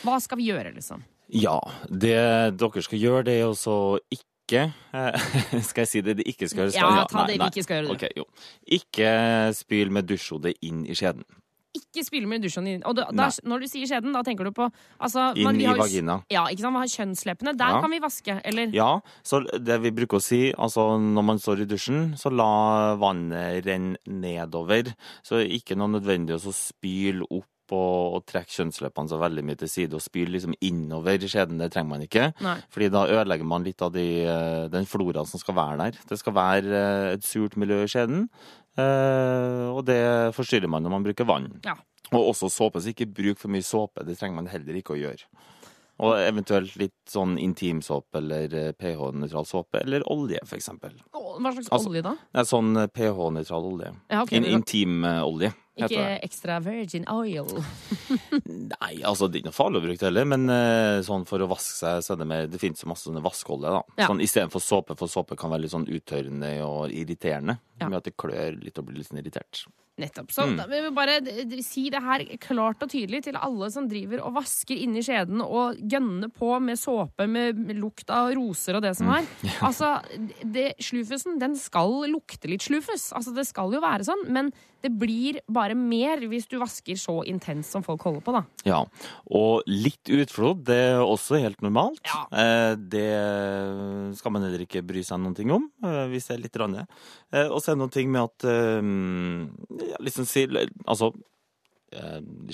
Hva 0.00 0.16
skal 0.24 0.40
vi 0.40 0.48
gjøre, 0.48 0.72
liksom? 0.78 1.04
Ja, 1.28 1.58
det 1.88 2.16
dere 2.56 2.84
skal 2.86 3.02
gjøre, 3.02 3.26
det 3.28 3.36
er 3.42 3.50
også 3.50 3.76
ikke 4.08 4.62
eh, 4.96 5.28
Skal 5.68 5.84
jeg 5.84 5.90
si 5.92 6.04
det 6.04 6.16
de 6.22 6.28
ikke 6.32 6.48
skal 6.48 6.70
gjøre? 6.70 6.80
Ja, 6.80 7.04
ta 7.10 7.26
det 7.28 7.36
vi 7.42 7.50
ikke 7.52 7.66
skal 7.66 7.82
gjøre, 7.82 7.98
Det. 8.00 8.24
Ok. 8.24 8.48
Ikke 8.80 9.12
spyl 9.60 9.92
med 9.92 10.08
dusjhodet 10.08 10.56
inn 10.64 10.86
i 10.88 10.96
skjeden. 10.96 11.28
Ikke 11.74 12.04
spyle 12.06 12.26
med 12.30 12.42
dusjen. 12.44 12.68
Og 12.86 12.94
da, 12.96 13.06
da, 13.12 13.28
når 13.44 13.64
du 13.64 13.66
sier 13.70 13.86
skjeden, 13.90 14.12
da 14.14 14.22
tenker 14.26 14.44
du 14.48 14.52
på 14.54 14.68
altså, 15.00 15.32
Inn 15.36 15.44
man- 15.44 15.60
i 15.60 15.66
vagina. 15.66 16.20
Ja, 16.30 16.44
ikke 16.46 16.60
sant? 16.64 16.72
Man 16.72 16.82
har 16.82 16.92
kjønnsleppene. 16.94 17.56
Der 17.58 17.74
Ja. 17.74 17.80
kan 17.80 17.90
vi 17.90 17.98
vaske, 18.00 18.40
eller? 18.44 18.66
Ja, 18.74 19.00
så 19.22 19.42
det 19.58 19.80
vi 19.82 19.90
bruker 19.90 20.18
å 20.18 20.22
si, 20.22 20.52
altså 20.52 20.98
når 21.00 21.24
man 21.24 21.38
står 21.38 21.62
i 21.62 21.66
dusjen, 21.66 22.14
så 22.16 22.30
la 22.34 22.94
vannet 22.96 23.64
renne 23.66 23.96
nedover. 24.06 24.94
Så 25.22 25.42
ikke 25.46 25.76
noe 25.76 25.88
nødvendig 25.98 26.34
å 26.36 26.40
så 26.40 26.52
spyle 26.54 27.22
opp 27.30 27.44
og, 27.72 28.14
og 28.18 28.26
trekke 28.28 28.52
kjønnsleppene 28.52 29.08
så 29.08 29.16
veldig 29.18 29.42
mye 29.42 29.56
til 29.56 29.68
side 29.72 29.94
og 29.96 30.02
spyle 30.04 30.28
liksom 30.34 30.52
innover 30.60 31.16
skjeden. 31.24 31.56
Det 31.58 31.70
trenger 31.72 31.88
man 31.94 32.02
ikke. 32.04 32.26
Nei. 32.44 32.58
Fordi 32.70 32.90
da 32.92 33.06
ødelegger 33.08 33.48
man 33.48 33.64
litt 33.64 33.80
av 33.82 33.90
de, 33.94 34.04
eh, 34.28 34.68
den 34.68 34.84
floraen 34.84 35.26
som 35.26 35.40
skal 35.40 35.54
være 35.56 35.78
der. 35.78 35.98
Det 36.10 36.18
skal 36.20 36.34
være 36.36 36.74
eh, 36.76 37.12
et 37.14 37.24
surt 37.24 37.56
miljø 37.56 37.82
i 37.82 37.88
skjeden, 37.90 38.28
og 38.82 39.82
det 39.86 40.00
forstyrrer 40.34 40.70
man 40.70 40.82
når 40.82 40.90
man 40.96 41.04
bruker 41.06 41.28
vann. 41.28 41.50
Ja. 41.64 41.76
Og 42.12 42.30
også 42.34 42.50
såpe, 42.52 42.80
så 42.82 42.92
ikke 42.92 43.06
bruk 43.10 43.38
for 43.40 43.50
mye 43.52 43.64
såpe. 43.64 44.04
Det 44.06 44.16
trenger 44.18 44.36
man 44.42 44.50
heller 44.50 44.76
ikke 44.78 44.94
å 44.94 45.00
gjøre. 45.00 45.26
Og 46.02 46.16
eventuelt 46.18 46.74
litt 46.80 46.94
sånn 47.06 47.36
intimsåpe 47.38 48.18
eller 48.18 48.54
eh, 48.58 48.72
pH-nøytral 48.74 49.46
såpe, 49.46 49.78
eller 49.84 50.02
olje 50.10 50.40
f.eks. 50.42 50.72
Hva 50.74 51.52
slags 51.54 51.68
Altså- 51.70 51.90
olje 51.92 52.02
da? 52.02 52.16
Sånn 52.42 52.72
eh, 52.80 52.88
pH-nøytral 52.90 53.68
olje. 53.68 53.92
Ja, 54.10 54.24
okay. 54.24 54.40
In, 54.40 54.48
Intimolje, 54.58 55.52
heter 55.54 55.63
Ikke 55.76 56.02
extra 56.22 56.60
virgin 56.62 57.04
oil. 57.10 57.48
Nei, 58.74 58.92
altså 59.02 59.26
det 59.28 59.38
er 59.38 59.42
ikke 59.42 59.50
noe 59.52 59.56
farlig 59.56 59.80
å 59.80 59.84
bruke 59.86 59.98
det 60.00 60.08
heller, 60.08 60.28
men 60.34 60.44
eh, 60.54 60.98
sånn 61.06 61.26
for 61.28 61.42
å 61.42 61.48
vaske 61.50 61.74
seg, 61.80 62.02
så 62.06 62.14
er 62.14 62.20
det 62.22 62.28
mer 62.30 62.46
Det 62.50 62.60
finnes 62.62 62.82
jo 62.84 62.90
masse 62.92 63.08
sånne 63.08 63.22
vaskeolje, 63.24 63.72
da. 63.74 63.82
Ja. 63.98 64.10
Sånn 64.10 64.22
istedenfor 64.24 64.62
såpe, 64.62 64.96
for 64.98 65.10
såpe 65.10 65.38
kan 65.40 65.50
være 65.54 65.66
litt 65.66 65.74
sånn 65.74 65.88
uttørrende 65.90 66.52
og 66.66 66.92
irriterende. 66.94 67.58
Ja. 67.80 67.88
Med 67.88 67.98
at 68.02 68.06
det 68.10 68.14
klør 68.20 68.60
litt 68.62 68.78
og 68.78 68.86
blir 68.86 69.00
litt 69.00 69.10
sånn 69.10 69.18
irritert. 69.22 69.64
Nettopp. 69.98 70.32
Så 70.34 70.42
Mm. 70.42 70.56
da 70.58 70.64
vil 70.66 70.90
bare 70.90 71.20
si 71.62 71.84
det 71.88 72.00
her 72.02 72.24
klart 72.42 72.82
og 72.82 72.90
tydelig 72.90 73.22
til 73.28 73.36
alle 73.38 73.68
som 73.70 73.86
driver 73.86 74.24
og 74.26 74.34
vasker 74.34 74.74
inni 74.74 75.02
skjeden 75.06 75.38
og 75.40 75.76
gønner 75.78 76.32
på 76.34 76.48
med 76.60 76.76
såpe 76.80 77.28
med 77.30 77.70
lukt 77.78 78.10
av 78.10 78.32
roser 78.34 78.74
og 78.74 78.82
det 78.82 78.96
som 78.98 79.08
er. 79.14 79.22
Altså, 79.62 79.92
det, 80.42 80.74
slufusen, 80.82 81.38
den 81.38 81.54
skal 81.54 82.08
lukte 82.10 82.50
litt 82.50 82.62
slufus. 82.66 83.12
Altså, 83.14 83.34
det 83.34 83.46
skal 83.46 83.70
jo 83.70 83.80
være 83.80 84.02
sånn, 84.02 84.26
men 84.34 84.50
det 84.84 84.90
blir 85.00 85.38
bare 85.48 85.74
mer 85.78 86.20
hvis 86.28 86.44
du 86.50 86.58
vasker 86.60 86.98
så 87.00 87.22
intenst 87.30 87.72
som 87.72 87.82
folk 87.86 88.02
holder 88.04 88.20
på, 88.26 88.34
da. 88.36 88.42
Ja, 88.68 88.82
og 89.32 89.64
litt 89.70 90.10
utflod, 90.12 90.60
det 90.68 90.76
er 90.92 91.00
også 91.02 91.40
helt 91.40 91.62
normalt. 91.64 92.02
Ja. 92.04 92.24
Eh, 92.30 92.74
Det 92.76 94.18
skal 94.18 94.34
man 94.34 94.44
heller 94.44 94.64
ikke 94.66 94.84
bry 94.84 95.00
seg 95.06 95.22
noen 95.22 95.34
ting 95.38 95.50
om, 95.54 95.70
eh, 95.84 96.04
hvis 96.12 96.28
det 96.28 96.36
er 96.36 96.42
litt 96.44 96.56
rann. 96.60 96.76
Eh, 97.32 97.48
Og 97.48 97.60
så 97.62 97.72
er 97.72 97.74
det 97.78 97.82
noen 97.84 97.94
ting 97.96 98.10
med 98.12 98.22
at 98.28 98.44
eh, 98.44 99.98
liksom 100.04 100.24
Altså, 100.86 101.12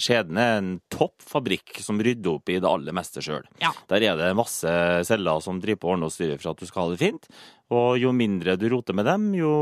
Skjeden 0.01 0.39
er 0.41 0.59
en 0.59 0.71
topp 0.93 1.23
fabrikk 1.25 1.81
som 1.83 2.01
rydder 2.03 2.37
opp 2.37 2.51
i 2.53 2.59
det 2.61 2.69
aller 2.69 2.95
meste 2.97 3.23
sjøl. 3.25 3.47
Ja. 3.63 3.73
Der 3.93 4.07
er 4.11 4.19
det 4.21 4.31
masse 4.39 4.71
celler 5.09 5.43
som 5.45 5.61
driver 5.63 5.81
på 5.83 5.91
og 5.91 5.97
ordner 5.97 6.11
og 6.11 6.15
styrer 6.15 6.41
for 6.41 6.53
at 6.53 6.63
du 6.63 6.69
skal 6.69 6.87
ha 6.87 6.95
det 6.95 7.01
fint. 7.03 7.29
Og 7.71 7.99
jo 8.03 8.13
mindre 8.17 8.57
du 8.61 8.67
roter 8.73 8.97
med 8.99 9.07
dem, 9.07 9.31
jo 9.39 9.53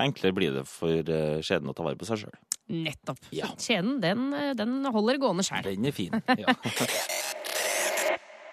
enklere 0.00 0.36
blir 0.36 0.54
det 0.60 0.64
for 0.70 0.94
eh, 0.96 1.42
skjeden 1.44 1.70
å 1.70 1.76
ta 1.76 1.84
vare 1.86 2.00
på 2.00 2.08
seg 2.08 2.24
sjøl. 2.24 2.38
Nettopp. 2.70 3.18
Ja. 3.34 3.50
Skjeden, 3.58 3.98
den, 4.02 4.30
den 4.56 4.78
holder 4.94 5.18
gående 5.20 5.44
sjøl. 5.46 5.66
Den 5.66 5.90
er 5.90 5.96
fin. 5.96 6.14
Ja. 6.40 6.54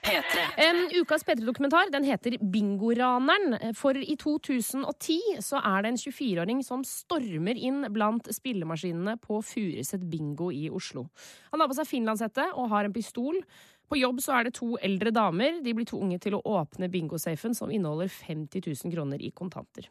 P3. 0.07 0.43
En 0.57 0.77
ukas 1.01 1.25
P3-dokumentar 1.27 1.91
den 1.91 2.05
heter 2.07 2.37
Bingoraneren. 2.39 3.57
For 3.75 3.97
i 3.97 4.15
2010 4.19 5.41
så 5.43 5.59
er 5.59 5.83
det 5.83 5.91
en 5.91 5.99
24-åring 5.99 6.63
som 6.65 6.85
stormer 6.87 7.59
inn 7.59 7.83
blant 7.93 8.29
spillemaskinene 8.31 9.17
på 9.23 9.41
Furuset 9.43 10.05
bingo 10.07 10.49
i 10.55 10.67
Oslo. 10.71 11.07
Han 11.51 11.63
har 11.63 11.71
på 11.71 11.77
seg 11.79 11.91
finlandshette 11.91 12.49
og 12.55 12.71
har 12.71 12.87
en 12.87 12.95
pistol. 12.95 13.41
På 13.87 13.99
jobb 13.99 14.23
så 14.23 14.37
er 14.37 14.47
det 14.47 14.57
to 14.57 14.73
eldre 14.83 15.11
damer. 15.15 15.61
De 15.63 15.75
blir 15.75 15.87
tvunget 15.87 16.23
til 16.27 16.39
å 16.39 16.43
åpne 16.57 16.91
bingosafen, 16.91 17.55
som 17.55 17.71
inneholder 17.71 18.11
50 18.11 18.63
000 18.63 18.95
kroner 18.95 19.23
i 19.23 19.31
kontanter. 19.35 19.87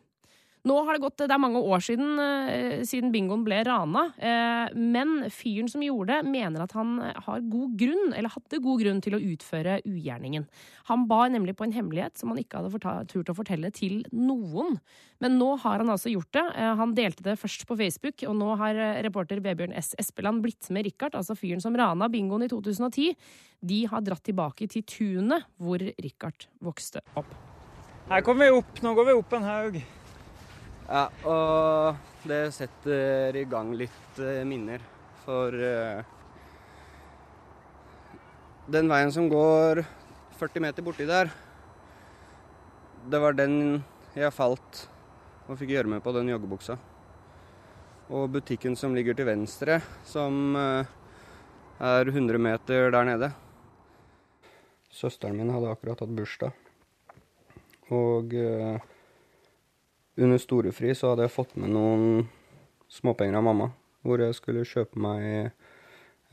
Nå 0.67 0.77
har 0.83 0.97
det 0.97 1.03
gått, 1.05 1.21
det 1.23 1.31
er 1.31 1.39
mange 1.39 1.61
år 1.63 1.83
siden, 1.85 2.17
eh, 2.19 2.81
siden 2.83 3.13
bingoen 3.15 3.45
ble 3.47 3.61
rana, 3.69 4.09
eh, 4.19 4.75
men 4.75 5.31
fyren 5.31 5.69
som 5.71 5.83
gjorde 5.85 6.17
det, 6.17 6.27
mener 6.27 6.65
at 6.65 6.73
han 6.75 6.99
har 6.99 7.45
god 7.47 7.77
grunn, 7.79 8.13
eller 8.13 8.33
hadde 8.35 8.59
god 8.65 8.81
grunn 8.83 9.01
til 9.01 9.15
å 9.15 9.21
utføre 9.23 9.79
ugjerningen. 9.87 10.49
Han 10.91 11.07
bar 11.07 11.29
nemlig 11.31 11.55
på 11.55 11.69
en 11.69 11.73
hemmelighet 11.77 12.19
som 12.19 12.31
han 12.31 12.39
ikke 12.43 12.59
hadde 12.59 13.07
turt 13.07 13.31
å 13.31 13.37
fortelle 13.37 13.71
til 13.71 14.03
noen. 14.11 14.81
Men 15.21 15.39
nå 15.39 15.57
har 15.63 15.79
han 15.79 15.89
altså 15.89 16.11
gjort 16.11 16.33
det. 16.33 16.45
Eh, 16.57 16.75
Han 16.77 16.95
delte 16.95 17.23
det 17.23 17.39
først 17.39 17.65
på 17.67 17.77
Facebook, 17.77 18.23
og 18.29 18.35
nå 18.35 18.57
har 18.59 18.75
reporter 19.05 19.41
Vebjørn 19.41 19.73
S. 19.73 19.95
Espeland 19.99 20.43
blitt 20.43 20.69
med 20.71 20.85
Richard, 20.85 21.15
altså 21.15 21.37
fyren 21.39 21.63
som 21.63 21.77
rana 21.77 22.09
bingoen 22.09 22.43
i 22.43 22.49
2010. 22.49 23.15
De 23.63 23.87
har 23.87 24.01
dratt 24.01 24.25
tilbake 24.25 24.69
til 24.69 24.83
tunet 24.83 25.47
hvor 25.59 25.79
Richard 25.79 26.49
vokste 26.61 27.01
opp. 27.15 27.31
Her 28.09 28.21
kommer 28.23 28.51
vi 28.51 28.59
opp. 28.59 28.83
Nå 28.83 28.95
går 28.95 29.07
vi 29.07 29.17
opp 29.17 29.33
en 29.33 29.43
haug. 29.43 29.81
Ja, 30.87 31.09
og 31.27 31.97
det 32.31 32.53
setter 32.55 33.35
i 33.35 33.43
gang 33.51 33.73
litt 33.75 34.21
eh, 34.23 34.45
minner. 34.47 34.83
For 35.25 35.51
eh, 35.51 36.05
den 38.71 38.87
veien 38.93 39.11
som 39.11 39.27
går 39.31 39.83
40 40.39 40.63
meter 40.63 40.87
borti 40.87 41.09
der, 41.09 41.33
det 43.11 43.23
var 43.23 43.35
den 43.35 43.83
jeg 44.15 44.31
falt 44.35 44.87
og 45.47 45.59
fikk 45.59 45.75
gjørme 45.75 45.99
på 46.03 46.15
den 46.15 46.31
joggebuksa. 46.31 46.79
Og 48.07 48.31
butikken 48.39 48.79
som 48.79 48.95
ligger 48.95 49.19
til 49.19 49.27
venstre, 49.27 49.81
som 50.07 50.55
eh, 50.55 50.97
er 51.83 52.15
100 52.15 52.39
meter 52.39 52.93
der 52.95 53.11
nede. 53.11 53.35
Søsteren 54.95 55.35
min 55.35 55.51
hadde 55.51 55.75
akkurat 55.75 55.99
hatt 55.99 56.15
bursdag. 56.15 56.55
Og 57.91 58.31
under 60.17 60.41
storefri 60.41 60.95
så 60.97 61.13
hadde 61.13 61.27
jeg 61.27 61.35
fått 61.35 61.57
med 61.61 61.73
noen 61.75 62.27
småpenger 62.93 63.37
av 63.39 63.45
mamma, 63.45 63.71
hvor 64.07 64.23
jeg 64.23 64.37
skulle 64.39 64.67
kjøpe 64.69 65.01
meg 65.03 65.53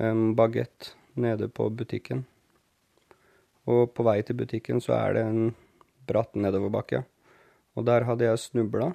en 0.04 0.32
bagett 0.38 0.94
nede 1.20 1.50
på 1.52 1.68
butikken. 1.70 2.24
Og 3.70 3.94
på 3.96 4.06
vei 4.08 4.20
til 4.26 4.38
butikken 4.40 4.82
så 4.84 4.96
er 4.98 5.18
det 5.18 5.24
en 5.28 5.54
bratt 6.08 6.36
nedoverbakke. 6.36 7.04
Og 7.76 7.88
der 7.88 8.06
hadde 8.08 8.28
jeg 8.28 8.42
snubla 8.42 8.92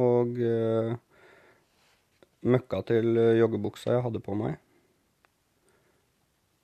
og 0.00 0.38
eh, 0.44 0.94
møkka 2.46 2.82
til 2.88 3.18
joggebuksa 3.38 3.96
jeg 3.96 4.04
hadde 4.06 4.22
på 4.24 4.36
meg. 4.38 4.58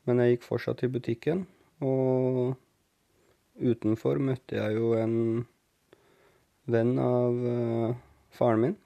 Men 0.06 0.22
jeg 0.22 0.36
gikk 0.36 0.46
fortsatt 0.46 0.78
til 0.82 0.92
butikken, 0.94 1.46
og 1.82 2.54
utenfor 3.58 4.20
møtte 4.22 4.58
jeg 4.60 4.76
jo 4.78 4.92
en 4.94 5.16
venn 6.70 6.96
av 7.00 7.38
uh, 7.40 7.94
faren 8.34 8.64
min. 8.64 8.76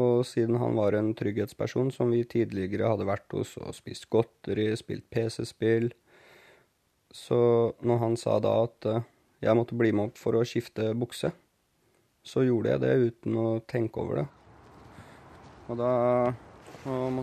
Og 0.00 0.24
siden 0.26 0.58
han 0.58 0.74
var 0.74 0.96
en 0.98 1.12
trygghetsperson 1.14 1.92
som 1.94 2.10
vi 2.10 2.24
tidligere 2.26 2.90
hadde 2.90 3.06
vært 3.06 3.36
hos 3.36 3.54
og 3.60 3.76
spist 3.76 4.08
godteri, 4.10 4.72
spilt 4.78 5.06
PC-spill, 5.14 5.92
så 7.14 7.38
når 7.86 8.00
han 8.00 8.16
sa 8.18 8.40
da 8.42 8.56
at 8.64 8.88
uh, 8.90 9.04
jeg 9.44 9.54
måtte 9.54 9.78
bli 9.78 9.92
med 9.94 10.10
opp 10.10 10.18
for 10.18 10.34
å 10.34 10.46
skifte 10.48 10.90
bukse, 10.98 11.30
så 12.24 12.42
gjorde 12.42 12.72
jeg 12.72 12.82
det 12.82 12.94
uten 13.04 13.38
å 13.38 13.48
tenke 13.68 14.00
over 14.02 14.22
det. 14.22 14.26
Og 15.68 15.78
da 15.80 15.92
og 16.84 17.22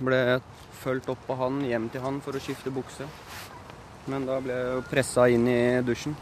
ble 0.00 0.18
jeg 0.18 0.42
fulgt 0.80 1.08
opp 1.10 1.30
av 1.32 1.40
han 1.44 1.62
hjem 1.66 1.88
til 1.92 2.04
han 2.04 2.20
for 2.24 2.36
å 2.36 2.42
skifte 2.42 2.72
bukse. 2.74 3.06
Men 4.10 4.26
da 4.28 4.38
ble 4.42 4.56
jeg 4.56 4.74
jo 4.76 4.84
pressa 4.90 5.26
inn 5.30 5.48
i 5.50 5.60
dusjen. 5.86 6.14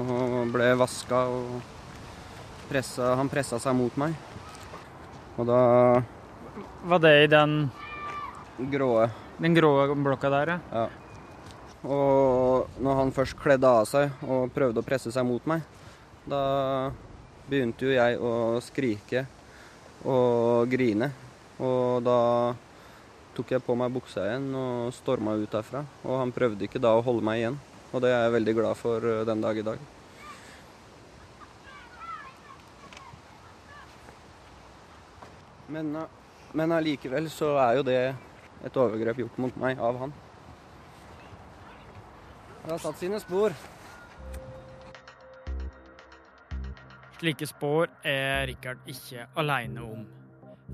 Og 0.00 0.52
ble 0.54 0.70
vaska 0.80 1.24
og 1.28 1.58
pressa, 2.70 3.12
han 3.18 3.28
pressa 3.32 3.58
seg 3.60 3.76
mot 3.76 3.96
meg. 4.00 4.14
Og 5.36 5.48
da 5.48 5.60
Var 6.84 6.98
det 7.02 7.12
i 7.24 7.28
den, 7.30 7.70
gråe 8.72 9.10
den 9.42 9.54
grå 9.54 9.94
blokka 9.94 10.30
der, 10.30 10.52
ja? 10.54 10.58
Ja. 10.72 10.88
Og 11.82 12.68
når 12.78 12.98
han 13.00 13.14
først 13.14 13.38
kledde 13.42 13.66
av 13.66 13.88
seg 13.90 14.12
og 14.22 14.52
prøvde 14.54 14.82
å 14.82 14.86
presse 14.86 15.10
seg 15.10 15.26
mot 15.26 15.42
meg, 15.50 15.64
da 16.30 16.92
begynte 17.48 17.88
jo 17.88 17.96
jeg 17.96 18.20
å 18.22 18.60
skrike 18.62 19.24
og 20.06 20.70
grine. 20.70 21.10
Og 21.58 22.04
da 22.06 22.18
tok 23.34 23.50
jeg 23.56 23.64
på 23.66 23.74
meg 23.78 23.90
buksa 23.94 24.28
igjen 24.28 24.46
og 24.54 24.94
storma 24.94 25.34
ut 25.40 25.50
derfra. 25.50 25.82
Og 26.06 26.20
han 26.22 26.34
prøvde 26.34 26.68
ikke 26.68 26.82
da 26.82 26.94
å 26.94 27.02
holde 27.02 27.26
meg 27.26 27.42
igjen. 27.42 27.58
Og 27.92 28.00
det 28.00 28.08
er 28.08 28.22
jeg 28.24 28.32
veldig 28.38 28.54
glad 28.56 28.78
for 28.80 29.04
eh, 29.04 29.24
den 29.28 29.42
dag 29.44 29.58
i 29.60 29.64
dag. 29.66 29.80
Men, 35.72 35.94
eh, 35.96 36.08
men 36.56 36.72
allikevel 36.72 37.28
så 37.32 37.52
er 37.60 37.76
jo 37.80 37.84
det 37.86 38.00
et 38.64 38.80
overgrep 38.80 39.20
gjort 39.20 39.38
mot 39.44 39.60
meg 39.60 39.80
av 39.80 40.00
han. 40.00 40.16
Det 42.62 42.70
har 42.70 42.80
satt 42.80 43.00
sine 43.00 43.20
spor. 43.20 43.52
Slike 47.18 47.46
spor 47.46 47.90
er 48.06 48.46
Richard 48.48 48.88
ikke 48.88 49.28
aleine 49.38 49.84
om. 49.84 50.21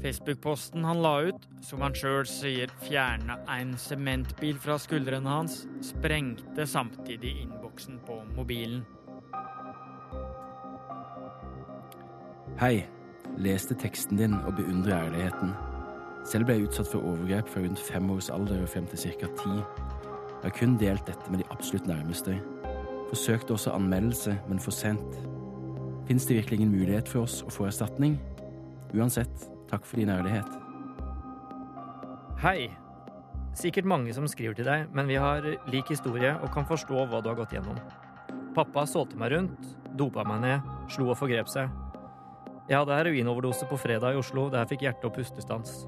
Facebook-posten 0.03 0.85
han 0.85 1.03
la 1.03 1.15
ut, 1.29 1.49
som 1.65 1.83
han 1.83 1.97
sjøl 1.97 2.27
sier 2.29 2.71
fjerna 2.85 3.39
en 3.51 3.73
sementbil 3.81 4.59
fra 4.63 4.77
skuldrene 4.79 5.31
hans, 5.31 5.65
sprengte 5.83 6.67
samtidig 6.67 7.35
innboksen 7.43 7.99
på 8.07 8.21
mobilen. 8.37 8.85
Hei. 12.63 12.87
Leste 13.39 13.75
teksten 13.79 14.19
din 14.19 14.33
og 14.35 14.57
beundrer 14.57 15.05
ærligheten. 15.05 15.53
Selv 16.27 16.49
ble 16.49 16.57
jeg 16.57 16.69
utsatt 16.69 16.89
for 16.91 17.07
overgrep 17.07 17.51
fra 17.53 17.61
rundt 17.63 17.83
fem 17.87 18.09
års 18.11 18.31
alder 18.35 18.65
og 18.65 18.71
frem 18.73 18.87
til 18.91 18.99
ca. 18.99 19.29
ti. 19.39 19.53
Jeg 19.53 20.43
har 20.43 20.55
kun 20.57 20.75
delt 20.81 21.07
dette 21.07 21.31
med 21.31 21.39
de 21.39 21.47
absolutt 21.55 21.87
nærmeste. 21.87 22.39
Forsøkte 23.13 23.55
også 23.55 23.77
anmeldelse, 23.77 24.39
men 24.49 24.59
for 24.59 24.75
sent. 24.75 25.21
Fins 26.09 26.27
det 26.27 26.37
virkelig 26.37 26.59
ingen 26.61 26.75
mulighet 26.75 27.09
for 27.09 27.29
oss 27.29 27.43
å 27.47 27.53
få 27.53 27.69
erstatning? 27.69 28.19
Uansett, 28.95 29.47
takk 29.71 29.87
for 29.87 30.01
din 30.01 30.13
ærlighet. 30.13 30.49
Hei. 32.43 32.71
Sikkert 33.59 33.89
mange 33.91 34.13
som 34.15 34.29
skriver 34.31 34.55
til 34.55 34.69
deg, 34.69 34.87
men 34.95 35.09
vi 35.11 35.17
har 35.19 35.43
lik 35.73 35.89
historie 35.91 36.31
og 36.39 36.53
kan 36.55 36.67
forstå 36.69 37.09
hva 37.11 37.19
du 37.23 37.33
har 37.33 37.39
gått 37.41 37.57
gjennom. 37.57 37.81
Pappa 38.55 38.85
solgte 38.87 39.19
meg 39.19 39.33
rundt, 39.33 39.73
dopa 39.99 40.23
meg 40.29 40.45
ned, 40.45 40.73
slo 40.95 41.11
og 41.11 41.19
forgrep 41.19 41.51
seg. 41.51 41.73
Jeg 42.69 42.77
hadde 42.79 42.99
heroinoverdose 43.01 43.67
på 43.67 43.79
fredag 43.81 44.15
i 44.15 44.21
Oslo, 44.21 44.47
der 44.53 44.63
jeg 44.63 44.75
fikk 44.75 44.87
hjerte- 44.87 45.11
og 45.11 45.17
pustestans. 45.17 45.87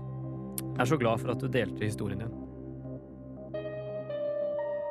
Jeg 0.64 0.80
er 0.82 0.90
så 0.90 0.98
glad 0.98 1.20
for 1.20 1.34
at 1.34 1.42
du 1.42 1.46
delte 1.46 1.84
historien 1.84 2.24
din. 2.24 2.36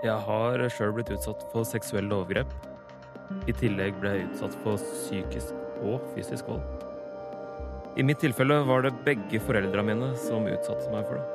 Jeg 0.03 0.15
har 0.15 0.69
sjøl 0.71 0.93
blitt 0.95 1.11
utsatt 1.11 1.43
for 1.51 1.67
seksuelle 1.67 2.15
overgrep. 2.15 2.53
I 3.49 3.55
tillegg 3.57 3.99
ble 3.99 4.13
jeg 4.15 4.29
utsatt 4.29 4.55
for 4.63 4.79
psykisk 4.79 5.51
og 5.83 5.99
fysisk 6.13 6.47
vold. 6.47 6.88
I 7.97 8.03
mitt 8.03 8.19
tilfelle 8.21 8.59
var 8.67 8.83
det 8.85 8.91
begge 9.05 9.39
foreldra 9.41 9.81
mine 9.83 10.11
som 10.21 10.45
utsatte 10.47 10.91
meg 10.93 11.07
for 11.09 11.17
det. 11.17 11.25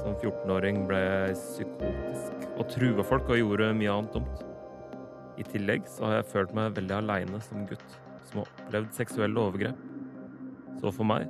Som 0.00 0.16
14-åring 0.16 0.84
ble 0.88 0.98
jeg 0.98 1.36
psykotisk 1.38 2.46
og 2.56 2.66
trua 2.72 3.04
folk 3.06 3.30
og 3.30 3.38
gjorde 3.38 3.70
mye 3.78 3.92
annet 3.94 4.16
dumt. 4.16 4.42
I 5.38 5.46
tillegg 5.46 5.86
så 5.88 6.08
har 6.08 6.18
jeg 6.18 6.30
følt 6.32 6.54
meg 6.56 6.74
veldig 6.76 6.96
aleine 6.98 7.40
som 7.44 7.66
gutt 7.68 7.98
som 8.30 8.42
har 8.42 8.50
opplevd 8.50 8.94
seksuelle 8.96 9.40
overgrep. 9.40 9.86
Så 10.80 10.92
for 10.94 11.06
meg 11.06 11.28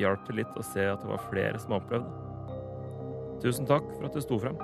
hjalp 0.00 0.26
det 0.28 0.40
litt 0.42 0.58
å 0.58 0.64
se 0.66 0.84
at 0.90 1.02
det 1.02 1.12
var 1.12 1.28
flere 1.30 1.60
som 1.62 1.76
har 1.76 1.84
opplevd 1.84 2.08
det. 2.10 2.22
Tusen 3.46 3.68
takk 3.68 3.86
for 3.94 4.08
at 4.08 4.16
du 4.16 4.24
sto 4.24 4.40
frem. 4.42 4.58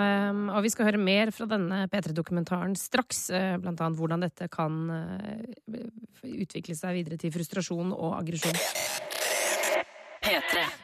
Um, 0.00 0.46
og 0.54 0.64
vi 0.64 0.70
skal 0.72 0.88
høre 0.88 1.00
mer 1.02 1.32
fra 1.34 1.48
denne 1.50 1.82
P3-dokumentaren 1.90 2.76
straks, 2.78 3.26
uh, 3.34 3.56
blant 3.60 3.80
annet 3.82 4.00
hvordan 4.00 4.24
dette 4.24 4.48
kan 4.52 4.80
uh, 4.88 5.80
utvikle 6.24 6.76
seg 6.78 7.00
videre 7.00 7.20
til 7.20 7.34
frustrasjon 7.34 7.92
og 7.96 8.14
aggresjon. 8.20 8.56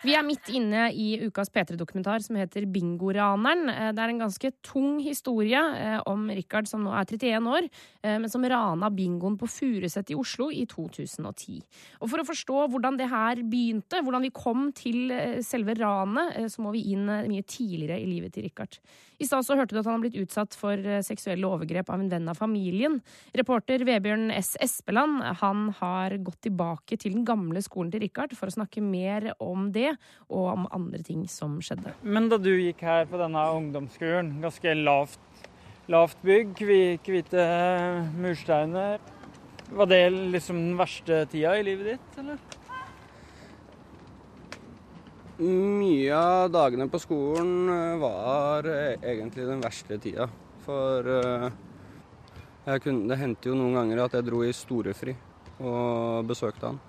Vi 0.03 0.15
er 0.17 0.25
midt 0.27 0.51
inne 0.55 0.89
i 0.95 1.09
ukas 1.27 1.51
P3-dokumentar 1.55 2.23
som 2.25 2.39
heter 2.39 2.67
Bingoraneren. 2.71 3.69
Eh, 3.71 3.93
Det 3.97 4.03
er 4.03 4.13
en 4.13 4.23
ganske 4.25 4.51
tung 4.63 4.99
historie 5.03 5.59
eh, 5.59 6.01
om 6.07 6.29
Richard 6.31 6.69
som 6.71 6.85
nå 6.85 6.93
er 6.95 7.07
31 7.07 7.51
år, 7.51 7.69
eh, 8.03 8.19
men 8.19 8.29
som 8.33 8.45
rana 8.45 8.91
bingoen 8.91 9.39
på 9.39 9.49
Furuset 9.51 10.11
i 10.11 10.19
Oslo 10.19 10.51
i 10.51 10.67
2010. 10.67 11.63
Og 12.01 12.11
For 12.11 12.23
å 12.23 12.29
forstå 12.29 12.67
hvordan 12.73 12.99
det 12.99 13.11
her 13.11 13.43
begynte, 13.43 14.03
hvordan 14.03 14.27
vi 14.27 14.35
kom 14.35 14.71
til 14.77 15.13
selve 15.43 15.77
ranet, 15.79 16.51
så 16.53 16.63
må 16.63 16.73
vi 16.75 16.87
inn 16.93 17.07
mye 17.07 17.45
tidligere 17.47 18.01
i 18.01 18.07
livet 18.07 18.35
til 18.35 18.47
Richard. 18.49 18.79
I 19.19 19.25
stad 19.25 19.49
hørte 19.49 19.73
du 19.73 19.81
at 19.81 19.87
han 19.89 19.97
har 19.97 20.03
blitt 20.05 20.19
utsatt 20.21 20.57
for 20.59 20.77
eh, 20.77 21.01
seksuelle 21.05 21.49
overgrep 21.49 21.89
av 21.93 22.03
en 22.03 22.11
venn 22.13 22.29
av 22.29 22.37
familien. 22.37 22.99
Reporter 23.37 23.85
Vebjørn 23.89 24.29
S. 24.37 24.55
Espeland 24.61 25.23
han 25.41 25.71
har 25.79 26.17
gått 26.27 26.43
tilbake 26.49 26.99
til 27.01 27.17
den 27.17 27.25
gamle 27.29 27.63
skolen 27.65 27.93
til 27.95 28.05
Richard 28.05 28.35
for 28.37 28.51
å 28.51 28.57
snakke 28.59 28.83
mer 28.85 29.31
om 29.41 29.71
det 29.73 29.95
og 30.29 30.51
om 30.53 30.69
andre 30.77 31.01
ting 31.07 31.25
som 31.33 31.57
skjedde. 31.65 31.95
Men 32.05 32.29
da 32.33 32.37
du 32.41 32.53
gikk 32.53 32.85
her 32.85 33.09
på 33.09 33.21
denne 33.21 33.47
ungdomsskolen, 33.57 34.35
ganske 34.45 34.77
lavt, 34.83 35.19
lavt 35.89 36.21
bygg, 36.27 36.53
hvi- 36.67 36.99
hvite 37.07 37.49
mursteiner, 38.21 39.01
var 39.73 39.89
det 39.91 40.05
liksom 40.13 40.61
den 40.61 40.77
verste 40.79 41.25
tida 41.33 41.57
i 41.59 41.65
livet 41.67 41.95
ditt, 41.97 42.19
eller? 42.21 42.39
Mye 45.37 46.17
av 46.17 46.49
dagene 46.49 46.87
på 46.89 46.97
skolen 46.97 47.69
eh, 47.69 47.99
var 48.01 48.65
eh, 48.73 48.95
egentlig 49.05 49.45
den 49.45 49.61
verste 49.61 49.99
tida. 50.01 50.25
For 50.65 51.05
eh, 51.13 52.79
kunne, 52.81 53.05
det 53.11 53.19
hendte 53.21 53.51
jo 53.51 53.59
noen 53.59 53.77
ganger 53.77 54.01
at 54.07 54.17
jeg 54.17 54.25
dro 54.31 54.41
i 54.47 54.55
storefri 54.57 55.13
og 55.61 56.25
besøkte 56.31 56.71
han. 56.71 56.81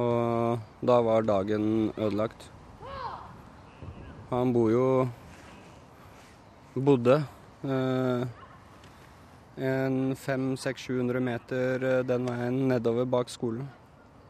Og 0.00 0.64
da 0.80 0.96
var 1.04 1.28
dagen 1.28 1.92
ødelagt. 1.92 2.48
Han 4.30 4.56
bor 4.56 4.72
jo 4.72 4.86
Bodde 6.72 7.18
eh, 7.68 8.24
en 9.60 10.02
500-700 10.16 11.20
meter 11.20 11.88
den 12.08 12.32
veien 12.32 12.62
nedover 12.72 13.04
bak 13.04 13.28
skolen. 13.28 13.68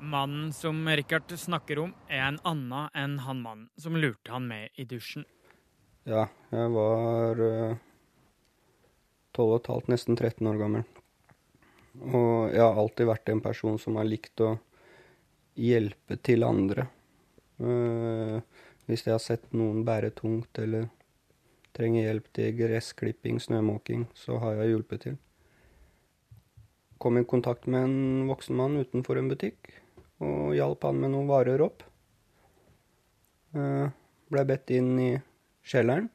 Mannen 0.02 0.52
som 0.52 0.88
Richard 0.88 1.30
snakker 1.38 1.78
om, 1.78 1.92
er 2.10 2.24
en 2.26 2.40
annen 2.48 2.88
enn 2.98 3.20
han 3.22 3.42
mannen 3.44 3.68
som 3.78 3.94
lurte 3.94 4.32
han 4.34 4.48
med 4.50 4.74
i 4.74 4.84
dusjen. 4.88 5.22
Ja, 6.02 6.24
jeg 6.50 6.70
var 6.74 7.42
tolv 9.36 9.54
og 9.54 9.60
et 9.60 9.70
halvt, 9.70 9.90
nesten 9.92 10.18
13 10.18 10.48
år 10.50 10.58
gammel. 10.58 10.82
Og 12.02 12.50
jeg 12.50 12.64
har 12.64 12.80
alltid 12.82 13.08
vært 13.12 13.30
en 13.30 13.42
person 13.44 13.78
som 13.78 13.98
har 14.00 14.08
likt 14.08 14.42
å 14.42 14.56
hjelpe 15.54 16.18
til 16.24 16.42
andre. 16.48 16.88
Uh, 17.62 18.40
hvis 18.88 19.06
jeg 19.06 19.14
har 19.14 19.22
sett 19.22 19.52
noen 19.54 19.84
bære 19.86 20.10
tungt 20.18 20.58
eller 20.58 20.88
trenger 21.76 22.08
hjelp 22.08 22.26
til 22.34 22.56
gressklipping, 22.58 23.38
snømåking, 23.40 24.08
så 24.18 24.40
har 24.42 24.58
jeg 24.58 24.74
hjulpet 24.74 25.06
til. 25.06 25.20
Kom 26.98 27.18
i 27.18 27.24
kontakt 27.28 27.70
med 27.70 27.86
en 27.86 28.28
voksen 28.30 28.58
mann 28.58 28.80
utenfor 28.82 29.20
en 29.20 29.30
butikk 29.30 29.70
og 30.22 30.54
hjalp 30.56 30.86
han 30.86 31.00
med 31.02 31.12
noen 31.14 31.30
varer 31.30 31.64
opp. 31.64 31.82
Eh, 33.56 33.88
Ble 34.32 34.44
bedt 34.48 34.70
inn 34.72 34.92
i 35.02 35.10
kjelleren. 35.68 36.08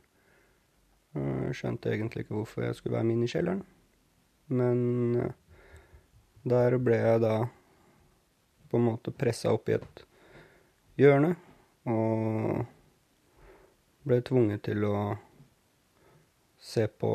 Eh, 1.14 1.50
Skjønte 1.54 1.92
egentlig 1.94 2.26
ikke 2.26 2.38
hvorfor 2.40 2.66
jeg 2.66 2.78
skulle 2.78 2.98
være 2.98 3.10
med 3.10 3.18
inn 3.18 3.28
i 3.28 3.32
kjelleren. 3.32 3.62
Men 4.48 4.80
eh, 5.22 5.36
der 6.48 6.78
ble 6.82 6.98
jeg 7.02 7.22
da 7.26 7.36
på 8.68 8.80
en 8.80 8.88
måte 8.88 9.14
pressa 9.16 9.54
opp 9.56 9.70
i 9.70 9.78
et 9.78 10.04
hjørne. 11.00 11.36
Og 11.88 12.66
ble 14.08 14.20
tvunget 14.24 14.66
til 14.68 14.88
å 14.88 14.98
se 16.64 16.88
på 16.88 17.12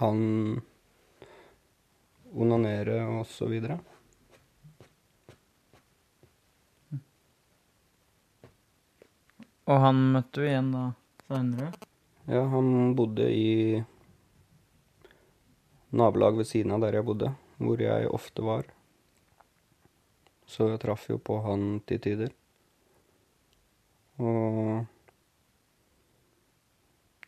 han 0.00 0.20
onanere 2.34 3.04
og 3.06 3.26
så 3.30 3.46
videre. 3.48 3.78
Og 9.64 9.80
han 9.80 10.00
møtte 10.12 10.42
du 10.42 10.44
igjen 10.44 10.70
da 10.74 10.84
seinere? 11.24 11.70
Ja, 12.28 12.42
han 12.52 12.92
bodde 12.96 13.28
i 13.32 13.80
nabolag 15.94 16.36
ved 16.40 16.48
siden 16.50 16.74
av 16.74 16.84
der 16.84 16.98
jeg 16.98 17.06
bodde, 17.08 17.30
hvor 17.56 17.80
jeg 17.80 18.10
ofte 18.12 18.44
var. 18.44 18.68
Så 20.44 20.68
jeg 20.68 20.82
traff 20.82 21.08
jo 21.08 21.16
på 21.16 21.38
han 21.46 21.78
til 21.88 22.02
tider. 22.04 22.34
Og 24.20 24.84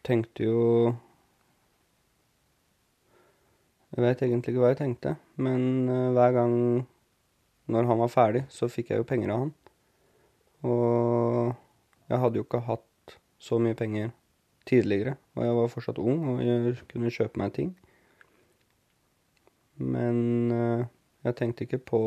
tenkte 0.07 0.47
jo 0.47 0.63
Jeg 3.97 4.05
vet 4.05 4.23
egentlig 4.23 4.53
ikke 4.53 4.61
hva 4.61 4.71
jeg 4.75 4.83
tenkte, 4.83 5.11
men 5.41 5.89
eh, 5.89 6.11
hver 6.13 6.35
gang 6.37 6.55
når 7.73 7.87
han 7.89 8.01
var 8.03 8.11
ferdig, 8.13 8.43
så 8.53 8.69
fikk 8.69 8.91
jeg 8.93 9.01
jo 9.01 9.07
penger 9.09 9.33
av 9.33 9.39
han. 9.41 9.53
Og 10.69 11.55
jeg 12.07 12.23
hadde 12.23 12.41
jo 12.41 12.47
ikke 12.47 12.63
hatt 12.67 13.17
så 13.43 13.59
mye 13.63 13.77
penger 13.79 14.13
tidligere, 14.67 15.17
og 15.37 15.45
jeg 15.47 15.57
var 15.59 15.71
fortsatt 15.71 16.01
ung 16.03 16.25
og 16.33 16.43
jeg 16.43 16.75
kunne 16.91 17.13
kjøpe 17.13 17.41
meg 17.41 17.55
ting. 17.55 17.73
Men 19.83 20.53
eh, 20.55 20.85
jeg 21.27 21.39
tenkte 21.39 21.67
ikke 21.67 21.83
på 21.93 22.03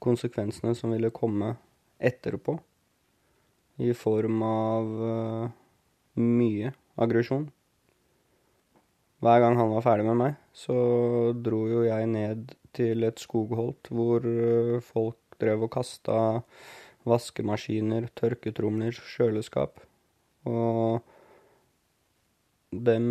konsekvensene 0.00 0.74
som 0.76 0.94
ville 0.94 1.12
komme 1.12 1.54
etterpå, 2.00 2.56
i 3.80 3.92
form 3.96 4.42
av 4.44 4.88
eh, 5.08 5.52
mye 6.20 6.72
aggresjon. 7.00 7.48
Hver 9.20 9.40
gang 9.42 9.56
han 9.60 9.72
var 9.72 9.84
ferdig 9.84 10.06
med 10.08 10.18
meg, 10.20 10.36
så 10.56 10.76
dro 11.36 11.64
jo 11.68 11.84
jeg 11.84 12.08
ned 12.08 12.54
til 12.76 13.04
et 13.04 13.20
skogholt 13.20 13.90
hvor 13.92 14.24
eh, 14.24 14.78
folk 14.84 15.18
drev 15.40 15.66
og 15.66 15.72
kasta 15.72 16.20
vaskemaskiner, 17.08 18.08
tørketromler, 18.18 18.96
kjøleskap. 19.14 19.80
Og 20.48 21.00
dem 22.70 23.06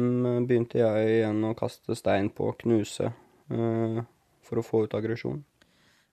begynte 0.47 0.79
jeg 0.81 1.13
igjen 1.19 1.43
å 1.49 1.55
kaste 1.57 1.97
stein 1.97 2.31
på, 2.33 2.51
knuse, 2.63 3.11
eh, 3.51 4.01
for 4.45 4.61
å 4.61 4.65
få 4.65 4.85
ut 4.85 4.95
aggresjon. 4.97 5.41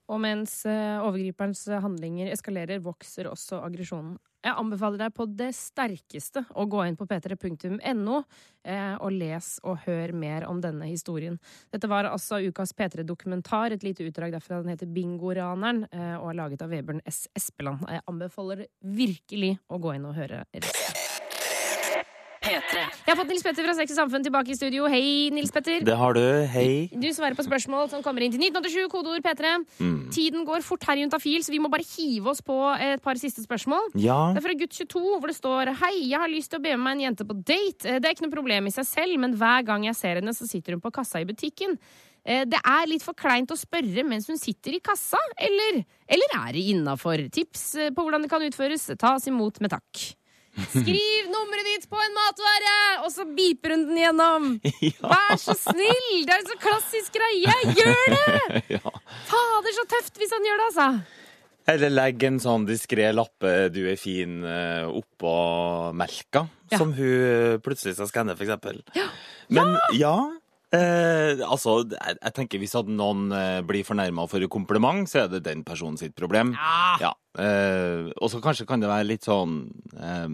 Og 0.07 0.21
mens 0.23 0.61
eh, 0.69 0.97
overgriperens 1.03 1.65
handlinger 1.83 2.31
eskalerer, 2.31 2.79
vokser 2.83 3.27
også 3.31 3.59
aggresjonen. 3.65 4.17
Jeg 4.47 4.55
anbefaler 4.55 5.01
deg 5.01 5.15
på 5.15 5.25
det 5.27 5.49
sterkeste 5.57 6.45
å 6.55 6.63
gå 6.71 6.85
inn 6.87 6.95
på 6.95 7.07
p3.no 7.09 8.19
eh, 8.63 8.93
og 8.95 9.09
les 9.11 9.49
og 9.67 9.81
hør 9.83 10.13
mer 10.15 10.45
om 10.47 10.61
denne 10.63 10.87
historien. 10.87 11.35
Dette 11.73 11.89
var 11.91 12.07
altså 12.07 12.39
ukas 12.47 12.71
P3-dokumentar, 12.77 13.75
et 13.75 13.83
lite 13.83 14.07
utdrag 14.07 14.37
derfra. 14.37 14.61
Den 14.63 14.71
heter 14.71 14.87
Bingoraneren 14.87 15.83
eh, 15.91 16.15
og 16.15 16.31
er 16.31 16.39
laget 16.39 16.63
av 16.63 16.71
Vebjørn 16.71 17.03
S. 17.09 17.25
Espeland. 17.35 17.83
Jeg 17.91 18.05
anbefaler 18.07 18.67
virkelig 18.79 19.57
å 19.67 19.81
gå 19.83 19.97
inn 19.97 20.07
og 20.07 20.15
høre 20.21 20.45
resten. 20.55 21.06
Jeg 22.47 23.11
har 23.11 23.17
fått 23.19 23.29
Nils 23.31 23.43
Petter 23.45 23.65
fra 23.67 23.73
Sex 23.77 23.91
og 23.93 23.97
Samfunn 23.99 24.23
tilbake 24.25 24.53
i 24.53 24.57
studio. 24.57 24.87
Hei, 24.91 25.29
Nils 25.35 25.51
Petter. 25.53 25.83
Det 25.85 25.95
har 25.99 26.15
du. 26.15 26.23
Hei. 26.53 26.87
Du 26.93 27.07
svarer 27.15 27.35
på 27.37 27.43
spørsmål 27.45 27.89
som 27.91 28.03
kommer 28.05 28.23
inn 28.23 28.31
til 28.33 28.39
1987, 28.39 28.87
kodeord 28.93 29.25
P3. 29.25 29.53
Mm. 29.83 29.97
Tiden 30.15 30.45
går 30.47 30.63
fort 30.65 30.85
her 30.87 30.99
i 30.99 31.03
Juntafil, 31.03 31.43
så 31.43 31.51
vi 31.53 31.59
må 31.63 31.71
bare 31.73 31.85
hive 31.87 32.31
oss 32.31 32.41
på 32.45 32.55
et 32.79 33.03
par 33.03 33.19
siste 33.19 33.43
spørsmål. 33.43 33.91
Ja. 33.99 34.19
Det 34.35 34.41
er 34.41 34.47
fra 34.47 34.57
gutt 34.63 34.75
22, 34.79 35.03
hvor 35.19 35.27
det 35.31 35.37
står 35.37 35.73
Hei, 35.81 35.93
jeg 36.07 36.19
har 36.23 36.31
lyst 36.31 36.51
til 36.53 36.61
å 36.61 36.63
be 36.63 36.75
med 36.75 36.85
meg 36.87 36.97
en 36.97 37.05
jente 37.09 37.27
på 37.27 37.37
date. 37.43 37.83
Eh, 37.85 37.99
Det 37.99 38.05
er 38.07 38.15
ikke 38.15 38.27
noe 38.27 38.37
problem 38.37 38.67
i 38.69 38.75
seg 38.75 38.87
selv, 38.87 39.19
men 39.19 39.35
hver 39.37 39.65
gang 39.67 39.83
jeg 39.89 39.95
ser 39.99 40.21
henne, 40.21 40.33
så 40.35 40.47
sitter 40.47 40.77
hun 40.77 40.81
på 40.83 40.93
kassa 40.95 41.19
i 41.21 41.27
butikken. 41.27 41.77
Eh, 42.25 42.45
Det 42.45 42.59
er 42.63 42.87
litt 42.87 43.03
for 43.03 43.13
kleint 43.13 43.51
å 43.51 43.59
spørre 43.59 44.03
mens 44.07 44.27
hun 44.27 44.37
sitter 44.39 44.75
i 44.75 44.79
kassa, 44.83 45.19
eller, 45.37 45.83
eller 46.07 46.37
er 46.47 46.53
det 46.53 46.63
innafor? 46.73 47.27
Tips 47.31 47.75
eh, 47.75 47.89
på 47.91 48.03
hvordan 48.07 48.23
det 48.23 48.31
kan 48.31 48.41
utføres, 48.41 48.87
tas 48.97 49.27
imot 49.27 49.59
med 49.61 49.71
takk. 49.75 50.16
Skriv 50.57 51.27
nummeret 51.29 51.67
ditt 51.69 51.85
på 51.91 51.99
en 52.01 52.15
matvare, 52.17 52.73
og 53.05 53.11
så 53.13 53.25
beeper 53.37 53.75
hun 53.75 53.83
den 53.91 53.99
gjennom. 54.01 54.47
Vær 55.13 55.37
så 55.41 55.53
snill! 55.57 56.09
Det 56.25 56.33
er 56.33 56.41
en 56.41 56.49
så 56.49 56.57
klassisk 56.63 57.19
greie. 57.19 57.53
Gjør 57.77 58.01
det! 58.15 58.63
ja. 58.77 58.93
Fader, 59.29 59.75
så 59.77 59.85
tøft 59.93 60.17
hvis 60.21 60.33
han 60.33 60.47
gjør 60.49 60.63
det, 60.63 60.67
altså. 60.71 60.89
Eller 61.67 61.91
legg 61.91 62.23
en 62.23 62.37
sånn 62.39 62.63
diskré 62.67 63.09
lappe 63.11 63.67
'du 63.75 63.81
er 63.91 63.97
fin' 63.99 64.39
eh, 64.47 64.87
oppå 64.87 65.33
melka, 65.93 66.45
Ja. 66.71 66.77
som 66.79 66.93
hun 66.95 67.59
plutselig 67.63 67.95
skal 67.97 68.07
skanne, 68.09 68.35
f.eks. 68.39 68.81
Ja. 68.95 69.07
Men 69.51 69.75
ja. 69.95 70.15
Eh, 70.75 71.39
altså, 71.47 71.77
jeg, 71.87 72.17
jeg 72.19 72.33
tenker 72.35 72.59
Hvis 72.59 72.73
at 72.75 72.89
noen 72.91 73.29
eh, 73.31 73.61
blir 73.63 73.85
fornærma 73.87 74.25
for 74.27 74.43
et 74.43 74.51
kompliment, 74.51 75.07
så 75.07 75.21
er 75.23 75.29
det 75.31 75.43
den 75.45 75.61
personen 75.63 75.95
sitt 75.99 76.11
problem. 76.19 76.51
Ja. 76.99 77.13
Eh, 77.39 78.09
og 78.19 78.27
så 78.33 78.41
kanskje 78.43 78.67
kan 78.67 78.81
det 78.83 78.89
være 78.91 79.07
litt 79.07 79.23
sånn 79.29 79.61
eh, 79.95 80.27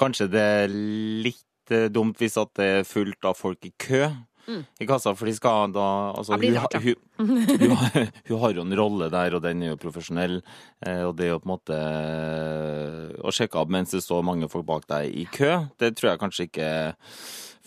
Kanskje 0.00 0.30
det 0.32 0.46
er 0.62 0.72
litt 0.72 1.72
eh, 1.76 1.88
dumt 1.92 2.16
hvis 2.22 2.38
at 2.40 2.54
det 2.56 2.70
er 2.78 2.88
fullt 2.88 3.28
av 3.28 3.36
folk 3.36 3.68
i 3.68 3.74
kø 3.76 4.06
Mm. 4.46 4.60
i 4.78 4.86
kassa, 4.86 5.10
for 5.18 5.26
de 5.26 5.32
skal 5.34 5.72
da 5.74 5.84
altså, 6.14 6.36
Ja, 6.38 6.38
hun, 6.38 6.54
rart, 6.54 6.74
ja. 6.76 6.80
hun, 7.18 7.40
hun, 7.58 7.72
har- 7.80 8.12
hun 8.28 8.38
har 8.44 8.52
jo 8.54 8.62
en 8.62 8.76
rolle 8.78 9.08
der, 9.10 9.34
og 9.34 9.42
den 9.42 9.64
er 9.66 9.72
jo 9.72 9.78
profesjonell. 9.82 10.36
eh, 10.86 11.00
Og 11.02 11.16
det 11.18 11.32
å 11.34 11.40
på 11.42 11.48
en 11.48 11.50
måte 11.56 11.78
Å 13.26 13.32
sjekke 13.34 13.58
av 13.58 13.72
mens 13.74 13.90
det 13.90 14.04
står 14.04 14.22
mange 14.22 14.46
folk 14.52 14.62
bak 14.68 14.86
deg 14.86 15.10
i 15.18 15.24
kø, 15.34 15.50
det 15.82 15.96
tror 15.98 16.12
jeg 16.12 16.20
kanskje 16.22 16.46
ikke 16.46 16.68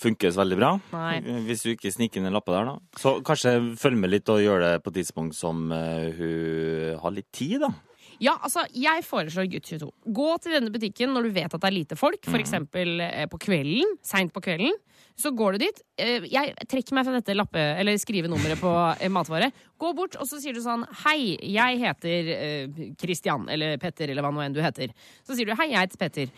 funker 0.01 0.31
så 0.31 0.41
veldig 0.43 0.57
bra. 0.59 0.71
Nei. 0.93 1.19
Hvis 1.47 1.63
du 1.65 1.73
ikke 1.73 1.91
sniker 1.93 2.23
en 2.23 2.33
lappe 2.35 2.53
der, 2.55 2.65
da. 2.71 2.77
Så 2.99 3.17
kanskje 3.27 3.53
følg 3.79 3.97
med 3.99 4.11
litt 4.13 4.29
og 4.33 4.41
gjør 4.43 4.63
det 4.65 4.73
på 4.85 4.93
et 4.93 4.99
tidspunkt 5.01 5.35
som 5.37 5.69
eh, 5.75 6.09
hun 6.17 6.99
har 7.03 7.15
litt 7.15 7.29
tid, 7.35 7.59
da. 7.65 7.71
Ja, 8.19 8.33
altså, 8.43 8.65
jeg 8.75 9.05
foreslår 9.07 9.45
gutt 9.47 9.63
22. 9.69 9.91
Gå 10.11 10.29
til 10.43 10.51
denne 10.57 10.73
butikken 10.73 11.13
når 11.15 11.29
du 11.29 11.35
vet 11.37 11.53
at 11.55 11.61
det 11.61 11.69
er 11.69 11.77
lite 11.77 11.95
folk, 11.95 12.19
Mm. 12.25 12.31
for 12.33 12.39
eksempel 12.43 12.99
eh, 13.05 13.25
på 13.31 13.39
kvelden, 13.39 13.93
seint 14.03 14.33
på 14.35 14.41
kvelden. 14.43 14.73
Så 15.19 15.33
går 15.35 15.57
du 15.57 15.65
dit. 15.65 15.79
Eh, 15.99 16.23
Jeg 16.31 16.53
trekker 16.71 16.95
meg 16.95 17.03
fra 17.03 17.11
dette 17.17 17.33
lappe, 17.35 17.59
eller 17.59 17.97
skrivenummeret 17.99 18.59
på 18.61 18.71
eh, 19.01 19.09
matvare. 19.11 19.49
Gå 19.79 19.89
bort, 19.97 20.15
og 20.15 20.27
så 20.29 20.39
sier 20.39 20.55
du 20.55 20.61
sånn 20.63 20.85
Hei, 21.01 21.35
jeg 21.43 21.79
heter 21.81 22.29
eh, 22.35 22.77
Christian, 22.99 23.43
eller 23.51 23.75
Petter, 23.81 24.07
eller 24.13 24.23
hva 24.23 24.31
nå 24.31 24.43
enn 24.45 24.55
du 24.55 24.61
heter. 24.63 24.93
Så 25.27 25.35
sier 25.35 25.49
du 25.49 25.55
hei, 25.59 25.69
jeg 25.73 25.81
heter 25.89 25.99
Petter. 25.99 26.31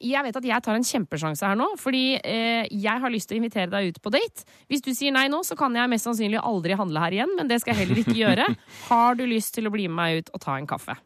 Jeg 0.00 0.24
vet 0.24 0.38
at 0.40 0.48
jeg 0.48 0.64
tar 0.64 0.78
en 0.78 0.86
kjempesjanse 0.86 1.44
her 1.44 1.58
nå, 1.60 1.66
fordi 1.80 2.04
jeg 2.16 3.02
har 3.02 3.12
lyst 3.12 3.28
til 3.28 3.36
å 3.36 3.40
invitere 3.42 3.70
deg 3.72 3.90
ut 3.92 4.00
på 4.04 4.12
date. 4.14 4.46
Hvis 4.70 4.84
du 4.84 4.90
sier 4.96 5.12
nei 5.14 5.26
nå, 5.32 5.42
så 5.44 5.56
kan 5.58 5.76
jeg 5.76 5.90
mest 5.92 6.08
sannsynlig 6.08 6.40
aldri 6.40 6.76
handle 6.78 7.02
her 7.02 7.16
igjen, 7.18 7.34
men 7.36 7.50
det 7.50 7.60
skal 7.62 7.74
jeg 7.74 7.84
heller 7.84 8.00
ikke 8.02 8.16
gjøre. 8.16 8.48
Har 8.90 9.18
du 9.18 9.26
lyst 9.28 9.54
til 9.56 9.68
å 9.68 9.74
bli 9.74 9.88
med 9.90 9.96
meg 10.00 10.22
ut 10.24 10.32
og 10.36 10.42
ta 10.44 10.56
en 10.60 10.68
kaffe? 10.68 10.96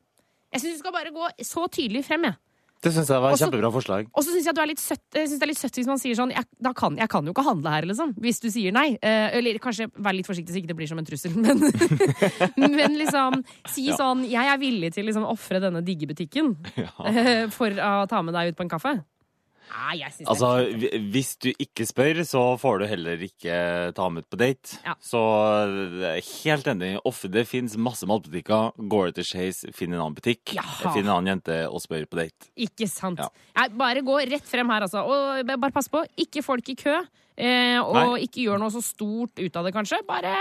Jeg 0.50 0.62
syns 0.64 0.78
du 0.78 0.82
skal 0.84 0.94
bare 0.94 1.12
gå 1.14 1.26
så 1.46 1.66
tydelig 1.70 2.04
frem, 2.06 2.30
jeg. 2.30 2.38
Det 2.80 2.92
syns 2.94 3.10
jeg 3.12 3.20
var 3.20 3.34
et 3.34 3.40
kjempebra 3.42 3.68
forslag. 3.74 4.06
Og 4.16 4.24
så 4.24 4.32
syns 4.32 4.46
jeg, 4.48 4.54
er 4.56 4.70
jeg 4.72 4.78
det 5.12 5.44
er 5.44 5.50
litt 5.50 5.60
søtt 5.60 5.76
hvis 5.76 5.88
man 5.88 6.00
sier 6.00 6.16
sånn 6.16 6.32
jeg, 6.32 6.46
kan, 6.78 6.96
jeg 6.96 7.10
kan 7.12 7.26
jo 7.28 7.34
ikke 7.34 7.44
handle 7.44 7.74
her, 7.74 7.86
liksom. 7.88 8.14
Hvis 8.20 8.40
du 8.40 8.48
sier 8.52 8.72
nei. 8.72 8.94
Eh, 8.96 9.36
eller 9.36 9.60
kanskje 9.60 9.90
vær 10.00 10.16
litt 10.16 10.28
forsiktig 10.28 10.54
så 10.54 10.62
ikke 10.62 10.72
det 10.72 10.78
blir 10.78 10.88
som 10.88 11.00
en 11.00 11.08
trussel, 11.08 11.36
men, 11.36 11.60
men 12.78 12.96
liksom 12.96 13.42
si 13.68 13.90
Ja. 13.90 13.96
sånn 13.98 14.24
Jeg 14.28 14.46
er 14.48 14.60
villig 14.60 14.92
til 14.94 15.08
liksom 15.08 15.26
ofre 15.28 15.60
denne 15.62 15.82
digge 15.84 16.08
butikken 16.08 16.54
eh, 17.10 17.48
for 17.52 17.68
å 17.74 18.06
ta 18.08 18.22
med 18.24 18.36
deg 18.36 18.52
ut 18.52 18.60
på 18.60 18.64
en 18.64 18.72
kaffe. 18.72 18.94
Nei, 19.70 20.00
jeg 20.00 20.12
synes 20.16 20.28
Altså, 20.32 20.48
det 20.66 20.88
er 20.88 20.96
fint. 20.98 21.10
hvis 21.14 21.30
du 21.40 21.48
ikke 21.52 21.86
spør, 21.88 22.20
så 22.26 22.42
får 22.60 22.80
du 22.82 22.86
heller 22.90 23.22
ikke 23.26 23.54
ta 23.96 24.02
ham 24.08 24.18
ut 24.18 24.26
på 24.30 24.38
date. 24.40 24.78
Ja. 24.84 24.94
Så 25.04 25.20
er 26.10 26.20
helt 26.20 26.70
enig. 26.72 26.92
Ofte 27.08 27.30
det 27.32 27.46
finnes 27.48 27.76
masse 27.80 28.06
matbutikker. 28.10 28.74
Går 28.90 29.10
du 29.10 29.20
til 29.20 29.28
Skeis, 29.30 29.62
finn 29.76 29.94
en 29.94 30.00
annen 30.02 30.18
butikk. 30.18 30.54
Jaha. 30.58 30.92
Finn 30.94 31.06
en 31.06 31.14
annen 31.16 31.34
jente 31.36 31.60
og 31.70 31.80
spør 31.84 32.06
på 32.10 32.20
date. 32.22 32.50
Ikke 32.60 32.88
sant. 32.90 33.22
Ja. 33.22 33.68
Bare 33.80 34.02
gå 34.06 34.18
rett 34.30 34.46
frem 34.48 34.68
her, 34.74 34.86
altså. 34.88 35.04
Og 35.06 35.46
bare 35.46 35.72
pass 35.74 35.88
på, 35.92 36.02
ikke 36.20 36.42
folk 36.46 36.68
i 36.74 36.76
kø. 36.80 36.98
Eh, 37.40 37.78
og 37.80 37.94
Nei. 37.96 38.24
ikke 38.26 38.42
gjør 38.44 38.58
noe 38.60 38.72
så 38.74 38.82
stort 38.84 39.40
ut 39.40 39.54
av 39.56 39.64
det, 39.64 39.72
kanskje. 39.72 40.00
Bare 40.08 40.32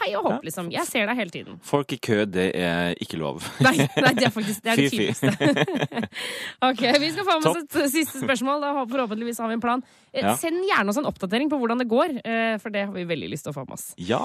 hei 0.00 0.10
og 0.16 0.24
hopp, 0.24 0.44
liksom. 0.46 0.70
Jeg 0.72 0.88
ser 0.88 1.10
deg 1.10 1.18
hele 1.18 1.34
tiden. 1.34 1.58
Folk 1.66 1.92
i 1.92 1.98
kø, 2.00 2.22
det 2.24 2.46
er 2.56 2.94
ikke 3.02 3.18
lov. 3.20 3.44
Nei, 3.66 3.74
nei 3.84 4.12
det 4.16 4.24
er 4.30 4.32
faktisk 4.32 4.64
det, 4.64 4.72
er 4.72 4.80
det 4.80 4.86
tydeligste. 4.94 6.00
ok, 6.70 6.82
Vi 7.02 7.10
skal 7.12 7.28
få 7.28 7.36
med 7.42 7.50
oss 7.50 7.60
et 7.66 7.92
siste 7.92 8.22
spørsmål. 8.24 8.64
Da 8.64 8.72
Forhåpentligvis 8.80 9.42
har 9.44 9.52
vi 9.52 9.58
en 9.60 9.64
plan. 9.66 9.84
Eh, 10.12 10.24
Ja. 10.24 10.34
Send 10.40 10.64
gjerne 10.66 10.90
oss 10.90 10.98
en 11.00 11.06
oppdatering 11.08 11.48
på 11.52 11.58
hvordan 11.60 11.80
det 11.80 11.88
går, 11.90 12.16
eh, 12.24 12.56
for 12.62 12.72
det 12.74 12.86
har 12.88 12.92
vi 12.96 13.04
veldig 13.08 13.28
lyst 13.30 13.46
til 13.46 13.52
å 13.52 13.56
få 13.60 13.66
med 13.68 13.76
oss. 13.76 13.90
Ja. 14.00 14.24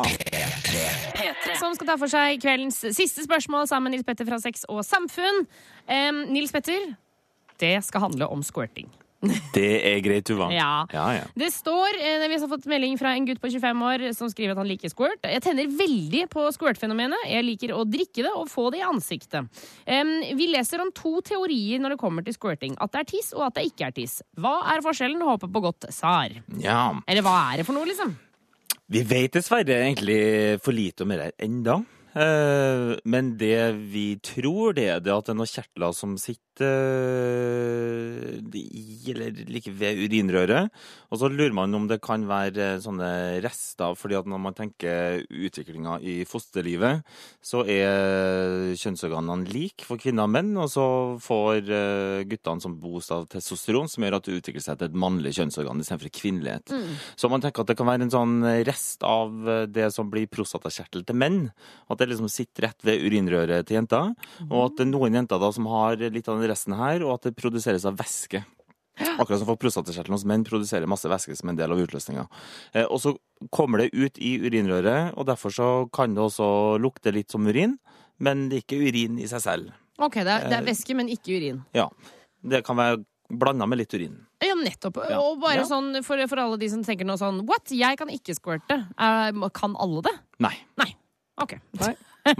Som 1.60 1.76
skal 1.76 1.88
ta 1.92 1.96
for 2.00 2.12
seg 2.12 2.40
kveldens 2.44 2.80
siste 2.96 3.24
spørsmål 3.28 3.68
sammen 3.70 3.90
med 3.92 4.00
Nils 4.00 4.08
Petter 4.08 4.28
fra 4.28 4.40
Sex 4.42 4.66
og 4.72 4.82
Samfunn. 4.88 5.46
Nils 6.32 6.52
Petter, 6.56 6.96
det 7.62 7.78
skal 7.86 8.08
handle 8.08 8.28
om 8.32 8.44
squirting. 8.44 8.90
Det 9.56 9.70
er 9.90 10.00
greit, 10.06 10.30
uvant. 10.34 10.54
Ja. 10.56 10.86
ja, 10.94 11.06
ja. 11.18 11.24
Det 11.38 11.50
står, 11.54 11.98
eh, 12.00 12.26
Vi 12.28 12.40
har 12.42 12.50
fått 12.52 12.68
melding 12.72 12.98
fra 13.00 13.14
en 13.16 13.26
gutt 13.28 13.42
på 13.44 13.52
25 13.54 13.84
år 13.90 14.06
som 14.18 14.30
skriver 14.32 14.56
at 14.56 14.62
han 14.62 14.70
liker 14.70 14.92
squirt. 14.92 15.22
Jeg 15.24 15.44
tenner 15.46 15.72
veldig 15.80 16.26
på 16.34 16.46
squirt-fenomenet. 16.56 17.28
Jeg 17.32 17.46
liker 17.48 17.74
å 17.76 17.86
drikke 17.88 18.26
det 18.28 18.34
og 18.34 18.50
få 18.52 18.70
det 18.74 18.82
i 18.84 18.86
ansiktet. 18.88 19.50
Em, 19.88 20.14
vi 20.38 20.50
leser 20.52 20.84
om 20.84 20.92
to 20.96 21.18
teorier 21.26 21.82
når 21.82 21.96
det 21.96 22.02
kommer 22.02 22.26
til 22.26 22.36
squirting. 22.38 22.76
At 22.84 22.94
det 22.94 23.04
er 23.06 23.10
tiss, 23.16 23.34
og 23.34 23.48
at 23.50 23.58
det 23.60 23.68
ikke 23.72 23.90
er 23.90 23.98
tiss. 23.98 24.20
Hva 24.38 24.58
er 24.76 24.84
forskjellen? 24.86 25.22
Håper 25.26 25.52
på 25.52 25.64
godt 25.70 25.90
svar. 25.96 26.36
ja. 26.62 26.82
Eller 27.08 27.26
hva 27.26 27.36
er 27.54 27.62
det 27.62 27.66
for 27.68 27.76
noe, 27.78 27.88
liksom? 27.90 28.14
Vi 28.92 29.02
vet 29.02 29.34
dessverre 29.34 29.80
egentlig 29.82 30.62
for 30.62 30.76
lite 30.76 31.04
om 31.06 31.10
det 31.10 31.32
enda. 31.42 31.80
Eh, 31.80 31.95
Men 32.16 33.36
det 33.40 33.76
vi 33.92 34.06
tror, 34.24 34.74
det 34.78 34.88
er 34.88 35.02
det 35.04 35.12
at 35.12 35.28
det 35.28 35.34
er 35.34 35.40
noen 35.42 35.52
kjertler 35.52 35.96
som 35.96 36.16
sitter 36.16 36.46
eh, 36.64 38.40
i 38.56 39.12
eller 39.12 39.36
like 39.52 39.72
ved 39.76 40.00
urinrøret. 40.06 40.72
Og 41.12 41.20
så 41.20 41.30
lurer 41.30 41.54
man 41.56 41.76
om 41.76 41.88
det 41.90 42.00
kan 42.04 42.24
være 42.28 42.80
sånne 42.84 43.42
rester, 43.44 43.96
fordi 44.00 44.16
at 44.20 44.30
når 44.30 44.42
man 44.42 44.56
tenker 44.56 45.26
utviklinga 45.28 45.98
i 46.02 46.16
fosterlivet, 46.30 47.04
så 47.44 47.66
er 47.68 48.74
kjønnsorganene 48.80 49.52
like 49.52 49.86
for 49.88 50.02
kvinner 50.02 50.30
og 50.30 50.34
menn, 50.36 50.54
og 50.58 50.72
så 50.72 50.86
får 51.24 51.68
eh, 51.68 52.24
guttene 52.32 52.64
som 52.64 52.78
boost 52.80 53.12
av 53.16 53.28
testosteron, 53.32 53.92
som 53.92 54.08
gjør 54.08 54.20
at 54.20 54.30
det 54.30 54.40
utvikler 54.40 54.64
seg 54.64 54.80
til 54.80 54.90
et 54.90 55.00
mannlig 55.06 55.36
kjønnsorgan 55.38 55.84
istedenfor 55.84 56.14
kvinnelighet. 56.16 56.74
Så 57.20 57.32
man 57.32 57.44
tenker 57.44 57.66
at 57.66 57.74
det 57.74 57.78
kan 57.80 57.90
være 57.90 58.08
en 58.08 58.16
sånn 58.16 58.40
rest 58.68 59.04
av 59.06 59.68
det 59.68 59.92
som 59.94 60.10
blir 60.12 60.30
prostatakjertel 60.32 61.06
til 61.06 61.20
menn. 61.20 61.42
At 61.92 62.00
det 62.00 62.05
liksom 62.12 62.30
sitter 62.32 62.68
rett 62.70 62.84
ved 62.86 63.02
urinrøret 63.06 63.66
til 63.68 63.78
jenter. 63.80 64.14
Og 64.50 64.60
at 64.66 64.76
det 64.78 64.86
er 64.88 64.92
noen 64.92 65.14
jenter 65.18 65.40
da 65.42 65.52
som 65.56 65.66
har 65.72 65.98
litt 65.98 66.28
av 66.30 66.40
den 66.42 66.50
resten 66.52 66.74
her, 66.78 67.04
og 67.06 67.16
at 67.18 67.30
det 67.30 67.36
produseres 67.40 67.86
av 67.86 67.98
væske. 68.00 68.44
Akkurat 69.20 69.42
som 69.42 69.48
for 69.50 69.60
prostatakjertelen 69.60 70.16
hos 70.16 70.24
menn 70.24 70.46
produserer 70.48 70.88
masse 70.88 71.10
væske 71.12 71.36
som 71.36 71.50
en 71.52 71.58
del 71.60 71.72
av 71.74 71.82
utløsninga. 71.84 72.28
Eh, 72.74 72.86
og 72.88 73.02
så 73.04 73.12
kommer 73.52 73.84
det 73.84 73.90
ut 73.94 74.18
i 74.24 74.38
urinrøret, 74.40 75.18
og 75.20 75.26
derfor 75.28 75.52
så 75.52 75.68
kan 75.92 76.14
det 76.16 76.24
også 76.24 76.80
lukte 76.80 77.12
litt 77.12 77.32
som 77.32 77.44
urin, 77.48 77.76
men 78.24 78.46
det 78.50 78.62
er 78.62 78.64
ikke 78.64 78.80
urin 78.86 79.20
i 79.20 79.28
seg 79.28 79.44
selv. 79.44 79.74
Ok, 80.00 80.16
det 80.24 80.28
er, 80.32 80.48
det 80.48 80.56
Eh, 80.56 80.62
er 80.62 80.70
væske, 80.70 80.96
men 80.96 81.08
ikke 81.12 81.36
urin. 81.36 81.60
Ja. 81.76 81.90
Det 82.44 82.64
kan 82.64 82.78
være 82.80 83.04
blanda 83.32 83.66
med 83.68 83.80
litt 83.80 83.94
urin. 83.94 84.16
Ja, 84.44 84.54
nettopp. 84.56 84.98
Ja. 85.10 85.20
Og 85.20 85.40
bare 85.42 85.56
Ja. 85.60 85.64
sånn 85.68 86.04
for, 86.04 86.16
for 86.28 86.38
alle 86.40 86.58
de 86.58 86.70
som 86.70 86.84
tenker 86.84 87.04
noe 87.08 87.18
sånn 87.18 87.44
What? 87.48 87.72
Jeg 87.72 87.98
kan 87.98 88.08
ikke 88.08 88.36
squirte. 88.36 88.78
Uh, 89.00 89.50
kan 89.50 89.76
alle 89.76 90.02
det? 90.04 90.14
Nei. 90.40 90.54
Nei. 90.78 90.94
OK. 91.42 91.58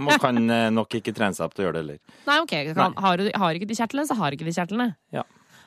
Man 0.02 0.18
kan 0.18 0.38
eh, 0.50 0.68
nok 0.74 0.96
ikke 0.98 1.12
trene 1.14 1.36
seg 1.36 1.46
opp 1.46 1.54
til 1.54 1.62
å 1.62 1.68
gjøre 1.68 1.76
det 1.78 1.82
heller. 1.84 1.98
Nei, 2.26 2.38
ok. 2.42 2.54
Kan, 2.74 2.96
Har, 3.04 3.20
du, 3.20 3.28
har 3.38 3.58
ikke 3.58 3.68
de 3.70 3.76
kjertlene, 3.78 4.06
så 4.08 4.16
har 4.18 4.34
ikke 4.34 4.48
de 4.48 4.54
kjertlene. 4.56 4.88
Ja. 5.14 5.22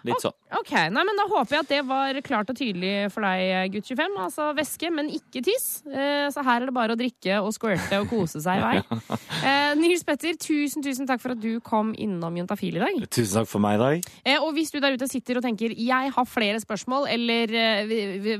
Litt 0.07 0.23
sånn. 0.23 0.35
Ok, 0.59 0.71
nei, 0.93 1.03
men 1.05 1.17
Da 1.19 1.25
håper 1.29 1.55
jeg 1.55 1.65
at 1.65 1.71
det 1.71 1.81
var 1.89 2.19
klart 2.25 2.49
og 2.51 2.57
tydelig 2.57 3.09
for 3.13 3.25
deg, 3.25 3.73
gutt 3.73 3.89
25. 3.89 4.15
Altså 4.23 4.49
væske, 4.57 4.89
men 4.93 5.09
ikke 5.13 5.43
tiss. 5.45 5.67
Eh, 5.87 6.27
så 6.33 6.43
her 6.45 6.63
er 6.63 6.69
det 6.69 6.75
bare 6.75 6.95
å 6.95 6.99
drikke 6.99 7.39
og 7.43 7.51
squirte 7.55 7.99
og 8.01 8.09
kose 8.11 8.41
seg 8.43 8.61
i 8.61 8.65
vei. 8.65 8.77
Eh, 9.39 9.71
Nils 9.79 10.01
Petter, 10.03 10.35
tusen 10.35 10.83
tusen 10.83 11.07
takk 11.07 11.21
for 11.23 11.31
at 11.31 11.39
du 11.39 11.61
kom 11.63 11.93
innom 11.95 12.35
Juntafil 12.35 12.75
i 12.75 12.81
dag. 12.81 12.97
Tusen 13.07 13.39
takk 13.39 13.47
for 13.47 13.63
meg 13.63 13.77
i 13.77 13.79
dag. 13.79 14.09
Eh, 14.27 14.41
og 14.43 14.51
hvis 14.57 14.73
du 14.73 14.79
der 14.83 14.97
ute 14.99 15.07
sitter 15.07 15.39
og 15.39 15.45
tenker 15.45 15.71
jeg 15.71 16.11
har 16.11 16.27
flere 16.27 16.59
spørsmål, 16.59 17.07
eller 17.13 17.53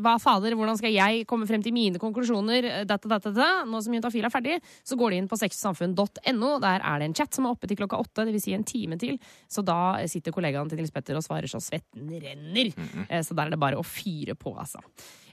hva 0.04 0.18
fader, 0.20 0.58
hvordan 0.60 0.78
skal 0.80 0.92
jeg 0.92 1.24
komme 1.30 1.48
frem 1.48 1.64
til 1.64 1.76
mine 1.76 2.02
konklusjoner, 2.02 2.68
dette, 2.90 3.08
dette, 3.08 3.32
dette, 3.32 3.48
nå 3.70 3.82
som 3.86 3.96
Juntafil 3.96 4.28
er 4.28 4.34
ferdig, 4.34 4.58
så 4.84 4.98
går 5.00 5.16
de 5.16 5.22
inn 5.22 5.30
på 5.32 5.40
sexsamfunn.no. 5.40 6.52
Der 6.66 6.84
er 6.84 7.00
det 7.00 7.10
en 7.10 7.16
chat 7.22 7.38
som 7.38 7.48
er 7.48 7.56
oppe 7.56 7.70
til 7.70 7.80
klokka 7.80 8.02
åtte, 8.04 8.28
dvs. 8.28 8.44
Si 8.50 8.58
en 8.58 8.68
time 8.68 9.00
til. 9.00 9.16
Så 9.52 9.64
da 9.66 9.80
sitter 10.10 10.36
kollegaen 10.36 10.70
til 10.72 10.82
Nils 10.82 10.94
Petter 10.96 11.18
og 11.20 11.26
svarer 11.26 11.49
så 11.50 11.62
svetten 11.64 12.10
renner. 12.22 12.72
Eh, 13.10 13.22
Så 13.26 13.36
der 13.36 13.48
er 13.50 13.56
det 13.56 13.60
bare 13.62 13.80
å 13.80 13.86
fyre 13.86 14.36
på, 14.40 14.54
altså. 14.58 14.80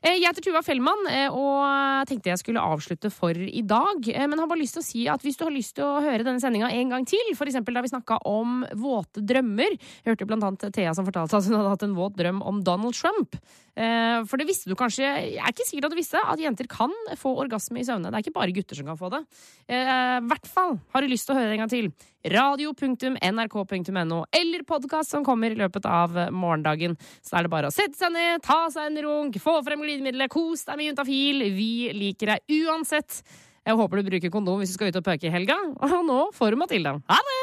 Eh, 0.03 0.17
Jeg 0.19 0.27
heter 0.29 0.45
Tuva 0.45 0.62
Fellmann 0.62 1.07
eh, 1.11 1.29
og 1.33 2.07
tenkte 2.09 2.31
jeg 2.31 2.39
skulle 2.43 2.62
avslutte 2.62 3.11
for 3.12 3.33
i 3.37 3.62
dag. 3.62 4.07
Men 4.29 4.39
har 4.39 4.49
bare 4.51 4.61
lyst 4.61 4.77
til 4.79 4.83
å 4.85 4.87
si 4.87 5.05
at 5.09 5.23
hvis 5.25 5.37
du 5.39 5.45
har 5.47 5.55
lyst 5.55 5.75
til 5.79 5.85
å 5.87 6.01
høre 6.05 6.25
denne 6.27 6.41
sendinga 6.43 6.71
en 6.73 6.93
gang 6.93 7.07
til, 7.09 7.33
f.eks. 7.35 7.59
da 7.64 7.83
vi 7.85 7.93
snakka 7.93 8.19
om 8.29 8.64
våte 8.77 9.23
drømmer 9.25 9.77
Jeg 9.77 10.11
hørte 10.12 10.29
blant 10.29 10.45
annet 10.47 10.69
Thea 10.77 10.93
som 10.95 11.07
fortalte 11.09 11.37
at 11.37 11.49
hun 11.49 11.57
hadde 11.59 11.73
hatt 11.75 11.87
en 11.89 11.97
våt 11.97 12.17
drøm 12.19 12.43
om 12.47 12.62
Donald 12.64 12.95
Trump. 12.97 13.37
For 13.77 14.41
det 14.41 14.47
visste 14.49 14.71
du 14.71 14.77
kanskje 14.79 15.05
Jeg 15.05 15.37
er 15.37 15.53
ikke 15.53 15.67
sikker 15.69 15.85
at 15.85 15.93
du 15.93 15.99
visste 15.99 16.21
at 16.23 16.41
jenter 16.41 16.69
kan 16.71 16.93
få 17.21 17.35
orgasme 17.43 17.83
i 17.83 17.85
søvne. 17.85 18.09
Det 18.09 18.17
er 18.21 18.25
ikke 18.25 18.37
bare 18.39 18.55
gutter 18.57 18.79
som 18.79 18.89
kan 18.89 18.97
få 19.01 19.11
det. 19.12 19.21
I 19.69 19.83
hvert 20.25 20.49
fall 20.49 20.79
har 20.95 21.05
du 21.05 21.11
lyst 21.12 21.29
til 21.29 21.37
å 21.37 21.39
høre 21.41 21.51
det 21.51 21.59
en 21.59 21.64
gang 21.67 21.73
til. 21.73 21.91
Radio.nrk.no, 22.33 24.20
eller 24.41 24.64
podkast 24.66 25.14
som 25.14 25.24
kommer 25.27 25.55
i 25.55 25.59
løpet 25.59 25.87
av 25.87 26.16
morgendagen. 26.35 26.97
Så 27.22 27.39
er 27.39 27.47
det 27.47 27.53
bare 27.53 27.70
å 27.70 27.74
sette 27.74 27.99
seg 27.99 28.14
ned, 28.14 28.43
ta 28.47 28.66
seg 28.72 28.91
en 28.91 29.03
runk, 29.07 29.41
få 29.43 29.59
frem 29.66 29.85
glidemiddelet, 29.85 30.33
kos 30.33 30.66
deg 30.66 30.81
med 30.81 30.91
juntafil. 30.91 31.45
Vi 31.57 31.72
liker 31.95 32.35
deg 32.35 32.64
uansett. 32.66 33.20
Jeg 33.66 33.79
håper 33.79 33.99
du 33.99 34.11
bruker 34.11 34.31
kondom 34.31 34.61
hvis 34.62 34.74
du 34.74 34.79
skal 34.79 34.93
ut 34.93 35.01
og 35.01 35.07
pøke 35.07 35.27
i 35.27 35.35
helga. 35.35 35.59
Og 35.83 35.99
nå 36.07 36.20
får 36.37 36.55
du 36.55 36.62
Matilda. 36.62 36.97
Ha 37.11 37.20
det! 37.31 37.39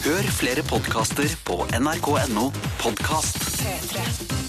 Hør 0.00 0.30
flere 0.34 0.64
podkaster 0.66 1.28
på 1.46 1.60
nrk.no 1.78 2.50
podkast. 2.80 3.42
P3. 3.60 4.39